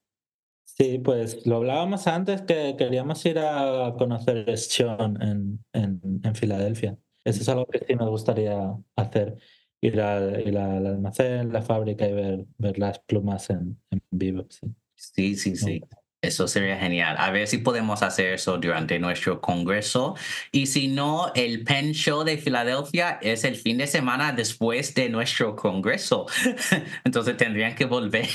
Sí, 0.77 0.99
pues 0.99 1.47
lo 1.47 1.57
hablábamos 1.57 2.07
antes 2.09 2.43
que 2.43 2.75
queríamos 2.77 3.25
ir 3.27 3.39
a 3.39 3.95
conocer 3.97 4.59
Sean 4.59 5.23
en, 5.23 5.65
en, 5.73 6.21
en 6.25 6.35
Filadelfia. 6.35 6.99
Eso 7.25 7.43
es 7.43 7.49
algo 7.49 7.67
que 7.67 7.79
sí 7.79 7.95
nos 7.95 8.11
gustaría 8.11 8.75
hacer 8.97 9.39
ir, 9.81 10.01
a, 10.01 10.41
ir 10.41 10.59
al 10.59 10.87
almacén, 10.87 11.53
la 11.53 11.63
fábrica 11.63 12.09
y 12.09 12.13
ver, 12.13 12.47
ver 12.59 12.79
las 12.79 12.99
plumas 12.99 13.51
en, 13.51 13.81
en 13.91 14.03
vivo. 14.11 14.47
Sí, 14.51 15.37
sí, 15.37 15.37
sí. 15.37 15.57
sí. 15.57 15.83
Eso 16.25 16.49
sería 16.49 16.79
genial. 16.79 17.17
A 17.19 17.31
ver 17.31 17.47
si 17.47 17.59
podemos 17.59 18.03
hacer 18.03 18.33
eso 18.33 18.59
durante 18.59 18.99
nuestro 18.99 19.41
congreso. 19.41 20.15
Y 20.53 20.67
si 20.67 20.89
no, 20.89 21.31
el 21.35 21.65
Pen 21.65 21.93
Show 21.93 22.25
de 22.25 22.39
Filadelfia 22.39 23.19
es 23.21 23.45
el 23.45 23.57
fin 23.57 23.79
de 23.79 23.87
semana 23.87 24.33
después 24.33 24.95
de 24.95 25.09
nuestro 25.09 25.55
congreso. 25.55 26.27
Entonces 27.05 27.37
tendrían 27.37 27.75
que 27.75 27.85
volver. 27.85 28.29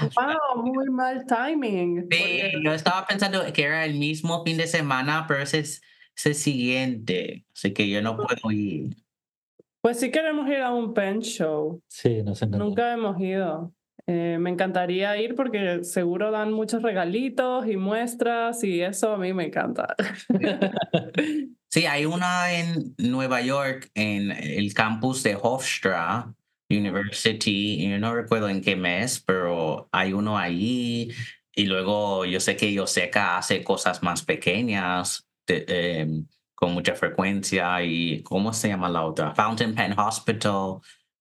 Wow, 0.00 0.64
muy 0.64 0.90
mal 0.90 1.24
timing. 1.26 2.06
Sí, 2.10 2.42
yo 2.62 2.72
estaba 2.72 3.06
pensando 3.06 3.50
que 3.52 3.64
era 3.64 3.84
el 3.84 3.94
mismo 3.94 4.44
fin 4.44 4.56
de 4.56 4.66
semana, 4.66 5.24
pero 5.26 5.42
ese 5.42 5.60
es 5.60 5.82
el 6.24 6.34
siguiente. 6.34 7.46
Así 7.54 7.72
que 7.72 7.88
yo 7.88 8.02
no 8.02 8.16
puedo 8.16 8.50
ir. 8.50 8.96
Pues 9.80 9.98
sí 9.98 10.10
queremos 10.10 10.46
ir 10.48 10.58
a 10.58 10.72
un 10.72 10.92
pen 10.92 11.20
show. 11.20 11.82
Sí, 11.88 12.22
nos 12.22 12.42
encanta. 12.42 12.58
Nunca 12.58 12.92
hemos 12.92 13.18
ido. 13.18 13.72
Eh, 14.12 14.38
me 14.40 14.50
encantaría 14.50 15.16
ir 15.18 15.36
porque 15.36 15.84
seguro 15.84 16.32
dan 16.32 16.52
muchos 16.52 16.82
regalitos 16.82 17.68
y 17.68 17.76
muestras 17.76 18.64
y 18.64 18.80
eso 18.82 19.12
a 19.12 19.18
mí 19.18 19.32
me 19.32 19.46
encanta. 19.46 19.94
Sí, 21.72 21.86
hay 21.86 22.04
una 22.04 22.52
en 22.52 22.96
Nueva 22.98 23.42
York, 23.42 23.92
en 23.94 24.32
el 24.32 24.74
campus 24.74 25.22
de 25.22 25.38
Hofstra 25.40 26.34
University, 26.68 27.88
yo 27.88 27.96
no 28.00 28.12
recuerdo 28.12 28.48
en 28.48 28.60
qué 28.60 28.74
mes, 28.74 29.22
pero 29.24 29.88
hay 29.92 30.12
uno 30.12 30.36
ahí. 30.36 31.12
Y 31.54 31.66
luego 31.66 32.24
yo 32.24 32.40
sé 32.40 32.56
que 32.56 32.72
Yoseca 32.72 33.38
hace 33.38 33.62
cosas 33.62 34.02
más 34.02 34.24
pequeñas. 34.24 35.28
Eh, 35.46 36.08
con 36.60 36.74
mucha 36.74 36.94
frecuencia 36.94 37.82
y 37.82 38.22
¿cómo 38.22 38.52
se 38.52 38.68
llama 38.68 38.88
la 38.88 39.04
otra? 39.04 39.34
Fountain 39.34 39.74
Pen 39.74 39.98
Hospital 39.98 40.80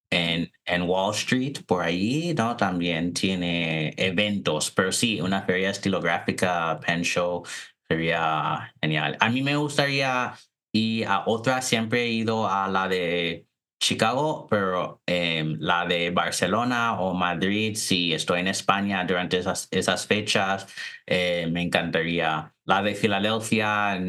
en, 0.09 0.51
en 0.65 0.81
Wall 0.83 1.13
Street, 1.13 1.59
por 1.65 1.83
ahí, 1.83 2.33
¿no? 2.37 2.55
También 2.55 3.13
tiene 3.13 3.93
eventos, 3.97 4.71
pero 4.71 4.91
sí, 4.91 5.21
una 5.21 5.43
feria 5.43 5.69
estilográfica, 5.69 6.79
pen 6.85 7.03
show, 7.03 7.43
sería 7.87 8.73
genial. 8.81 9.17
A 9.19 9.29
mí 9.29 9.41
me 9.41 9.55
gustaría 9.55 10.33
ir 10.73 11.07
a 11.07 11.23
otra, 11.27 11.61
siempre 11.61 12.03
he 12.03 12.09
ido 12.09 12.47
a 12.49 12.67
la 12.67 12.87
de 12.87 13.49
Chicago, 13.81 14.45
pero 14.49 15.01
eh, 15.07 15.55
la 15.59 15.85
de 15.85 16.11
Barcelona 16.11 16.99
o 16.99 17.13
Madrid, 17.13 17.75
si 17.75 18.13
estoy 18.13 18.41
en 18.41 18.49
España 18.49 19.03
durante 19.05 19.37
esas, 19.37 19.67
esas 19.71 20.05
fechas, 20.05 20.67
eh, 21.05 21.47
me 21.49 21.61
encantaría. 21.61 22.53
La 22.65 22.83
de 22.83 22.93
Filadelfia, 22.93 23.99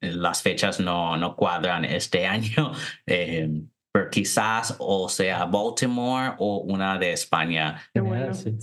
las 0.00 0.42
fechas 0.42 0.80
no, 0.80 1.16
no 1.16 1.36
cuadran 1.36 1.84
este 1.84 2.26
año, 2.26 2.72
eh, 3.06 3.48
quizás 4.10 4.74
o 4.78 5.08
sea 5.08 5.44
Baltimore 5.44 6.34
o 6.38 6.58
una 6.58 6.98
de 6.98 7.12
España. 7.12 7.82
Qué 7.92 8.00
bueno, 8.00 8.32
sí. 8.34 8.56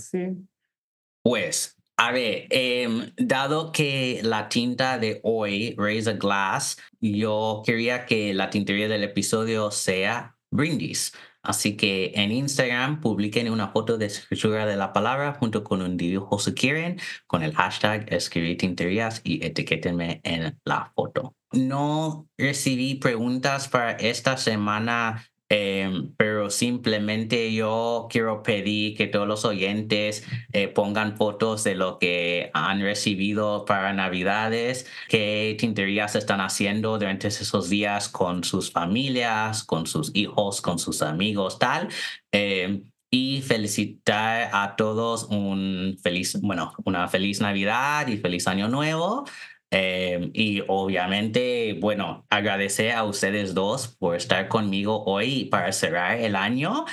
Pues, 1.22 1.76
a 1.96 2.12
ver, 2.12 2.46
eh, 2.50 3.12
dado 3.16 3.72
que 3.72 4.20
la 4.22 4.48
tinta 4.48 4.98
de 4.98 5.20
hoy, 5.22 5.74
Raise 5.78 6.10
a 6.10 6.12
Glass, 6.14 6.76
yo 7.00 7.62
quería 7.64 8.04
que 8.04 8.34
la 8.34 8.50
tintería 8.50 8.88
del 8.88 9.04
episodio 9.04 9.70
sea 9.70 10.36
brindis. 10.50 11.12
Así 11.44 11.76
que 11.76 12.12
en 12.14 12.32
Instagram 12.32 13.00
publiquen 13.00 13.50
una 13.50 13.68
foto 13.68 13.98
de 13.98 14.06
escritura 14.06 14.64
de 14.64 14.76
la 14.76 14.94
palabra 14.94 15.34
junto 15.34 15.62
con 15.62 15.82
un 15.82 15.98
dibujo 15.98 16.38
si 16.38 16.54
quieren 16.54 16.98
con 17.26 17.42
el 17.42 17.54
hashtag 17.54 18.10
escribir 18.12 18.56
tinterías 18.56 19.20
y 19.24 19.44
etiquétenme 19.44 20.20
en 20.24 20.58
la 20.64 20.90
foto. 20.96 21.36
No 21.52 22.26
recibí 22.38 22.94
preguntas 22.94 23.68
para 23.68 23.92
esta 23.92 24.38
semana 24.38 25.22
eh, 25.56 25.88
pero 26.16 26.50
simplemente 26.50 27.54
yo 27.54 28.08
quiero 28.10 28.42
pedir 28.42 28.96
que 28.96 29.06
todos 29.06 29.28
los 29.28 29.44
oyentes 29.44 30.26
eh, 30.52 30.66
pongan 30.66 31.16
fotos 31.16 31.62
de 31.62 31.76
lo 31.76 32.00
que 32.00 32.50
han 32.54 32.80
recibido 32.80 33.64
para 33.64 33.92
Navidades, 33.92 34.90
qué 35.08 35.54
tinterías 35.56 36.16
están 36.16 36.40
haciendo 36.40 36.98
durante 36.98 37.28
esos 37.28 37.70
días 37.70 38.08
con 38.08 38.42
sus 38.42 38.72
familias, 38.72 39.62
con 39.62 39.86
sus 39.86 40.10
hijos, 40.16 40.60
con 40.60 40.80
sus 40.80 41.02
amigos, 41.02 41.60
tal. 41.60 41.86
Eh, 42.32 42.82
y 43.08 43.42
felicitar 43.42 44.50
a 44.52 44.74
todos 44.74 45.28
un 45.30 45.96
feliz, 46.02 46.40
bueno, 46.40 46.72
una 46.84 47.06
feliz 47.06 47.40
Navidad 47.40 48.08
y 48.08 48.16
feliz 48.16 48.48
Año 48.48 48.66
Nuevo. 48.66 49.24
Eh, 49.70 50.30
y 50.34 50.62
obviamente, 50.68 51.76
bueno, 51.80 52.24
agradecer 52.30 52.92
a 52.92 53.04
ustedes 53.04 53.54
dos 53.54 53.88
por 53.88 54.16
estar 54.16 54.48
conmigo 54.48 55.02
hoy 55.04 55.46
para 55.46 55.72
cerrar 55.72 56.18
el 56.18 56.36
año. 56.36 56.84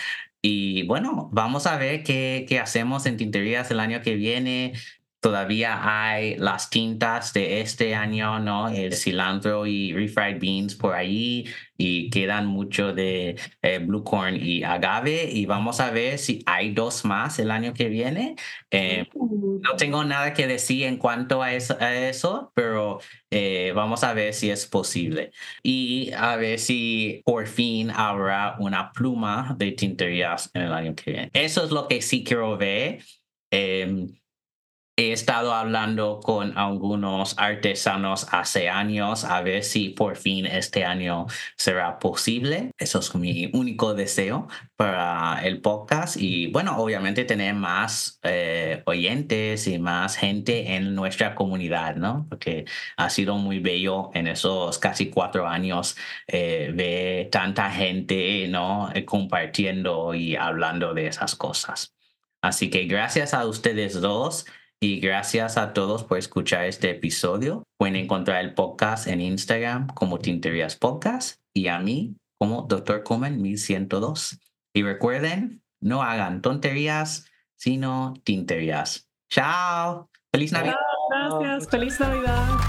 Y 0.42 0.84
bueno, 0.88 1.30
vamos 1.32 1.68
a 1.68 1.78
ver 1.78 2.04
qué, 2.04 2.46
qué 2.50 2.60
hacemos 2.60 3.06
en 3.06 3.18
tinterías 3.18 3.70
el 3.72 3.80
año 3.80 4.02
que 4.02 4.16
viene. 4.16 4.74
Todavía 5.22 5.80
hay 5.84 6.36
las 6.38 6.72
tintas 6.72 7.32
de 7.32 7.62
este 7.62 7.94
año, 7.94 8.40
¿no? 8.40 8.70
El 8.70 8.94
cilantro 8.94 9.68
y 9.68 9.94
refried 9.94 10.40
beans 10.40 10.74
por 10.74 10.96
ahí 10.96 11.46
y 11.78 12.10
quedan 12.10 12.48
mucho 12.48 12.92
de 12.92 13.36
eh, 13.62 13.78
blue 13.78 14.04
corn 14.04 14.36
y 14.36 14.64
agave 14.64 15.30
y 15.32 15.46
vamos 15.46 15.80
a 15.80 15.92
ver 15.92 16.18
si 16.18 16.42
hay 16.48 16.74
dos 16.74 17.06
más 17.06 17.38
el 17.38 17.52
año 17.52 17.72
que 17.76 17.88
viene. 17.88 18.36
Eh, 18.72 19.08
no 19.14 19.76
tengo 19.78 20.04
nada 20.04 20.34
que 20.34 20.48
decir 20.48 20.86
en 20.86 20.98
cuanto 20.98 21.44
a 21.44 21.54
eso, 21.54 21.78
a 21.80 21.94
eso 21.94 22.52
pero 22.56 23.00
eh, 23.30 23.74
vamos 23.76 24.04
a 24.04 24.14
ver 24.16 24.34
si 24.34 24.50
es 24.50 24.66
posible 24.66 25.32
y 25.62 26.12
a 26.14 26.36
ver 26.36 26.58
si 26.58 27.22
por 27.26 27.46
fin 27.46 27.92
habrá 27.92 28.56
una 28.58 28.92
pluma 28.92 29.56
de 29.56 29.72
tinterías 29.74 30.50
en 30.56 30.64
el 30.64 30.74
año 30.74 30.96
que 30.96 31.12
viene. 31.12 31.30
Eso 31.34 31.64
es 31.64 31.70
lo 31.70 31.88
que 31.88 32.02
sí 32.02 32.24
quiero 32.24 32.58
ver. 32.58 33.04
He 35.10 35.14
estado 35.14 35.54
hablando 35.54 36.20
con 36.20 36.58
algunos 36.58 37.36
artesanos 37.38 38.28
hace 38.32 38.70
años 38.70 39.24
a 39.24 39.42
ver 39.42 39.64
si 39.64 39.90
por 39.90 40.16
fin 40.16 40.46
este 40.46 40.86
año 40.86 41.28
será 41.56 41.98
posible. 42.00 42.72
Eso 42.78 43.00
es 43.00 43.16
mi 43.16 43.50
único 43.54 43.94
deseo 43.94 44.48
para 44.76 45.42
el 45.44 45.62
podcast 45.62 46.18
y 46.18 46.48
bueno, 46.48 46.78
obviamente 46.78 47.26
tener 47.26 47.54
más 47.56 48.20
eh, 48.24 48.84
oyentes 48.86 49.68
y 49.68 49.80
más 49.80 50.16
gente 50.16 50.76
en 50.76 50.94
nuestra 50.94 51.36
comunidad, 51.36 51.96
¿no? 51.96 52.26
Porque 52.30 52.66
ha 52.98 53.10
sido 53.10 53.38
muy 53.38 53.60
bello 53.60 54.12
en 54.14 54.28
esos 54.28 54.78
casi 54.80 55.10
cuatro 55.10 55.48
años 55.48 55.96
eh, 56.28 56.72
ver 56.74 57.30
tanta 57.30 57.72
gente, 57.72 58.48
¿no? 58.50 58.92
Eh, 58.94 59.06
compartiendo 59.06 60.14
y 60.14 60.36
hablando 60.36 60.94
de 60.94 61.08
esas 61.08 61.36
cosas. 61.36 61.96
Así 62.42 62.70
que 62.70 62.86
gracias 62.86 63.34
a 63.34 63.46
ustedes 63.46 64.02
dos. 64.02 64.46
Y 64.84 65.00
gracias 65.00 65.58
a 65.58 65.74
todos 65.74 66.04
por 66.04 66.18
escuchar 66.18 66.66
este 66.66 66.90
episodio. 66.90 67.62
Pueden 67.78 67.96
encontrar 67.96 68.44
el 68.44 68.56
podcast 68.56 69.06
en 69.06 69.22
Instagram 69.22 69.86
como 69.94 70.18
Tinterías 70.18 70.76
Podcast 70.76 71.40
y 71.54 71.68
a 71.68 71.78
mí 71.78 72.16
como 72.40 72.64
Dr. 72.64 73.04
Comen 73.04 73.44
1102. 73.44 74.40
Y 74.74 74.82
recuerden, 74.82 75.62
no 75.82 76.02
hagan 76.02 76.42
tonterías, 76.42 77.28
sino 77.56 78.16
tinterías. 78.24 79.08
Chao. 79.30 80.10
Feliz 80.34 80.52
Navidad. 80.52 80.78
Gracias. 81.12 81.70
Feliz 81.70 82.00
Navidad. 82.00 82.60